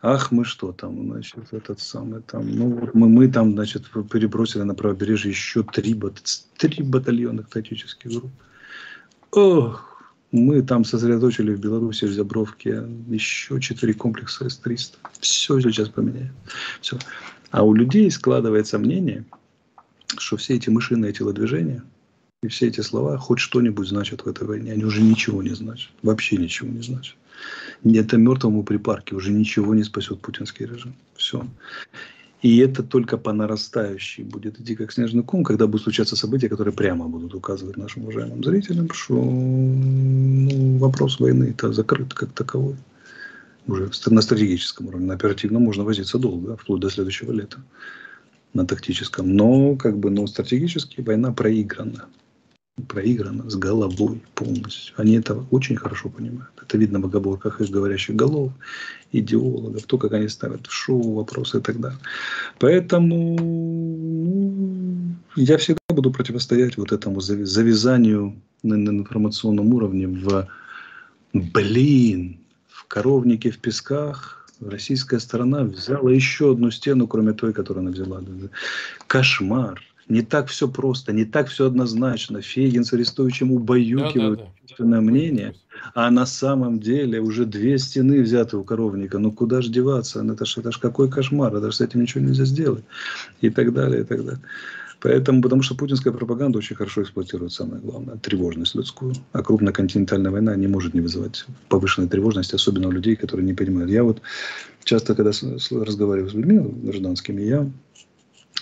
ах, 0.04 0.32
мы 0.32 0.44
что 0.44 0.74
там, 0.74 1.06
значит, 1.06 1.54
этот 1.54 1.80
самый 1.80 2.22
там, 2.22 2.52
ну, 2.52 2.70
вот 2.70 2.94
мы, 2.94 3.08
мы 3.08 3.30
там, 3.30 3.54
значит, 3.54 3.90
перебросили 4.12 4.64
на 4.64 4.76
правобережье 4.76 5.32
еще 5.32 5.64
три, 5.64 5.94
бат, 5.94 6.22
три 6.58 6.84
батальона 6.84 7.44
тактических 7.44 8.12
групп. 8.12 8.32
Ох, 9.32 10.04
мы 10.32 10.62
там 10.62 10.84
сосредоточили 10.84 11.56
в 11.56 11.60
Беларуси, 11.60 12.06
в 12.06 12.12
Зябровке 12.12 12.84
еще 13.08 13.62
четыре 13.62 13.94
комплекса 13.94 14.50
С-300. 14.50 14.96
Все 15.22 15.60
сейчас 15.62 15.88
поменяем. 15.88 16.34
Все. 16.82 17.00
А 17.52 17.64
у 17.64 17.74
людей 17.74 18.12
складывается 18.12 18.78
мнение, 18.78 19.24
что 20.18 20.36
все 20.36 20.56
эти 20.56 20.70
мышиные 20.70 21.14
телодвижения 21.14 21.82
и 22.44 22.48
все 22.48 22.68
эти 22.68 22.82
слова 22.82 23.18
хоть 23.18 23.40
что-нибудь 23.40 23.88
значат 23.88 24.26
в 24.26 24.28
этой 24.28 24.48
войне. 24.48 24.74
Они 24.74 24.86
уже 24.86 25.02
ничего 25.02 25.42
не 25.42 25.56
значат. 25.56 25.92
Вообще 26.02 26.38
ничего 26.38 26.70
не 26.70 26.82
значат 26.82 27.16
это 27.86 28.18
мертвому 28.18 28.64
припарке 28.64 29.16
уже 29.16 29.32
ничего 29.32 29.76
не 29.76 29.84
спасет 29.84 30.22
путинский 30.22 30.66
режим. 30.66 30.96
Все. 31.16 31.46
И 32.42 32.58
это 32.58 32.84
только 32.84 33.18
по 33.18 33.32
нарастающей 33.32 34.24
будет 34.24 34.60
идти 34.60 34.76
как 34.76 34.92
снежный 34.92 35.24
ком, 35.24 35.44
когда 35.44 35.66
будут 35.66 35.84
случаться 35.84 36.16
события, 36.16 36.50
которые 36.50 36.74
прямо 36.74 37.08
будут 37.08 37.34
указывать 37.34 37.78
нашим 37.78 38.04
уважаемым 38.04 38.44
зрителям, 38.44 38.92
что 38.92 39.14
ну, 39.16 40.78
вопрос 40.78 41.20
войны 41.20 41.46
это 41.58 41.72
закрыт 41.72 42.14
как 42.14 42.34
таковой. 42.34 42.76
Уже 43.66 43.90
на 44.08 44.22
стратегическом 44.22 44.88
уровне, 44.88 45.08
на 45.08 45.14
оперативном 45.14 45.64
можно 45.64 45.86
возиться 45.86 46.18
долго, 46.18 46.58
вплоть 46.58 46.82
до 46.82 46.90
следующего 46.90 47.32
лета. 47.32 47.64
На 48.54 48.68
тактическом. 48.68 49.36
Но 49.36 49.78
как 49.78 49.98
бы, 49.98 50.10
но 50.10 50.28
стратегически 50.28 51.02
война 51.02 51.32
проиграна 51.32 52.08
проиграно 52.88 53.50
с 53.50 53.56
головой 53.56 54.22
полностью. 54.34 54.94
Они 54.98 55.16
это 55.16 55.36
очень 55.52 55.76
хорошо 55.76 56.10
понимают. 56.10 56.52
Это 56.62 56.78
видно 56.78 57.00
в 57.00 57.06
оговорках 57.06 57.62
их 57.62 57.70
говорящих 57.70 58.16
голов, 58.16 58.52
идеологов, 59.12 59.84
то, 59.84 59.98
как 59.98 60.14
они 60.14 60.28
ставят 60.28 60.66
в 60.68 60.72
шоу 60.72 61.14
вопросы 61.14 61.60
и 61.60 61.62
так 61.62 61.80
далее. 61.80 62.00
Поэтому 62.60 63.38
ну, 63.40 65.16
я 65.36 65.58
всегда 65.58 65.80
буду 65.90 66.12
противостоять 66.12 66.78
вот 66.78 66.92
этому 66.92 67.22
завязанию 67.22 68.36
на, 68.64 68.76
на 68.76 68.90
информационном 68.90 69.74
уровне 69.74 70.08
в 70.08 70.48
блин, 71.34 72.40
в 72.68 72.86
коровнике 72.88 73.52
в 73.52 73.60
песках 73.60 74.48
российская 74.62 75.20
сторона 75.20 75.64
взяла 75.64 76.12
еще 76.12 76.52
одну 76.52 76.72
стену, 76.72 77.08
кроме 77.08 77.34
той, 77.34 77.54
которую 77.54 77.82
она 77.82 77.92
взяла. 77.92 78.22
Кошмар 79.08 79.82
не 80.10 80.22
так 80.22 80.48
все 80.48 80.68
просто, 80.68 81.14
не 81.14 81.26
так 81.26 81.48
все 81.48 81.66
однозначно. 81.66 82.42
Фейгин 82.42 82.84
с 82.84 82.94
Арестовичем 82.94 83.52
убаюкивают 83.52 84.40
да, 84.40 84.76
да, 84.78 84.86
да. 84.86 85.02
мнение, 85.02 85.56
а 85.94 86.10
на 86.12 86.26
самом 86.26 86.80
деле 86.80 87.20
уже 87.20 87.46
две 87.46 87.78
стены 87.78 88.22
взяты 88.22 88.58
у 88.58 88.64
коровника. 88.64 89.20
Ну 89.20 89.32
куда 89.32 89.62
же 89.62 89.70
деваться? 89.70 90.22
Ну, 90.24 90.34
это 90.34 90.46
ж, 90.46 90.58
это 90.58 90.72
ж 90.72 90.78
какой 90.80 91.10
кошмар, 91.10 91.56
это 91.56 91.72
ж 91.72 91.76
с 91.76 91.82
этим 91.82 92.02
ничего 92.02 92.24
нельзя 92.24 92.46
сделать. 92.46 92.84
И 93.42 93.50
так 93.50 93.74
далее, 93.74 94.02
и 94.02 94.04
так 94.04 94.24
далее. 94.24 94.42
Поэтому, 95.04 95.42
потому 95.42 95.64
что 95.64 95.76
путинская 95.76 96.14
пропаганда 96.14 96.60
очень 96.60 96.78
хорошо 96.78 97.02
эксплуатирует 97.02 97.52
самое 97.52 97.82
главное, 97.82 98.16
тревожность 98.16 98.74
людскую. 98.74 99.14
А 99.34 99.44
крупная 99.44 99.74
континентальная 99.74 100.32
война 100.32 100.56
не 100.56 100.68
может 100.68 100.94
не 100.94 101.02
вызывать 101.02 101.46
повышенной 101.68 102.08
тревожности, 102.08 102.56
особенно 102.56 102.88
у 102.88 102.92
людей, 102.92 103.18
которые 103.18 103.46
не 103.46 103.54
понимают. 103.54 103.92
Я 103.92 104.06
вот 104.06 104.22
часто, 104.86 105.14
когда 105.14 105.32
разговариваю 105.72 106.30
с 106.30 106.34
людьми 106.34 106.58
гражданскими, 106.84 107.42
я 107.42 107.70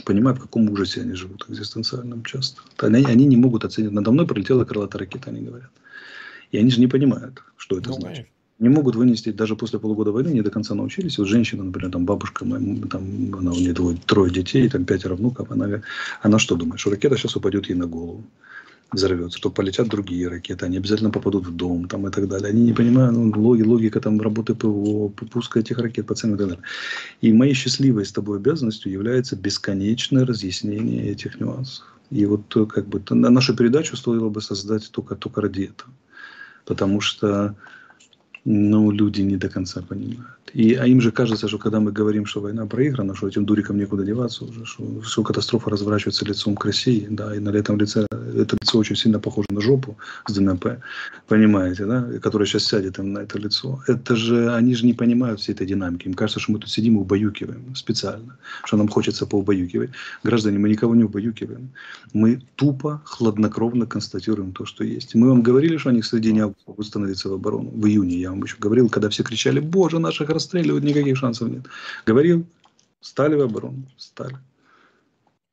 понимаю, 0.06 0.36
в 0.36 0.40
каком 0.40 0.70
ужасе 0.70 1.02
они 1.02 1.14
живут 1.14 1.46
экзистенциальном 1.50 2.24
часто. 2.24 2.62
Они, 2.78 3.04
они 3.06 3.26
не 3.26 3.38
могут 3.38 3.66
оценить. 3.66 3.92
Надо 3.92 4.12
мной 4.12 4.26
пролетела 4.26 4.66
крылатая 4.66 5.02
ракета, 5.02 5.30
они 5.30 5.42
говорят. 5.42 5.70
И 6.52 6.58
они 6.58 6.70
же 6.70 6.80
не 6.80 6.88
понимают, 6.88 7.44
что 7.58 7.78
это 7.78 7.90
ну, 7.90 7.96
значит. 7.96 8.28
Не 8.60 8.70
могут 8.70 8.96
вынести, 8.96 9.32
даже 9.32 9.56
после 9.56 9.80
полугода 9.80 10.12
войны 10.12 10.30
не 10.30 10.42
до 10.42 10.52
конца 10.52 10.76
научились. 10.76 11.18
Вот 11.18 11.28
женщина, 11.28 11.64
например, 11.64 11.92
там 11.92 12.06
бабушка, 12.06 12.46
там, 12.46 13.34
она, 13.36 13.52
у 13.52 13.56
нее 13.56 13.74
двое, 13.74 13.98
трое 14.06 14.32
детей, 14.32 14.70
там 14.70 14.86
пятеро 14.86 15.16
внуков, 15.16 15.50
она, 15.52 15.82
она 16.22 16.40
что 16.40 16.56
думает, 16.56 16.80
что 16.80 16.92
ракета 16.92 17.18
сейчас 17.18 17.36
упадет 17.36 17.70
ей 17.70 17.76
на 17.76 17.88
голову 17.88 18.24
взорвется, 18.92 19.38
что 19.38 19.50
полетят 19.50 19.88
другие 19.88 20.28
ракеты, 20.28 20.66
они 20.66 20.78
обязательно 20.78 21.12
попадут 21.12 21.48
в 21.48 21.56
дом 21.56 21.88
там, 21.88 22.08
и 22.08 22.12
так 22.12 22.28
далее. 22.28 22.50
Они 22.50 22.64
не 22.64 22.74
понимают 22.74 23.16
ну, 23.16 23.32
логи, 23.42 23.62
логика 23.62 24.02
там, 24.02 24.20
работы 24.20 24.54
ПВО, 24.54 25.08
пуска 25.10 25.60
этих 25.60 25.78
ракет 25.78 26.08
по 26.08 26.16
ценам 26.16 26.36
и 26.36 26.40
так 26.40 26.48
далее. 26.50 26.64
И 27.22 27.32
моей 27.32 27.54
счастливой 27.54 28.06
с 28.06 28.12
тобой 28.12 28.38
обязанностью 28.38 28.92
является 28.92 29.36
бесконечное 29.36 30.26
разъяснение 30.26 31.10
этих 31.10 31.40
нюансов. 31.40 31.86
И 32.10 32.26
вот 32.26 32.56
э, 32.58 32.66
как 32.66 32.88
бы 32.88 33.02
на 33.10 33.30
нашу 33.30 33.56
передачу 33.56 33.96
стоило 33.96 34.30
бы 34.30 34.42
создать 34.42 34.92
только, 34.92 35.16
только 35.16 35.42
ради 35.42 35.64
этого. 35.64 35.92
Потому 36.66 37.00
что 37.00 37.56
но 38.46 38.92
люди 38.92 39.22
не 39.22 39.38
до 39.38 39.50
конца 39.50 39.82
понимают. 39.82 40.42
И, 40.54 40.74
а 40.74 40.86
им 40.86 41.00
же 41.00 41.12
кажется, 41.12 41.48
что 41.48 41.58
когда 41.58 41.80
мы 41.80 41.92
говорим, 41.92 42.26
что 42.26 42.42
война 42.42 42.66
проиграна, 42.66 43.16
что 43.16 43.28
этим 43.28 43.46
дурикам 43.46 43.78
некуда 43.78 44.04
деваться 44.04 44.44
уже, 44.44 44.66
что, 44.66 45.02
что 45.02 45.24
катастрофа 45.24 45.70
разворачивается 45.70 46.26
лицом 46.26 46.56
к 46.56 46.66
России, 46.66 47.08
да, 47.10 47.36
и 47.36 47.40
на 47.40 47.50
этом 47.50 47.78
лице, 47.78 48.06
это 48.12 48.58
лицо 48.62 48.80
очень 48.80 48.96
сильно 48.96 49.20
похоже 49.20 49.48
на 49.52 49.62
жопу 49.62 49.98
с 50.28 50.34
ДНП, 50.34 50.66
понимаете, 51.28 51.86
да, 51.86 52.06
которая 52.22 52.48
сейчас 52.48 52.66
сядет 52.66 53.00
им 53.00 53.14
на 53.14 53.20
это 53.20 53.40
лицо. 53.40 53.82
Это 53.88 54.16
же, 54.16 54.54
они 54.54 54.76
же 54.76 54.86
не 54.86 54.94
понимают 54.94 55.40
всей 55.40 55.54
этой 55.54 55.68
динамики. 55.68 56.08
Им 56.08 56.16
кажется, 56.16 56.40
что 56.40 56.52
мы 56.52 56.60
тут 56.60 56.70
сидим 56.70 56.98
и 56.98 57.00
убаюкиваем 57.00 57.76
специально, 57.76 58.38
что 58.66 58.78
нам 58.78 58.90
хочется 58.90 59.26
поубаюкивать. 59.26 59.92
Граждане, 60.24 60.60
мы 60.60 60.70
никого 60.70 60.96
не 60.96 61.04
убаюкиваем. 61.04 61.70
Мы 62.14 62.42
тупо, 62.56 63.02
хладнокровно 63.06 63.86
констатируем 63.86 64.52
то, 64.52 64.66
что 64.66 64.84
есть. 64.84 65.16
Мы 65.16 65.30
вам 65.30 65.44
говорили, 65.44 65.78
что 65.78 65.90
они 65.90 66.02
к 66.02 66.06
середине 66.06 66.44
августа 66.44 66.72
будут 66.72 66.88
становиться 66.88 67.30
в 67.30 67.34
оборону. 67.34 67.70
В 67.70 67.86
июне 67.88 68.18
я 68.18 68.31
вам 68.32 68.44
еще 68.44 68.58
говорил, 68.58 68.90
когда 68.90 69.10
все 69.10 69.24
кричали, 69.24 69.60
боже, 69.60 70.00
наших 70.00 70.30
расстреливают, 70.30 70.84
никаких 70.84 71.18
шансов 71.18 71.50
нет. 71.50 71.64
Говорил, 72.06 72.46
стали 73.00 73.36
в 73.36 73.42
оборону, 73.42 73.84
стали. 73.98 74.38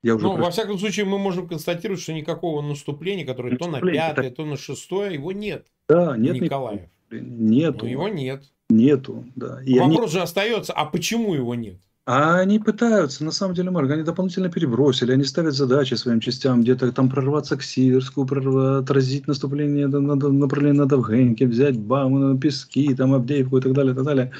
Я 0.02 0.14
уже 0.14 0.24
ну, 0.24 0.34
прошу. 0.34 0.44
во 0.44 0.50
всяком 0.50 0.78
случае, 0.78 1.06
мы 1.06 1.18
можем 1.18 1.48
констатировать, 1.48 2.00
что 2.00 2.12
никакого 2.12 2.62
наступления, 2.62 3.26
которое 3.26 3.56
то 3.56 3.68
на 3.68 3.80
пятое, 3.80 4.30
то 4.30 4.44
на 4.44 4.56
шестое, 4.56 5.14
его 5.14 5.32
нет. 5.32 5.66
Да, 5.88 6.16
нет. 6.16 6.40
Николаев. 6.40 6.82
Нету. 7.10 7.84
Но 7.84 7.90
его 7.90 8.08
нет. 8.08 8.44
Нету, 8.70 9.24
да. 9.34 9.62
И 9.64 9.78
Вопрос 9.78 9.98
они... 9.98 10.08
же 10.08 10.20
остается, 10.20 10.72
а 10.72 10.84
почему 10.84 11.34
его 11.34 11.54
нет? 11.54 11.80
А 12.10 12.38
они 12.38 12.58
пытаются, 12.58 13.22
на 13.22 13.32
самом 13.32 13.54
деле, 13.54 13.70
Марк, 13.70 13.90
они 13.90 14.02
дополнительно 14.02 14.48
перебросили, 14.48 15.12
они 15.12 15.24
ставят 15.24 15.52
задачи 15.52 15.92
своим 15.92 16.20
частям, 16.20 16.62
где-то 16.62 16.90
там 16.90 17.10
прорваться 17.10 17.54
к 17.58 17.62
Сиверску, 17.62 18.24
прорвать, 18.24 18.84
отразить 18.84 19.28
наступление 19.28 19.88
на, 19.88 20.00
на, 20.00 20.14
направление 20.14 20.80
на 20.80 20.86
Довгеньке, 20.86 21.46
взять 21.46 21.78
Баму, 21.78 22.18
на 22.18 22.40
Пески, 22.40 22.94
там 22.94 23.12
Авдеевку 23.12 23.58
и 23.58 23.60
так 23.60 23.74
далее, 23.74 23.92
и 23.92 23.94
так 23.94 24.04
далее. 24.06 24.32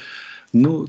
Ну, 0.55 0.89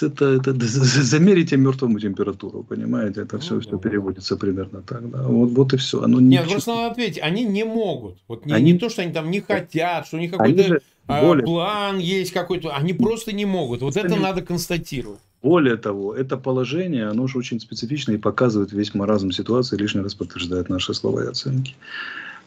это, 0.00 0.24
это, 0.24 0.54
замерите 1.02 1.58
мертвому 1.58 2.00
температуру, 2.00 2.62
понимаете? 2.62 3.20
Это 3.20 3.38
все, 3.38 3.56
ну, 3.56 3.60
все 3.60 3.78
переводится 3.78 4.38
примерно 4.38 4.80
так. 4.80 5.10
Да? 5.10 5.22
Вот, 5.24 5.50
вот 5.50 5.74
и 5.74 5.76
все. 5.76 6.02
Оно 6.02 6.18
Нет, 6.18 6.46
не... 6.46 6.50
просто 6.50 6.70
надо 6.70 6.92
ответить, 6.92 7.22
они 7.22 7.44
не 7.44 7.64
могут. 7.64 8.16
Вот 8.26 8.46
не, 8.46 8.54
они... 8.54 8.72
не 8.72 8.78
то, 8.78 8.88
что 8.88 9.02
они 9.02 9.12
там 9.12 9.30
не 9.30 9.42
хотят, 9.42 10.06
что 10.06 10.16
у 10.16 10.20
них 10.20 10.30
какой-то 10.30 10.80
а, 11.08 11.22
более... 11.22 11.44
план 11.44 11.98
есть 11.98 12.32
какой-то, 12.32 12.74
они 12.74 12.94
просто 12.94 13.32
не 13.32 13.44
могут. 13.44 13.82
Вот 13.82 13.98
это 13.98 14.16
надо 14.16 14.40
констатировать. 14.40 15.20
Более 15.42 15.76
того, 15.76 16.14
это 16.14 16.36
положение, 16.36 17.06
оно 17.06 17.28
же 17.28 17.38
очень 17.38 17.60
специфично 17.60 18.12
и 18.12 18.18
показывает 18.18 18.72
весь 18.72 18.94
маразм 18.94 19.30
ситуации, 19.30 19.76
лишний 19.76 20.00
раз 20.00 20.14
подтверждает 20.14 20.68
наши 20.68 20.94
слова 20.94 21.24
и 21.24 21.28
оценки. 21.28 21.76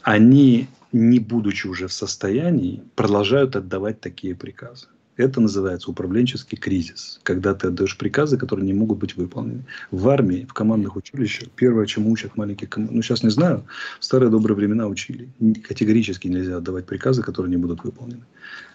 Они, 0.02 0.68
не 0.92 1.20
будучи 1.20 1.68
уже 1.68 1.88
в 1.88 1.94
состоянии, 1.94 2.84
продолжают 2.96 3.56
отдавать 3.56 4.02
такие 4.02 4.36
приказы. 4.36 4.88
Это 5.16 5.40
называется 5.40 5.92
управленческий 5.92 6.58
кризис, 6.58 7.20
когда 7.24 7.54
ты 7.54 7.68
отдаешь 7.68 7.98
приказы, 7.98 8.38
которые 8.38 8.66
не 8.66 8.74
могут 8.74 8.98
быть 8.98 9.16
выполнены. 9.16 9.64
В 9.92 10.10
армии, 10.10 10.46
в 10.50 10.54
командных 10.54 10.96
училищах, 10.96 11.50
первое, 11.52 11.86
чему 11.86 12.12
учат 12.12 12.36
маленькие 12.36 12.68
команды, 12.68 12.96
ну 12.96 13.02
сейчас 13.02 13.24
не 13.24 13.30
знаю, 13.30 13.66
в 14.00 14.06
старые 14.06 14.32
добрые 14.32 14.58
времена 14.58 14.88
учили. 14.88 15.30
Категорически 15.68 16.28
нельзя 16.28 16.58
отдавать 16.58 16.88
приказы, 16.88 17.22
которые 17.22 17.52
не 17.52 17.58
будут 17.58 17.84
выполнены. 17.84 18.24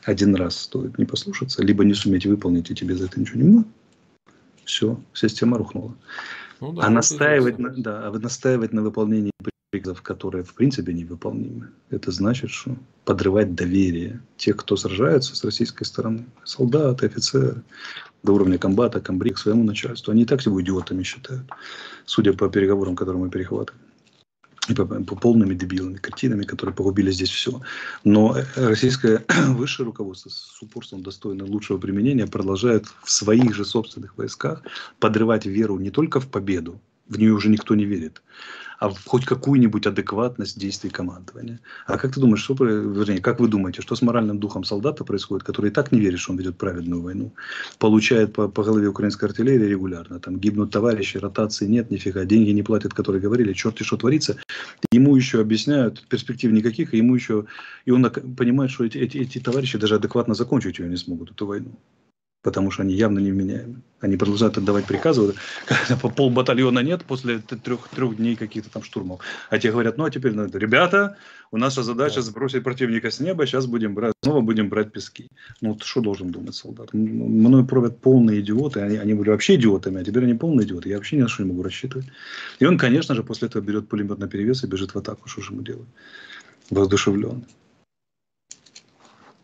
Один 0.04 0.34
раз 0.36 0.56
стоит 0.56 0.98
не 0.98 1.04
послушаться, 1.04 1.62
либо 1.62 1.84
не 1.84 1.94
суметь 1.94 2.26
выполнить, 2.26 2.70
и 2.70 2.74
тебе 2.74 2.94
за 2.94 3.06
это 3.06 3.18
ничего 3.20 3.40
не 3.40 3.50
будет 3.50 3.66
все, 4.66 5.00
система 5.14 5.58
рухнула. 5.58 5.94
Ну, 6.60 6.72
да, 6.72 6.84
а 6.84 6.90
настаивать 6.90 7.58
на, 7.58 7.70
да, 7.70 8.06
а 8.06 8.12
настаивать 8.12 8.72
на 8.72 8.82
выполнении 8.82 9.32
приказов, 9.70 10.02
которые 10.02 10.44
в 10.44 10.54
принципе 10.54 10.92
невыполнимы, 10.92 11.68
это 11.90 12.10
значит, 12.10 12.50
что 12.50 12.76
подрывать 13.04 13.54
доверие 13.54 14.20
тех, 14.36 14.56
кто 14.56 14.76
сражается 14.76 15.36
с 15.36 15.44
российской 15.44 15.84
стороны, 15.84 16.26
солдаты, 16.44 17.06
офицеры, 17.06 17.62
до 18.22 18.32
уровня 18.32 18.58
комбата, 18.58 19.00
комбриг, 19.00 19.38
своему 19.38 19.64
начальству, 19.64 20.12
они 20.12 20.22
и 20.22 20.26
так 20.26 20.42
себя 20.42 20.60
идиотами 20.60 21.02
считают, 21.02 21.44
судя 22.04 22.32
по 22.32 22.48
переговорам, 22.48 22.96
которые 22.96 23.22
мы 23.22 23.30
перехватываем 23.30 23.82
полными 25.20 25.54
дебилами, 25.54 25.96
картинами, 25.96 26.44
которые 26.44 26.74
погубили 26.74 27.10
здесь 27.10 27.30
все. 27.30 27.60
Но 28.04 28.36
российское 28.56 29.24
высшее 29.48 29.86
руководство 29.86 30.30
с 30.30 30.60
упорством 30.62 31.02
достойно 31.02 31.44
лучшего 31.44 31.78
применения 31.78 32.26
продолжает 32.26 32.86
в 33.02 33.10
своих 33.10 33.54
же 33.54 33.64
собственных 33.64 34.16
войсках 34.16 34.62
подрывать 34.98 35.46
веру 35.46 35.78
не 35.78 35.90
только 35.90 36.20
в 36.20 36.28
победу, 36.28 36.80
в 37.08 37.18
нее 37.18 37.32
уже 37.32 37.48
никто 37.48 37.74
не 37.74 37.84
верит, 37.84 38.22
а 38.78 38.88
в 38.88 39.04
хоть 39.04 39.24
какую-нибудь 39.24 39.86
адекватность 39.86 40.58
действий 40.58 40.90
командования. 40.90 41.60
А 41.86 41.98
как 41.98 42.14
ты 42.14 42.20
думаешь, 42.20 42.42
что, 42.42 42.54
вернее, 42.54 43.20
как 43.20 43.40
вы 43.40 43.48
думаете, 43.48 43.82
что 43.82 43.94
с 43.94 44.02
моральным 44.02 44.38
духом 44.38 44.64
солдата 44.64 45.04
происходит, 45.04 45.46
который 45.46 45.70
и 45.70 45.72
так 45.72 45.92
не 45.92 46.00
верит, 46.00 46.18
что 46.18 46.32
он 46.32 46.38
ведет 46.38 46.58
праведную 46.58 47.02
войну, 47.02 47.32
получает 47.78 48.32
по, 48.32 48.48
по 48.48 48.64
голове 48.64 48.88
украинской 48.88 49.26
артиллерии 49.26 49.66
регулярно, 49.66 50.20
там 50.20 50.38
гибнут 50.38 50.70
товарищи, 50.70 51.18
ротации 51.18 51.66
нет, 51.66 51.90
нифига, 51.90 52.24
деньги 52.24 52.50
не 52.50 52.62
платят, 52.62 52.92
которые 52.92 53.22
говорили, 53.22 53.52
черт 53.52 53.80
и 53.80 53.84
что 53.84 53.96
творится, 53.96 54.36
ему 54.92 55.16
еще 55.16 55.40
объясняют, 55.40 56.06
перспектив 56.08 56.52
никаких, 56.52 56.92
и 56.92 56.98
ему 56.98 57.14
еще, 57.14 57.46
и 57.84 57.90
он 57.90 58.04
понимает, 58.10 58.70
что 58.70 58.84
эти, 58.84 58.98
эти, 58.98 59.18
эти 59.18 59.38
товарищи 59.38 59.78
даже 59.78 59.94
адекватно 59.94 60.34
закончить 60.34 60.78
ее 60.78 60.88
не 60.88 60.96
смогут, 60.96 61.30
эту 61.30 61.46
войну 61.46 61.78
потому 62.46 62.70
что 62.70 62.84
они 62.84 62.94
явно 62.94 63.18
невменяемы. 63.18 63.82
Они 63.98 64.16
продолжают 64.16 64.56
отдавать 64.56 64.84
приказы, 64.84 65.34
когда 65.66 65.96
по 66.00 66.08
пол 66.08 66.30
батальона 66.30 66.78
нет 66.78 67.04
после 67.04 67.38
трех, 67.38 67.88
трех 67.88 68.16
дней 68.16 68.36
каких-то 68.36 68.70
там 68.70 68.84
штурмов. 68.84 69.20
А 69.50 69.58
те 69.58 69.72
говорят, 69.72 69.98
ну 69.98 70.04
а 70.04 70.10
теперь 70.10 70.32
надо, 70.32 70.56
ребята, 70.56 71.16
у 71.50 71.56
нас 71.56 71.74
задача 71.74 72.22
сбросить 72.22 72.62
противника 72.62 73.10
с 73.10 73.18
неба, 73.18 73.46
сейчас 73.46 73.66
будем 73.66 73.94
брать, 73.94 74.12
снова 74.22 74.42
будем 74.42 74.68
брать 74.68 74.92
пески. 74.92 75.26
Ну 75.60 75.72
вот 75.72 75.82
что 75.82 76.00
должен 76.00 76.30
думать 76.30 76.54
солдат? 76.54 76.94
Мною 76.94 77.66
провят 77.66 78.00
полные 78.00 78.42
идиоты, 78.42 78.78
они, 78.78 78.96
они 78.98 79.14
были 79.14 79.30
вообще 79.30 79.56
идиотами, 79.56 80.00
а 80.00 80.04
теперь 80.04 80.22
они 80.22 80.34
полные 80.34 80.68
идиоты, 80.68 80.88
я 80.90 80.98
вообще 80.98 81.16
ни 81.16 81.22
на 81.22 81.28
что 81.28 81.42
не 81.42 81.48
могу 81.48 81.64
рассчитывать. 81.64 82.06
И 82.60 82.64
он, 82.64 82.78
конечно 82.78 83.16
же, 83.16 83.24
после 83.24 83.48
этого 83.48 83.60
берет 83.60 83.88
пулемет 83.88 84.18
на 84.18 84.28
перевес 84.28 84.62
и 84.62 84.68
бежит 84.68 84.94
в 84.94 84.98
атаку, 84.98 85.28
что 85.28 85.42
же 85.42 85.52
ему 85.52 85.62
делать? 85.62 85.88
Воодушевленный. 86.70 87.44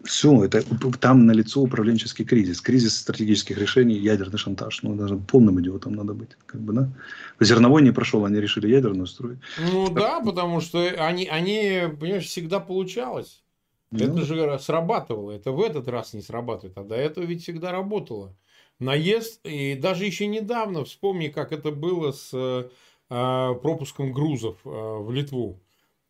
Все, 0.04 0.44
это 0.44 0.62
там 0.98 1.26
налицо 1.26 1.60
управленческий 1.60 2.24
кризис, 2.24 2.60
кризис 2.60 2.96
стратегических 2.96 3.58
решений, 3.58 3.94
ядерный 3.94 4.38
шантаж. 4.38 4.82
Ну, 4.82 4.96
даже 4.96 5.16
полным 5.16 5.60
идиотом 5.60 5.94
надо 5.94 6.14
быть. 6.14 6.30
Как 6.46 6.60
бы, 6.60 6.72
да? 6.72 6.88
Зерновой 7.40 7.82
не 7.82 7.92
прошел, 7.92 8.24
они 8.24 8.40
решили 8.40 8.68
ядерную 8.68 9.06
строить. 9.06 9.38
Ну 9.58 9.86
так. 9.86 9.94
да, 9.94 10.20
потому 10.20 10.60
что 10.60 10.80
они, 10.80 11.26
они, 11.26 11.82
понимаешь, 12.00 12.26
всегда 12.26 12.58
получалось. 12.58 13.42
Ну. 13.92 14.04
Это 14.04 14.22
же 14.22 14.58
срабатывало. 14.58 15.32
Это 15.32 15.52
в 15.52 15.60
этот 15.60 15.86
раз 15.88 16.14
не 16.14 16.22
срабатывает. 16.22 16.76
А 16.78 16.82
до 16.82 16.96
этого 16.96 17.24
ведь 17.24 17.42
всегда 17.42 17.70
работало. 17.70 18.36
Наезд, 18.78 19.46
и 19.46 19.74
даже 19.74 20.06
еще 20.06 20.26
недавно, 20.26 20.84
вспомни, 20.84 21.28
как 21.28 21.52
это 21.52 21.70
было 21.70 22.10
с 22.10 22.30
э, 22.32 22.68
пропуском 23.08 24.12
грузов 24.12 24.56
э, 24.64 24.68
в 24.68 25.12
Литву. 25.12 25.60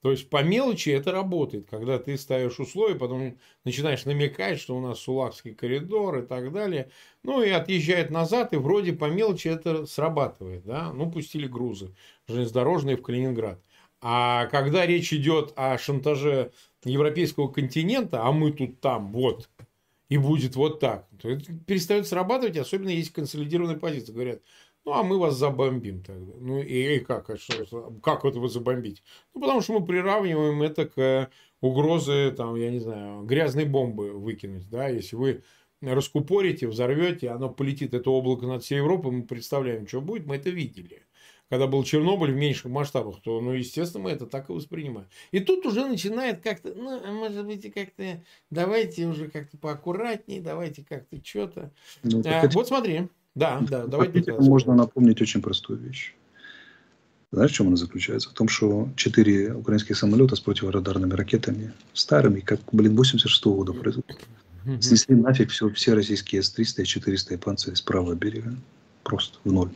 То 0.03 0.11
есть 0.11 0.29
по 0.29 0.43
мелочи 0.43 0.91
это 0.91 1.12
работает, 1.12 1.69
когда 1.71 1.97
ты 1.97 2.19
ставишь 2.19 2.59
условия, 2.59 2.97
потом 2.97 3.38
начинаешь 3.65 4.05
намекать, 4.05 4.59
что 4.59 4.77
у 4.77 4.81
нас 4.81 4.99
Сулакский 4.99 5.55
коридор 5.55 6.19
и 6.19 6.27
так 6.27 6.53
далее. 6.53 6.91
Ну 7.23 7.41
и 7.41 7.51
отъезжает 7.51 8.11
назад, 8.11 8.53
и 8.53 8.57
вроде 8.57 8.93
по 8.93 9.05
мелочи 9.05 9.47
это 9.47 9.87
срабатывает. 9.87 10.65
Да? 10.65 10.93
Ну, 10.93 11.09
пустили 11.09 11.47
грузы 11.47 11.95
железнодорожные 12.27 12.97
в 12.97 13.03
Калининград. 13.03 13.62
А 14.01 14.47
когда 14.47 14.85
речь 14.85 15.12
идет 15.12 15.53
о 15.55 15.79
шантаже 15.79 16.51
европейского 16.85 17.47
континента, 17.47 18.25
а 18.25 18.33
мы 18.33 18.51
тут 18.51 18.81
там, 18.81 19.12
вот, 19.12 19.49
и 20.09 20.19
будет 20.19 20.57
вот 20.57 20.81
так, 20.81 21.07
то 21.21 21.31
это 21.31 21.53
перестает 21.67 22.09
срабатывать, 22.09 22.57
особенно 22.57 22.88
если 22.88 23.12
консолидированная 23.12 23.79
позиция. 23.79 24.12
Говорят, 24.12 24.43
ну, 24.85 24.92
а 24.92 25.03
мы 25.03 25.18
вас 25.18 25.37
забомбим 25.37 26.03
тогда. 26.03 26.33
Ну, 26.40 26.61
и, 26.61 26.97
и 26.97 26.99
как? 27.01 27.31
А 27.31 27.37
что, 27.37 27.92
как 28.03 28.25
это 28.25 28.40
вы 28.40 28.49
забомбить? 28.49 29.03
Ну, 29.35 29.40
потому 29.40 29.61
что 29.61 29.79
мы 29.79 29.87
приравниваем 29.87 30.62
это 30.62 30.87
к 30.87 31.31
угрозе, 31.61 32.33
там, 32.33 32.57
я 32.57 32.71
не 32.71 32.81
знаю, 32.81 33.23
грязной 33.23 33.64
бомбы 33.64 34.12
выкинуть. 34.12 34.68
Да? 34.68 34.88
Если 34.88 35.14
вы 35.14 35.42
раскупорите, 35.81 36.66
взорвете, 36.66 37.31
оно 37.31 37.49
полетит, 37.49 37.95
это 37.95 38.11
облако 38.11 38.47
над 38.47 38.64
всей 38.64 38.79
Европой, 38.79 39.12
мы 39.12 39.23
представляем, 39.23 39.87
что 39.87 40.01
будет, 40.01 40.27
мы 40.27 40.37
это 40.37 40.51
видели. 40.51 41.03
Когда 41.49 41.66
был 41.66 41.85
Чернобыль 41.85 42.33
в 42.33 42.37
меньших 42.37 42.71
масштабах, 42.71 43.21
то, 43.21 43.40
ну, 43.40 43.53
естественно, 43.53 44.05
мы 44.05 44.11
это 44.11 44.27
так 44.27 44.49
и 44.49 44.53
воспринимаем. 44.53 45.07
И 45.33 45.40
тут 45.40 45.66
уже 45.66 45.85
начинает 45.87 46.40
как-то, 46.40 46.73
ну, 46.75 46.99
а 47.05 47.12
может 47.12 47.45
быть, 47.45 47.71
как-то, 47.75 48.25
давайте 48.48 49.07
уже 49.07 49.29
как-то 49.29 49.59
поаккуратнее, 49.59 50.40
давайте 50.40 50.83
как-то 50.83 51.23
что-то. 51.23 51.71
Ну, 52.02 52.23
а, 52.25 52.44
это... 52.44 52.54
Вот 52.54 52.69
смотри. 52.69 53.09
Да, 53.35 53.61
да, 53.69 53.87
давайте. 53.87 54.33
Можно 54.35 54.75
напомнить 54.75 55.21
очень 55.23 55.41
простую 55.41 55.79
вещь. 55.79 56.15
Знаешь, 57.33 57.51
в 57.51 57.55
чем 57.55 57.69
она 57.69 57.77
заключается? 57.77 58.29
В 58.29 58.35
том, 58.35 58.49
что 58.49 58.91
четыре 58.95 59.55
украинских 59.55 59.97
самолета 59.97 60.37
с 60.37 60.41
противорадарными 60.41 61.15
ракетами, 61.15 61.73
старыми, 61.95 62.41
как, 62.41 62.61
блин, 62.73 62.95
86 62.95 63.47
-го 63.47 63.55
года 63.57 63.73
производства, 63.73 64.29
снесли 64.81 65.15
нафиг 65.17 65.51
все, 65.51 65.71
все 65.71 65.95
российские 65.95 66.43
С-300 66.43 66.83
и 66.83 66.85
400 66.85 67.35
японцы 67.35 67.75
с 67.75 67.81
правого 67.81 68.15
берега. 68.15 68.55
Просто 69.03 69.39
в 69.45 69.53
ноль. 69.53 69.71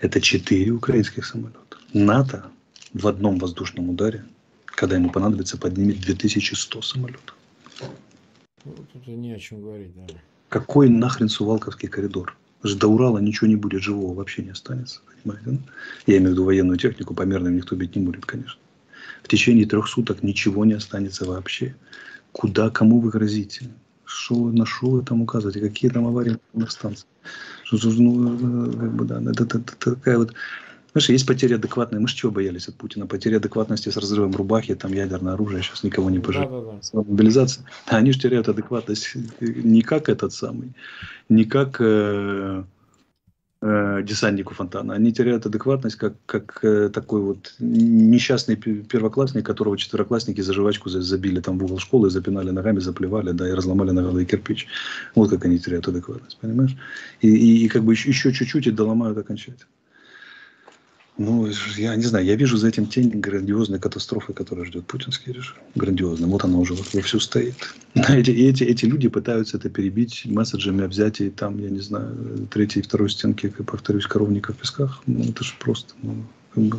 Это 0.00 0.20
четыре 0.20 0.70
украинских 0.70 1.26
самолета. 1.26 1.58
НАТО 1.92 2.46
в 2.94 3.06
одном 3.06 3.38
воздушном 3.38 3.90
ударе, 3.90 4.24
когда 4.64 4.96
ему 4.96 5.10
понадобится, 5.10 5.58
поднимет 5.58 6.00
2100 6.00 6.80
самолетов. 6.80 7.36
Ну, 8.64 8.74
тут 8.92 9.06
не 9.06 9.32
о 9.32 9.38
чем 9.38 9.60
говорить, 9.60 9.92
да. 9.94 10.14
Какой 10.50 10.88
нахрен 10.88 11.28
Сувалковский 11.28 11.88
коридор? 11.88 12.36
До 12.62 12.88
Урала 12.88 13.18
ничего 13.18 13.46
не 13.46 13.56
будет 13.56 13.82
живого, 13.82 14.14
вообще 14.14 14.42
не 14.42 14.50
останется. 14.50 15.00
Понимаете? 15.22 15.50
Ну? 15.50 15.58
Я 16.06 16.18
имею 16.18 16.30
в 16.30 16.32
виду 16.32 16.44
военную 16.44 16.76
технику, 16.76 17.14
по 17.14 17.22
мерным 17.22 17.56
никто 17.56 17.76
бить 17.76 17.94
не 17.94 18.04
будет, 18.04 18.26
конечно. 18.26 18.60
В 19.22 19.28
течение 19.28 19.64
трех 19.64 19.86
суток 19.86 20.24
ничего 20.24 20.64
не 20.64 20.72
останется 20.72 21.24
вообще. 21.24 21.76
Куда, 22.32 22.68
кому 22.68 23.00
вы 23.00 23.10
грозите? 23.10 23.70
Что, 24.04 24.34
на 24.50 24.66
что 24.66 24.90
вы 24.90 25.02
там 25.02 25.22
указываете? 25.22 25.60
Какие 25.60 25.88
там 25.88 26.08
аварии 26.08 26.36
на 26.52 26.66
станции? 26.66 27.06
Что, 27.62 27.78
ну, 27.88 28.36
как 28.76 28.92
бы, 28.92 29.04
да, 29.04 29.22
это, 29.22 29.44
это, 29.44 29.58
это 29.58 29.94
такая 29.94 30.18
вот 30.18 30.34
Знаешь, 30.92 31.08
есть 31.08 31.26
потеря 31.26 31.56
адекватной. 31.56 32.00
Мы 32.00 32.08
же 32.08 32.16
чего 32.16 32.32
боялись 32.32 32.68
от 32.68 32.74
Путина? 32.74 33.06
Потеря 33.06 33.36
адекватности 33.36 33.88
с 33.88 33.96
разрывом 33.96 34.34
рубахи, 34.34 34.74
там 34.74 34.92
ядерное 34.92 35.34
оружие, 35.34 35.62
сейчас 35.62 35.84
никого 35.84 36.10
не 36.10 36.18
пожалеет. 36.18 36.50
Да, 36.50 36.60
да, 36.60 36.78
да. 36.92 37.02
Мобилизация. 37.08 37.64
Они 37.86 38.12
же 38.12 38.18
теряют 38.18 38.48
адекватность 38.48 39.14
не 39.40 39.82
как 39.82 40.08
этот 40.08 40.32
самый, 40.32 40.72
не 41.28 41.44
как 41.44 41.76
э, 41.80 42.64
э, 43.62 44.02
десантнику 44.02 44.54
фонтана. 44.54 44.94
Они 44.94 45.12
теряют 45.12 45.46
адекватность 45.46 45.96
как, 45.96 46.14
как 46.26 46.58
э, 46.62 46.88
такой 46.88 47.20
вот 47.20 47.54
несчастный 47.60 48.56
первоклассник, 48.56 49.46
которого 49.46 49.78
четвероклассники 49.78 50.40
за 50.40 50.54
жвачку 50.54 50.88
забили 50.88 51.40
там 51.40 51.58
в 51.58 51.64
угол 51.64 51.78
школы, 51.78 52.10
запинали 52.10 52.50
ногами, 52.50 52.80
заплевали, 52.80 53.30
да, 53.30 53.48
и 53.48 53.52
разломали 53.52 53.92
на 53.92 54.02
голове 54.02 54.24
кирпич. 54.24 54.66
Вот 55.14 55.30
как 55.30 55.44
они 55.44 55.60
теряют 55.60 55.86
адекватность, 55.86 56.38
понимаешь? 56.40 56.76
И, 57.20 57.28
и, 57.28 57.64
и 57.64 57.68
как 57.68 57.84
бы 57.84 57.92
еще, 57.92 58.08
еще 58.08 58.32
чуть-чуть 58.32 58.66
и 58.66 58.70
доломают 58.72 59.16
окончательно. 59.18 59.68
Ну, 61.18 61.46
я 61.76 61.96
не 61.96 62.04
знаю, 62.04 62.24
я 62.24 62.34
вижу 62.34 62.56
за 62.56 62.68
этим 62.68 62.86
тень 62.86 63.10
грандиозной 63.10 63.78
катастрофы, 63.78 64.32
которая 64.32 64.64
ждет 64.64 64.86
путинский 64.86 65.32
режим. 65.32 65.56
Грандиозно. 65.74 66.26
Вот 66.26 66.44
она 66.44 66.58
уже 66.58 66.74
вот 66.74 66.94
вовсю 66.94 67.20
стоит. 67.20 67.56
Эти, 67.94 68.30
эти, 68.30 68.64
эти 68.64 68.86
люди 68.86 69.08
пытаются 69.08 69.58
это 69.58 69.68
перебить 69.68 70.24
месседжами 70.24 70.84
о 70.84 70.88
взятии 70.88 71.28
там, 71.28 71.58
я 71.58 71.68
не 71.68 71.80
знаю, 71.80 72.48
третьей 72.50 72.80
и 72.80 72.84
второй 72.84 73.10
стенки, 73.10 73.48
как 73.50 73.66
повторюсь, 73.66 74.06
коровника 74.06 74.52
в 74.52 74.56
песках. 74.56 75.02
Ну, 75.06 75.24
это 75.24 75.44
же 75.44 75.52
просто. 75.58 75.94
Ну, 76.02 76.24
как 76.54 76.62
бы... 76.62 76.78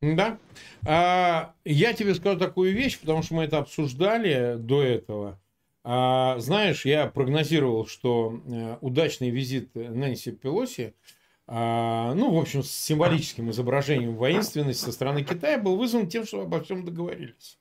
Да. 0.00 0.38
А, 0.86 1.52
я 1.64 1.92
тебе 1.92 2.14
скажу 2.14 2.38
такую 2.38 2.72
вещь, 2.72 2.98
потому 2.98 3.22
что 3.22 3.34
мы 3.34 3.44
это 3.44 3.58
обсуждали 3.58 4.56
до 4.58 4.82
этого. 4.82 5.38
А, 5.84 6.38
знаешь, 6.38 6.86
я 6.86 7.06
прогнозировал, 7.06 7.86
что 7.86 8.40
э, 8.46 8.76
удачный 8.80 9.30
визит 9.30 9.74
Нэнси 9.74 10.30
Пелоси– 10.30 10.94
ну, 11.48 12.34
в 12.34 12.38
общем, 12.38 12.64
с 12.64 12.70
символическим 12.70 13.50
изображением 13.50 14.16
воинственности 14.16 14.84
со 14.84 14.92
стороны 14.92 15.22
Китая 15.22 15.58
был 15.58 15.76
вызван 15.76 16.08
тем, 16.08 16.26
что 16.26 16.40
обо 16.40 16.60
всем 16.60 16.84
договорились. 16.84 17.58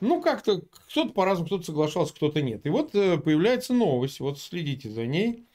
Ну, 0.00 0.20
как-то 0.20 0.62
кто-то 0.88 1.12
по-разному, 1.12 1.46
кто-то 1.46 1.64
соглашался, 1.64 2.14
кто-то 2.14 2.42
нет. 2.42 2.66
И 2.66 2.70
вот 2.70 2.94
э, 2.94 3.18
появляется 3.18 3.72
новость, 3.72 4.20
вот 4.20 4.40
следите 4.40 4.90
за 4.90 5.06
ней. 5.06 5.46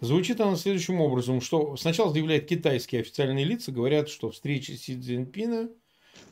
Звучит 0.00 0.40
она 0.40 0.56
следующим 0.56 1.00
образом, 1.00 1.40
что 1.40 1.76
сначала 1.76 2.10
заявляют 2.10 2.46
китайские 2.46 3.02
официальные 3.02 3.44
лица, 3.44 3.72
говорят, 3.72 4.08
что 4.08 4.30
встреча 4.30 4.72
Си 4.72 4.98
Цзиньпина 4.98 5.68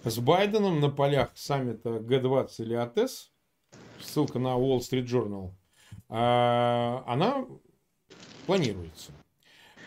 с 0.05 0.19
Байденом 0.19 0.81
на 0.81 0.89
полях 0.89 1.31
саммита 1.35 2.01
Г-20 2.01 2.49
или 2.59 2.75
АТЭС, 2.75 3.31
ссылка 4.01 4.39
на 4.39 4.57
Wall 4.59 4.79
Street 4.79 5.05
Journal, 5.05 5.53
а, 6.09 7.05
она 7.07 7.47
планируется. 8.47 9.13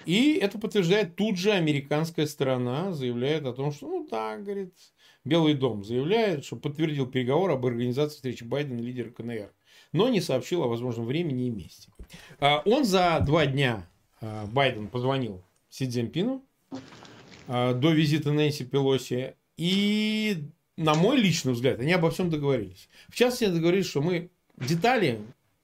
И 0.06 0.34
это 0.36 0.60
подтверждает 0.60 1.16
тут 1.16 1.38
же 1.38 1.52
американская 1.52 2.26
сторона, 2.26 2.92
заявляет 2.92 3.46
о 3.46 3.54
том, 3.54 3.72
что, 3.72 3.88
ну 3.88 4.08
да, 4.10 4.38
говорит, 4.38 4.74
Белый 5.26 5.54
дом 5.54 5.86
заявляет, 5.86 6.44
что 6.44 6.58
подтвердил 6.58 7.08
переговор 7.08 7.52
об 7.52 7.66
организации 7.66 8.16
встречи 8.16 8.44
Байдена 8.44 8.80
и 8.80 8.84
лидера 8.84 9.10
КНР, 9.10 9.54
но 9.94 10.10
не 10.10 10.20
сообщил 10.20 10.64
о 10.64 10.68
возможном 10.68 11.06
времени 11.06 11.48
и 11.48 11.50
месте. 11.50 11.90
А, 12.40 12.62
он 12.66 12.84
за 12.84 13.20
два 13.26 13.46
дня, 13.46 13.88
а, 14.20 14.46
Байден 14.48 14.90
позвонил 14.90 15.42
Си 15.70 15.88
Цзиньпину 15.88 16.44
а, 17.48 17.74
до 17.74 17.92
визита 17.92 18.34
Нэнси 18.34 18.66
Пелоси, 18.66 19.36
и, 19.56 20.44
на 20.76 20.94
мой 20.94 21.18
личный 21.18 21.54
взгляд, 21.54 21.80
они 21.80 21.94
обо 21.94 22.12
всем 22.12 22.30
договорились. 22.30 22.90
В 23.08 23.16
частности, 23.16 23.54
договорились, 23.54 23.88
что 23.88 24.02
мы 24.02 24.30
детали 24.58 25.22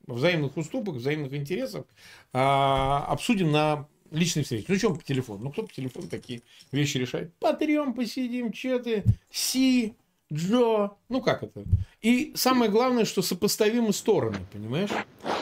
взаимных 0.07 0.55
уступок, 0.55 0.95
взаимных 0.95 1.33
интересов 1.33 1.85
обсудим 2.31 3.51
на 3.51 3.87
личной 4.12 4.43
встречи. 4.43 4.66
Ну, 4.68 4.78
чем 4.78 4.95
по 4.97 5.03
телефону? 5.03 5.45
Ну, 5.45 5.51
кто 5.51 5.64
по 5.64 5.74
телефону 5.74 6.07
такие 6.07 6.41
вещи 6.72 6.97
решает? 6.97 7.34
Потрем, 7.36 7.93
посидим, 7.93 8.53
что 8.53 8.80
ты, 8.80 9.03
Си, 9.32 9.95
Джо. 10.32 10.91
Ну, 11.10 11.22
как 11.22 11.43
это? 11.43 11.64
И 12.01 12.34
самое 12.36 12.70
главное, 12.70 13.05
что 13.05 13.22
сопоставимы 13.22 13.93
стороны, 13.93 14.39
понимаешь? 14.53 14.91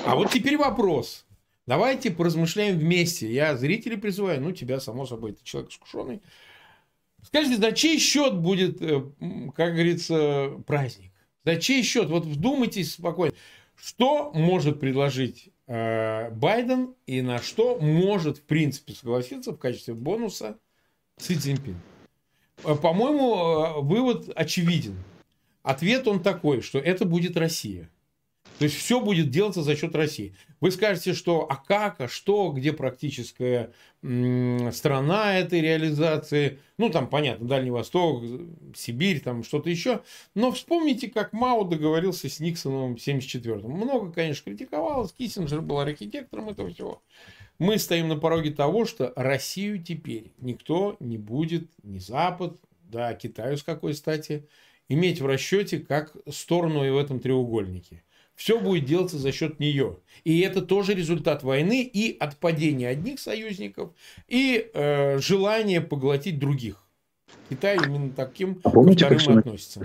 А 0.06 0.16
вот 0.16 0.32
теперь 0.32 0.58
вопрос. 0.58 1.26
Давайте 1.66 2.12
поразмышляем 2.12 2.80
вместе. 2.80 3.32
Я 3.32 3.58
зрителей 3.58 3.98
призываю, 3.98 4.42
ну, 4.42 4.54
тебя, 4.54 4.80
само 4.80 5.06
собой, 5.06 5.34
ты 5.34 5.44
человек 5.44 5.72
искушенный. 5.72 6.22
Скажите, 7.24 7.58
за 7.58 7.74
чей 7.74 8.00
счет 8.00 8.38
будет, 8.38 8.82
э, 8.82 9.04
как 9.54 9.74
говорится, 9.74 10.52
праздник? 10.66 11.12
За 11.44 11.58
чей 11.58 11.84
счет? 11.84 12.10
Вот 12.10 12.26
вдумайтесь 12.26 12.94
спокойно. 12.94 13.34
Что 13.76 14.32
может 14.34 14.80
предложить 14.80 15.50
Э, 15.68 16.32
Байден 16.32 16.96
и 17.06 17.22
на 17.22 17.42
что 17.42 17.78
может, 17.78 18.38
в 18.38 18.44
принципе, 18.44 18.94
согласиться 18.94 19.52
в 19.52 19.58
качестве 19.58 19.94
бонуса 19.94 20.58
Си 21.18 21.36
Цзиньпин. 21.36 21.76
Э, 22.64 22.76
по-моему, 22.76 23.36
э, 23.36 23.82
вывод 23.82 24.30
очевиден. 24.34 24.96
Ответ 25.64 26.08
он 26.08 26.24
такой, 26.24 26.62
что 26.62 26.80
это 26.80 27.04
будет 27.04 27.36
Россия. 27.36 27.90
То 28.60 28.66
есть 28.66 28.76
все 28.76 29.00
будет 29.00 29.30
делаться 29.30 29.62
за 29.62 29.76
счет 29.76 29.96
России. 29.96 30.36
Вы 30.60 30.72
скажете, 30.72 31.14
что 31.14 31.46
а 31.48 31.56
как, 31.56 32.02
а 32.02 32.08
что, 32.08 32.52
где 32.52 32.74
практическая 32.74 33.72
страна 34.02 35.38
этой 35.38 35.62
реализации. 35.62 36.60
Ну, 36.78 36.90
там, 36.90 37.08
понятно, 37.08 37.48
Дальний 37.48 37.70
Восток, 37.70 38.24
Сибирь, 38.76 39.20
там 39.22 39.44
что-то 39.44 39.70
еще. 39.70 40.02
Но 40.34 40.52
вспомните, 40.52 41.10
как 41.10 41.34
Мао 41.34 41.64
договорился 41.64 42.30
с 42.30 42.40
Никсоном 42.40 42.96
в 42.96 43.02
1974 43.02 43.68
Много, 43.68 44.12
конечно, 44.12 44.52
критиковалось. 44.52 45.14
Киссинджер 45.14 45.62
был 45.62 45.80
архитектором 45.80 46.50
этого 46.50 46.70
всего. 46.70 47.04
Мы 47.60 47.80
стоим 47.80 48.08
на 48.08 48.18
пороге 48.18 48.52
того, 48.52 48.86
что 48.86 49.14
Россию 49.16 49.84
теперь 49.84 50.32
никто 50.40 50.96
не 51.00 51.18
будет, 51.18 51.70
ни 51.84 51.98
Запад, 51.98 52.58
да, 52.84 53.14
Китаю 53.14 53.58
с 53.58 53.64
какой 53.64 53.94
стати, 53.94 54.48
иметь 54.90 55.22
в 55.22 55.26
расчете 55.26 55.80
как 55.80 56.16
сторону 56.30 56.86
и 56.86 56.90
в 56.90 56.98
этом 56.98 57.20
треугольнике. 57.20 58.04
Все 58.38 58.60
будет 58.60 58.86
делаться 58.86 59.18
за 59.18 59.32
счет 59.32 59.60
нее. 59.60 59.98
И 60.24 60.40
это 60.42 60.62
тоже 60.62 60.94
результат 60.94 61.42
войны 61.42 61.82
и 61.82 62.16
отпадения 62.18 62.88
одних 62.90 63.20
союзников, 63.20 63.90
и 64.28 64.70
э, 64.74 65.18
желание 65.18 65.82
поглотить 65.82 66.38
других. 66.38 66.84
Китай 67.50 67.78
именно 67.84 68.12
таким 68.16 68.62
а 68.64 68.70
помните, 68.70 69.08
как 69.08 69.20
относится. 69.28 69.82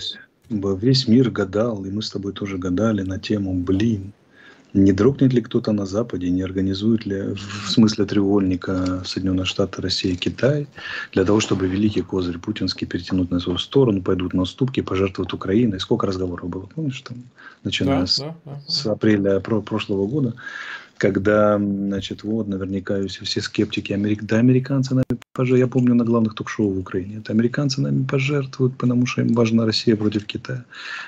Весь 0.51 1.09
мир 1.09 1.31
гадал, 1.31 1.85
и 1.87 1.91
мы 1.91 2.03
с 2.03 2.11
тобой 2.11 2.35
тоже 2.35 2.59
гадали 2.59 3.01
на 3.03 3.19
тему, 3.19 3.55
блин, 3.55 4.13
не 4.75 4.93
дрогнет 4.93 5.33
ли 5.33 5.43
кто-то 5.43 5.73
на 5.73 5.87
Западе, 5.87 6.31
не 6.31 6.43
организует 6.43 7.05
ли 7.07 7.35
в 7.35 7.71
смысле 7.71 8.07
треугольника 8.07 9.03
Соединенные 9.05 9.45
Штаты, 9.45 9.83
Россия, 9.83 10.17
Китай, 10.17 10.67
для 11.13 11.25
того, 11.25 11.41
чтобы 11.41 11.67
великий 11.67 12.03
козырь 12.03 12.39
путинский 12.39 12.87
перетянуть 12.87 13.31
на 13.31 13.41
свою 13.41 13.59
сторону, 13.59 14.03
пойдут 14.03 14.33
на 14.35 14.43
уступки, 14.43 14.81
пожертвуют 14.81 15.35
Украиной. 15.35 15.81
Сколько 15.81 16.07
разговоров 16.07 16.49
было, 16.49 16.67
помнишь, 16.67 17.03
там, 17.03 17.19
начиная 17.65 18.01
да, 18.01 18.07
с, 18.07 18.19
да, 18.19 18.37
да. 18.45 18.61
с 18.67 18.87
апреля 18.87 19.41
прошлого 19.41 20.07
года 20.07 20.35
когда, 21.03 21.59
значит, 21.59 22.23
вот, 22.23 22.47
наверняка 22.47 23.05
все, 23.09 23.41
скептики, 23.41 23.93
Америк... 23.93 24.23
да, 24.23 24.39
американцы 24.39 24.95
нами 24.95 25.19
пожертвуют, 25.33 25.61
я 25.61 25.67
помню 25.67 25.95
на 25.95 26.05
главных 26.05 26.37
ток-шоу 26.37 26.71
в 26.71 26.79
Украине, 26.79 27.17
это 27.17 27.33
американцы 27.33 27.81
нами 27.81 28.05
пожертвуют, 28.05 28.79
потому 28.79 29.05
что 29.07 29.23
им 29.23 29.35
важна 29.35 29.67
Россия 29.67 29.97
против 29.97 30.27
Китая 30.27 30.65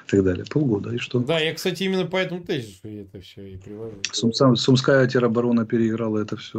и 0.08 0.10
так 0.10 0.24
далее. 0.24 0.44
Полгода, 0.50 0.90
и 0.92 0.98
что? 0.98 1.20
Да, 1.20 1.38
я, 1.38 1.54
кстати, 1.54 1.84
именно 1.84 2.06
по 2.06 2.16
этому 2.16 2.40
тезису 2.40 2.88
это 2.88 3.20
все 3.20 3.54
и 3.54 3.56
привожу. 3.56 3.94
Сум, 4.10 4.56
Сумская 4.56 5.06
тероборона 5.06 5.64
переиграла 5.64 6.18
это 6.18 6.36
все. 6.36 6.58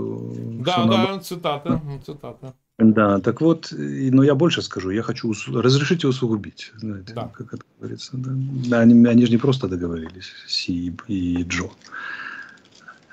Да, 0.66 0.72
все 0.72 0.86
да, 0.88 1.14
на... 1.16 1.20
цитата, 1.20 1.82
цитата. 2.06 2.54
Да, 2.78 3.20
так 3.20 3.42
вот, 3.42 3.68
но 3.72 4.24
я 4.24 4.36
больше 4.36 4.62
скажу, 4.62 4.92
я 4.92 5.02
хочу 5.02 5.34
разрешите 5.54 6.08
усугубить, 6.08 6.72
знаете, 6.78 7.14
да. 7.14 7.30
как 7.34 7.54
это 7.54 7.64
говорится. 7.80 8.12
Да, 8.14 8.32
да 8.70 8.80
они, 8.80 9.06
они 9.06 9.26
же 9.26 9.32
не 9.32 9.38
просто 9.38 9.68
договорились, 9.68 10.32
Си 10.48 10.96
и 11.10 11.44
Джо. 11.44 11.70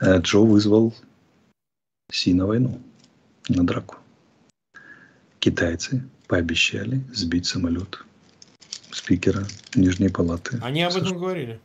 Э, 0.02 0.18
Джо 0.20 0.38
вызвал 0.38 0.92
Си 2.10 2.34
на 2.34 2.46
войну, 2.46 2.80
на 3.48 3.64
драку. 3.64 3.96
Китайцы 5.38 6.02
пообещали 6.26 7.00
сбить 7.14 7.46
самолет 7.46 8.04
спикера 8.90 9.46
Нижней 9.76 10.08
Палаты. 10.08 10.58
Они 10.60 10.82
об 10.82 10.96
этом 10.96 11.16
говорили. 11.16 11.60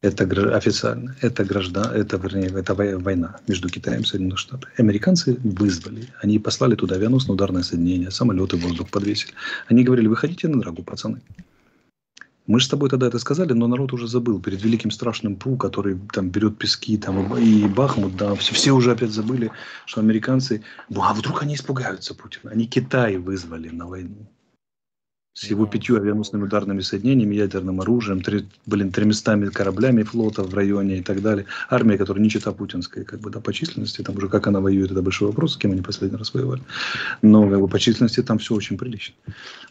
Это 0.00 0.24
официально. 0.56 1.14
Это 1.20 1.44
граждан, 1.44 1.92
это, 1.92 2.16
вернее, 2.16 2.50
это 2.58 2.74
война 2.74 3.40
между 3.46 3.68
Китаем 3.68 4.00
и 4.00 4.04
Соединенными 4.04 4.38
Штатами. 4.38 4.72
Американцы 4.78 5.34
вызвали. 5.44 6.08
Они 6.22 6.38
послали 6.38 6.74
туда 6.74 6.96
авианосное 6.96 7.34
ударное 7.34 7.62
соединение, 7.62 8.10
самолеты 8.10 8.56
в 8.56 8.60
воздух 8.60 8.90
подвесили. 8.90 9.34
Они 9.68 9.84
говорили, 9.84 10.08
выходите 10.08 10.48
на 10.48 10.58
драгу, 10.60 10.82
пацаны. 10.82 11.20
Мы 12.46 12.58
же 12.58 12.66
с 12.66 12.68
тобой 12.68 12.90
тогда 12.90 13.06
это 13.06 13.18
сказали, 13.18 13.52
но 13.52 13.68
народ 13.68 13.92
уже 13.92 14.08
забыл. 14.08 14.40
Перед 14.40 14.62
великим 14.62 14.90
страшным 14.90 15.36
Пу, 15.36 15.56
который 15.56 15.98
там 16.12 16.30
берет 16.30 16.58
пески, 16.58 16.96
там 16.98 17.36
и 17.36 17.68
Бахмут, 17.68 18.16
да, 18.16 18.34
все, 18.34 18.54
все 18.54 18.72
уже 18.72 18.90
опять 18.90 19.10
забыли, 19.10 19.52
что 19.86 20.00
американцы... 20.00 20.62
А 20.94 21.14
вдруг 21.14 21.42
они 21.42 21.54
испугаются 21.54 22.14
Путина? 22.14 22.50
Они 22.50 22.66
Китай 22.66 23.16
вызвали 23.16 23.68
на 23.68 23.86
войну 23.86 24.26
с 25.34 25.44
его 25.44 25.66
пятью 25.66 25.96
авианосными 25.96 26.44
ударными 26.44 26.80
соединениями, 26.80 27.36
ядерным 27.36 27.80
оружием, 27.80 28.20
три, 28.20 28.46
блин, 28.66 28.92
тремястами 28.92 29.48
кораблями 29.48 30.02
флота 30.02 30.42
в 30.42 30.52
районе 30.54 30.98
и 30.98 31.02
так 31.02 31.22
далее. 31.22 31.46
Армия, 31.70 31.96
которая 31.96 32.22
не 32.22 32.28
чита 32.28 32.52
путинская, 32.52 33.04
как 33.04 33.20
бы, 33.20 33.30
да, 33.30 33.40
по 33.40 33.52
численности, 33.52 34.02
там 34.02 34.16
уже 34.16 34.28
как 34.28 34.46
она 34.46 34.60
воюет, 34.60 34.90
это 34.90 35.00
большой 35.00 35.28
вопрос, 35.28 35.54
с 35.54 35.56
кем 35.56 35.72
они 35.72 35.80
последний 35.80 36.18
раз 36.18 36.34
воевали. 36.34 36.62
Но 37.22 37.48
как 37.48 37.60
бы, 37.60 37.68
по 37.68 37.78
численности 37.78 38.22
там 38.22 38.38
все 38.38 38.54
очень 38.54 38.76
прилично. 38.76 39.14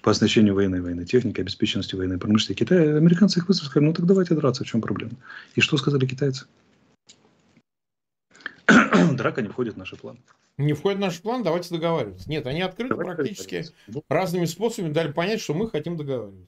По 0.02 0.10
оснащению 0.10 0.56
военной 0.56 0.82
военной 0.82 1.06
техники, 1.06 1.42
обеспеченности 1.42 1.96
военной 1.96 2.18
промышленности. 2.18 2.64
Китай, 2.64 2.98
американцы 2.98 3.40
их 3.40 3.48
вызвали, 3.48 3.70
сказали, 3.70 3.88
ну 3.88 3.94
так 3.94 4.06
давайте 4.08 4.34
драться, 4.34 4.64
в 4.64 4.68
чем 4.68 4.82
проблема? 4.82 5.14
И 5.56 5.62
что 5.62 5.78
сказали 5.78 6.08
китайцы? 6.08 6.46
Драка 9.14 9.44
не 9.44 9.50
входит 9.50 9.76
в 9.76 9.78
наши 9.78 9.96
планы. 9.96 10.18
Не 10.62 10.74
входит 10.74 10.98
в 10.98 11.02
наш 11.02 11.20
план, 11.22 11.44
давайте 11.44 11.74
договариваться. 11.74 12.30
Нет, 12.30 12.46
они 12.48 12.62
открыты 12.62 12.96
давайте 12.96 13.16
практически 13.16 13.66
разными 14.10 14.46
способами 14.46 14.94
дали 14.94 15.12
понять, 15.12 15.42
что 15.42 15.54
мы 15.54 15.70
хотим 15.70 15.98
договариваться. 15.98 16.48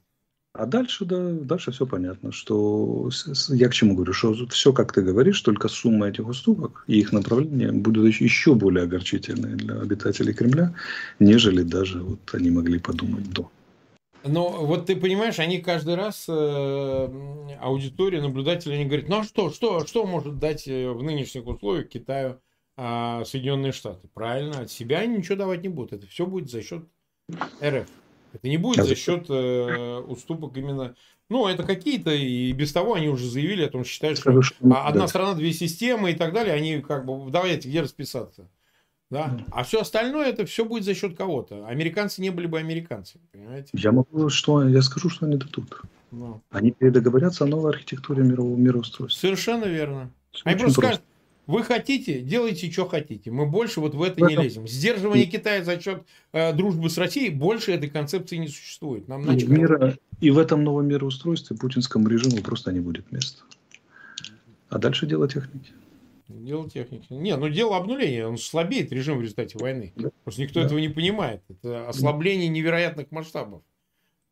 А 0.54 0.68
дальше, 0.68 1.04
да, 1.06 1.32
дальше 1.32 1.72
все 1.72 1.88
понятно, 1.88 2.32
что 2.32 3.10
я 3.50 3.70
к 3.70 3.74
чему 3.74 3.96
говорю, 3.96 4.14
что 4.14 4.36
все, 4.50 4.72
как 4.72 4.94
ты 4.94 5.02
говоришь, 5.02 5.42
только 5.42 5.68
сумма 5.68 6.10
этих 6.10 6.28
уступок 6.28 6.84
и 6.86 7.00
их 7.00 7.12
направление 7.12 7.72
будут 7.72 8.14
еще 8.22 8.54
более 8.54 8.84
огорчительные 8.84 9.56
для 9.56 9.80
обитателей 9.80 10.32
Кремля, 10.32 10.76
нежели 11.20 11.64
даже 11.64 12.04
вот 12.04 12.20
они 12.34 12.52
могли 12.52 12.78
подумать 12.78 13.28
до. 13.32 13.50
Но 14.24 14.66
вот 14.66 14.86
ты 14.86 14.96
понимаешь, 14.96 15.40
они 15.40 15.60
каждый 15.60 15.96
раз 15.96 16.26
э, 16.30 17.10
аудитория, 17.60 18.22
наблюдатели, 18.22 18.74
они 18.74 18.86
говорят, 18.86 19.10
ну 19.10 19.20
а 19.20 19.24
что, 19.24 19.50
что, 19.50 19.88
что 19.88 20.06
может 20.06 20.38
дать 20.38 20.68
э, 20.68 20.92
в 20.92 21.02
нынешних 21.02 21.48
условиях 21.48 21.90
Китаю 21.90 22.40
а, 22.76 23.24
Соединенные 23.26 23.72
Штаты. 23.72 24.08
Правильно, 24.14 24.62
от 24.62 24.72
себя 24.72 25.00
они 25.00 25.18
ничего 25.18 25.36
давать 25.36 25.62
не 25.62 25.70
будут. 25.70 25.94
Это 25.94 26.08
все 26.08 26.26
будет 26.26 26.50
за 26.50 26.62
счет 26.62 26.84
РФ. 27.62 27.88
Это 28.34 28.48
не 28.48 28.58
будет 28.58 28.86
за 28.86 28.96
счет 28.96 29.30
э, 29.30 30.00
уступок 30.08 30.58
именно. 30.58 30.96
Ну, 31.30 31.48
это 31.48 31.64
какие-то, 31.64 32.12
и 32.12 32.52
без 32.52 32.74
того 32.74 32.96
они 32.96 33.08
уже 33.08 33.30
заявили 33.30 33.64
о 33.64 33.70
том, 33.70 33.84
что 33.84 33.94
считают, 33.94 34.20
что 34.20 34.32
а, 34.72 34.88
одна 34.88 35.08
страна, 35.08 35.36
две 35.36 35.54
системы 35.54 36.12
и 36.12 36.16
так 36.16 36.34
далее, 36.34 36.54
они 36.54 36.82
как 36.82 37.06
бы, 37.06 37.30
давайте, 37.32 37.70
где 37.70 37.82
расписаться. 37.82 38.50
Да? 39.10 39.38
А 39.52 39.64
все 39.64 39.82
остальное, 39.82 40.30
это 40.30 40.46
все 40.46 40.66
будет 40.66 40.84
за 40.84 40.96
счет 40.96 41.16
кого-то. 41.16 41.68
Американцы 41.68 42.22
не 42.22 42.32
были 42.32 42.48
бы 42.48 42.58
американцами, 42.58 43.24
понимаете? 43.32 43.70
Я 43.74 43.92
могу, 43.92 44.30
что 44.30 44.68
я 44.68 44.82
скажу, 44.82 45.10
что 45.10 45.28
они 45.28 45.38
дадут. 45.38 45.82
Ну. 46.12 46.42
Они 46.50 46.76
договорятся 46.80 47.44
о 47.44 47.48
новой 47.48 47.72
архитектуре 47.72 48.24
мирового 48.24 48.56
мироустройства. 48.56 49.20
Совершенно 49.20 49.66
верно. 49.66 50.12
Все 50.32 50.42
они 50.46 50.60
просто 50.60 50.82
скажут, 50.82 51.02
вы 51.46 51.64
хотите, 51.64 52.22
делайте, 52.22 52.72
что 52.72 52.88
хотите. 52.88 53.30
Мы 53.30 53.46
больше 53.46 53.82
вот 53.82 53.96
в 53.96 54.02
это 54.02 54.26
не 54.26 54.36
лезем. 54.36 54.68
Сдерживание 54.68 55.26
Китая 55.26 55.64
за 55.64 55.80
счет 55.80 56.04
э, 56.32 56.54
дружбы 56.54 56.90
с 56.90 56.98
Россией, 56.98 57.32
больше 57.32 57.74
этой 57.74 57.90
концепции 57.90 58.38
не 58.38 58.48
существует. 58.48 59.08
Нам 59.10 59.30
и, 59.30 59.46
мира, 59.46 59.98
и 60.22 60.32
в 60.32 60.38
этом 60.38 60.64
новом 60.64 60.88
мироустройстве 60.88 61.58
путинскому 61.58 62.08
режиму 62.08 62.42
просто 62.42 62.72
не 62.72 62.80
будет 62.80 63.12
места. 63.12 63.44
А 64.70 64.78
дальше 64.80 65.06
дело 65.06 65.28
техники. 65.28 65.72
Дело 66.30 66.70
техники. 66.70 67.08
Не, 67.10 67.36
ну 67.36 67.50
дело 67.50 67.76
обнуления. 67.76 68.26
Он 68.26 68.38
слабеет 68.38 68.94
режим 68.94 69.18
в 69.18 69.22
результате 69.22 69.58
войны. 69.58 69.92
Да. 69.98 70.12
Просто 70.24 70.42
никто 70.42 70.62
да. 70.62 70.66
этого 70.66 70.80
не 70.80 70.90
понимает. 70.90 71.42
Это 71.50 71.90
ослабление 71.90 72.48
невероятных 72.48 73.12
масштабов. 73.12 73.62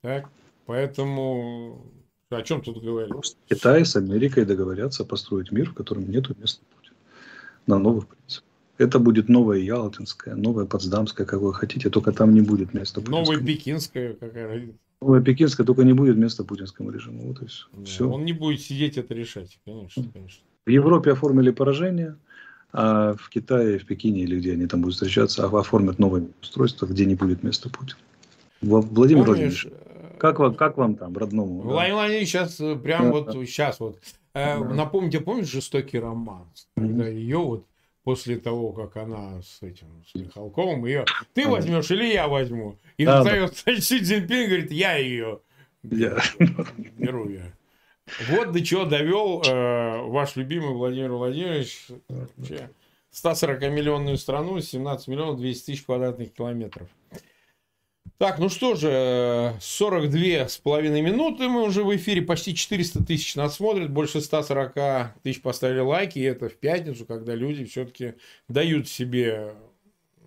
Так? 0.01 0.29
Поэтому 0.65 1.85
о 2.29 2.41
чем 2.41 2.61
тут 2.61 2.81
говорить? 2.81 3.35
Китай 3.49 3.85
с 3.85 3.97
Америкой 3.97 4.45
договорятся 4.45 5.03
построить 5.03 5.51
мир, 5.51 5.69
в 5.69 5.73
котором 5.73 6.09
нет 6.09 6.29
места 6.39 6.63
на 7.67 7.79
новых 7.79 8.07
принципах. 8.07 8.47
Это 8.77 8.97
будет 8.97 9.29
новая 9.29 9.59
Ялтинская, 9.59 10.35
новая 10.35 10.65
Потсдамская, 10.65 11.27
как 11.27 11.39
вы 11.39 11.53
хотите, 11.53 11.89
только 11.89 12.11
там 12.11 12.33
не 12.33 12.41
будет 12.41 12.73
места 12.73 13.01
Новая 13.07 13.37
Пекинская 13.37 14.13
какая 14.13 14.73
Новая 15.01 15.21
Пекинская, 15.21 15.65
только 15.65 15.83
не 15.83 15.93
будет 15.93 16.17
места 16.17 16.43
путинскому 16.43 16.91
режиму. 16.91 17.27
Вот 17.27 17.41
и 17.43 17.45
все. 17.45 17.65
Да, 17.73 17.85
все. 17.85 18.09
Он 18.09 18.25
не 18.25 18.33
будет 18.33 18.61
сидеть 18.61 18.97
это 18.97 19.13
решать, 19.13 19.59
конечно, 19.65 20.03
конечно. 20.11 20.43
В 20.65 20.69
Европе 20.69 21.11
оформили 21.11 21.51
поражение, 21.51 22.15
а 22.73 23.15
в 23.15 23.29
Китае, 23.29 23.77
в 23.77 23.85
Пекине 23.85 24.21
или 24.21 24.39
где 24.39 24.53
они 24.53 24.65
там 24.67 24.81
будут 24.81 24.95
встречаться, 24.95 25.45
оформят 25.45 25.99
новое 25.99 26.27
устройство, 26.41 26.85
где 26.85 27.05
не 27.05 27.15
будет 27.15 27.43
места 27.43 27.69
Путина. 27.69 27.99
Владимир 28.61 29.25
Помнишь, 29.25 29.65
Владимирович, 29.65 29.67
как 30.19 30.39
вам, 30.39 30.55
как 30.55 30.77
вам 30.77 30.95
там, 30.95 31.17
родному? 31.17 31.61
Владимир 31.61 31.95
Владимирович 31.95 32.29
сейчас 32.29 32.59
э, 32.59 32.75
прям 32.75 33.05
да, 33.05 33.11
вот 33.11 33.25
да. 33.25 33.45
сейчас 33.45 33.79
вот 33.79 33.97
Э, 33.97 34.20
да. 34.33 34.59
Напомните, 34.59 35.19
помнишь 35.19 35.47
жестокий 35.47 35.99
роман? 35.99 36.47
Когда 36.75 37.07
ее 37.07 37.37
вот 37.37 37.65
после 38.03 38.37
того, 38.37 38.71
как 38.71 38.97
она 38.97 39.41
с 39.41 39.61
этим 39.61 39.87
с 40.07 40.15
Михалковым, 40.15 40.85
ее 40.85 41.05
ты 41.33 41.47
возьмешь 41.47 41.91
или 41.91 42.05
я 42.05 42.27
возьму? 42.27 42.77
И 42.97 43.05
да, 43.05 43.21
встает 43.21 43.63
да. 43.65 43.75
Си 43.81 43.99
Цзиньпин 43.99 44.47
говорит, 44.47 44.71
я 44.71 44.95
ее 44.95 45.39
я. 45.83 46.17
беру 46.97 47.29
я. 47.29 47.53
Вот 48.29 48.51
до 48.51 48.63
чего 48.63 48.85
довел 48.85 49.41
э, 49.41 50.01
ваш 50.07 50.35
любимый 50.35 50.73
Владимир 50.73 51.11
Владимирович 51.11 51.87
140-миллионную 53.13 54.17
страну, 54.17 54.59
17 54.59 55.07
миллионов 55.07 55.37
200 55.37 55.65
тысяч 55.65 55.83
квадратных 55.83 56.33
километров. 56.33 56.87
Так, 58.17 58.37
ну 58.37 58.49
что 58.49 58.75
же, 58.75 59.55
42 59.59 60.47
с 60.47 60.57
половиной 60.57 61.01
минуты 61.01 61.47
мы 61.47 61.63
уже 61.63 61.83
в 61.83 61.95
эфире, 61.95 62.21
почти 62.21 62.53
400 62.53 63.03
тысяч 63.03 63.35
нас 63.35 63.55
смотрят, 63.55 63.91
больше 63.91 64.21
140 64.21 65.21
тысяч 65.23 65.41
поставили 65.41 65.79
лайки, 65.79 66.19
и 66.19 66.23
это 66.23 66.47
в 66.49 66.55
пятницу, 66.55 67.05
когда 67.05 67.33
люди 67.33 67.65
все-таки 67.65 68.13
дают 68.47 68.87
себе 68.87 69.55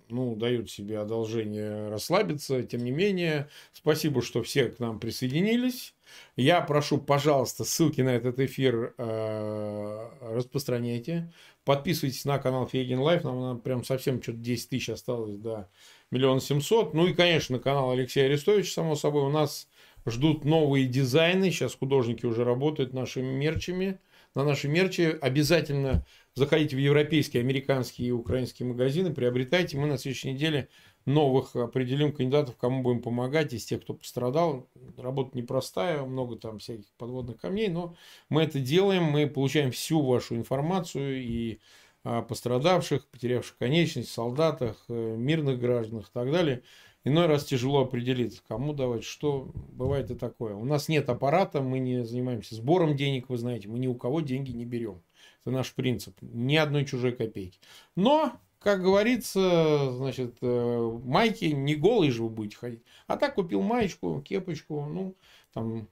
ну, 0.09 0.35
дают 0.35 0.69
себе 0.69 0.99
одолжение 0.99 1.89
расслабиться. 1.89 2.63
Тем 2.63 2.83
не 2.83 2.91
менее, 2.91 3.49
спасибо, 3.73 4.21
что 4.21 4.43
все 4.43 4.65
к 4.65 4.79
нам 4.79 4.99
присоединились. 4.99 5.95
Я 6.35 6.61
прошу, 6.61 6.97
пожалуйста, 6.99 7.63
ссылки 7.63 8.01
на 8.01 8.09
этот 8.09 8.39
эфир 8.39 8.93
э, 8.97 10.09
распространяйте. 10.21 11.31
Подписывайтесь 11.63 12.25
на 12.25 12.37
канал 12.37 12.67
Фейгин 12.67 12.99
Live. 12.99 13.23
Нам, 13.23 13.41
нам 13.41 13.59
прям 13.59 13.83
совсем 13.83 14.21
что-то 14.21 14.37
10 14.37 14.69
тысяч 14.69 14.89
осталось 14.89 15.37
до 15.37 15.69
миллион 16.11 16.39
семьсот. 16.39 16.93
Ну 16.93 17.07
и, 17.07 17.13
конечно, 17.13 17.59
канал 17.59 17.91
Алексея 17.91 18.25
Арестовича, 18.25 18.71
само 18.71 18.95
собой, 18.95 19.23
у 19.23 19.29
нас 19.29 19.67
ждут 20.05 20.45
новые 20.45 20.85
дизайны. 20.87 21.51
Сейчас 21.51 21.75
художники 21.75 22.25
уже 22.25 22.43
работают 22.43 22.93
нашими 22.93 23.33
мерчами. 23.33 23.99
На 24.35 24.43
наши 24.43 24.67
мерчи 24.67 25.17
обязательно 25.21 26.05
заходите 26.33 26.75
в 26.75 26.79
европейские, 26.79 27.41
американские 27.41 28.09
и 28.09 28.11
украинские 28.11 28.67
магазины, 28.67 29.13
приобретайте. 29.13 29.77
Мы 29.77 29.87
на 29.87 29.97
следующей 29.97 30.33
неделе 30.33 30.67
новых 31.05 31.55
определим 31.55 32.11
кандидатов, 32.11 32.57
кому 32.57 32.81
будем 32.81 33.01
помогать, 33.01 33.53
из 33.53 33.63
тех, 33.65 33.81
кто 33.81 33.93
пострадал. 33.93 34.67
Работа 34.97 35.37
непростая, 35.37 36.03
много 36.03 36.35
там 36.35 36.59
всяких 36.59 36.91
подводных 36.97 37.39
камней, 37.39 37.69
но 37.69 37.95
мы 38.27 38.43
это 38.43 38.59
делаем, 38.59 39.03
мы 39.03 39.27
получаем 39.27 39.71
всю 39.71 40.01
вашу 40.01 40.35
информацию 40.35 41.23
и 41.23 41.59
пострадавших, 42.05 43.07
потерявших 43.07 43.57
конечность, 43.57 44.11
солдатах, 44.11 44.77
э, 44.89 45.15
мирных 45.17 45.59
гражданах 45.59 46.07
и 46.07 46.13
так 46.13 46.31
далее. 46.31 46.61
Иной 47.03 47.25
раз 47.25 47.45
тяжело 47.45 47.81
определиться, 47.81 48.41
кому 48.47 48.73
давать, 48.73 49.03
что. 49.03 49.51
Бывает 49.71 50.11
и 50.11 50.15
такое. 50.15 50.55
У 50.55 50.65
нас 50.65 50.87
нет 50.87 51.09
аппарата, 51.09 51.61
мы 51.61 51.79
не 51.79 52.05
занимаемся 52.05 52.55
сбором 52.55 52.95
денег, 52.95 53.29
вы 53.29 53.37
знаете, 53.37 53.67
мы 53.67 53.79
ни 53.79 53.87
у 53.87 53.95
кого 53.95 54.21
деньги 54.21 54.51
не 54.51 54.65
берем. 54.65 55.01
Это 55.41 55.51
наш 55.51 55.73
принцип. 55.73 56.15
Ни 56.21 56.55
одной 56.55 56.85
чужой 56.85 57.11
копейки. 57.11 57.59
Но, 57.95 58.33
как 58.59 58.83
говорится, 58.83 59.91
значит, 59.93 60.37
э, 60.41 60.99
майки 61.03 61.45
не 61.45 61.75
голые 61.75 62.11
же 62.11 62.23
вы 62.23 62.29
будете 62.29 62.57
ходить. 62.57 62.83
А 63.07 63.17
так 63.17 63.35
купил 63.35 63.61
маечку, 63.61 64.21
кепочку, 64.21 64.85
ну, 64.85 65.15
там, 65.53 65.87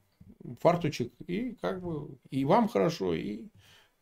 фартучек, 0.61 1.11
и 1.25 1.55
как 1.61 1.81
бы 1.81 2.17
и 2.29 2.45
вам 2.45 2.67
хорошо, 2.67 3.13
и 3.13 3.45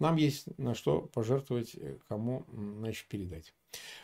нам 0.02 0.18
есть 0.18 0.48
на 0.58 0.76
что 0.76 1.10
пожертвовать, 1.14 1.76
э, 1.76 1.98
кому 2.10 2.44
значит, 2.80 3.06
передать. 3.08 3.54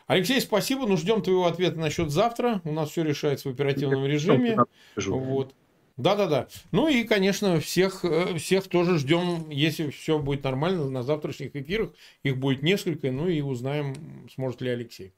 Алексей, 0.06 0.40
спасибо. 0.40 0.88
Ну, 0.88 0.96
ждем 0.96 1.22
твоего 1.22 1.46
ответа 1.46 1.78
насчет 1.78 2.12
завтра. 2.12 2.62
У 2.64 2.72
нас 2.72 2.92
все 2.92 3.04
решается 3.04 3.50
в 3.50 3.52
оперативном 3.52 4.06
режиме. 4.06 4.58
Вот. 4.96 5.54
Да-да-да. 5.98 6.48
Ну 6.72 6.88
и, 6.88 7.04
конечно, 7.04 7.60
всех, 7.60 8.06
э, 8.06 8.38
всех 8.38 8.68
тоже 8.68 9.00
ждем, 9.00 9.50
если 9.50 9.90
все 9.90 10.20
будет 10.20 10.44
нормально, 10.44 10.88
на 10.90 11.02
завтрашних 11.02 11.56
эфирах. 11.56 11.90
Их 12.22 12.38
будет 12.38 12.62
несколько, 12.62 13.12
ну 13.12 13.28
и 13.28 13.42
узнаем, 13.42 13.96
сможет 14.34 14.62
ли 14.62 14.70
Алексей. 14.70 15.14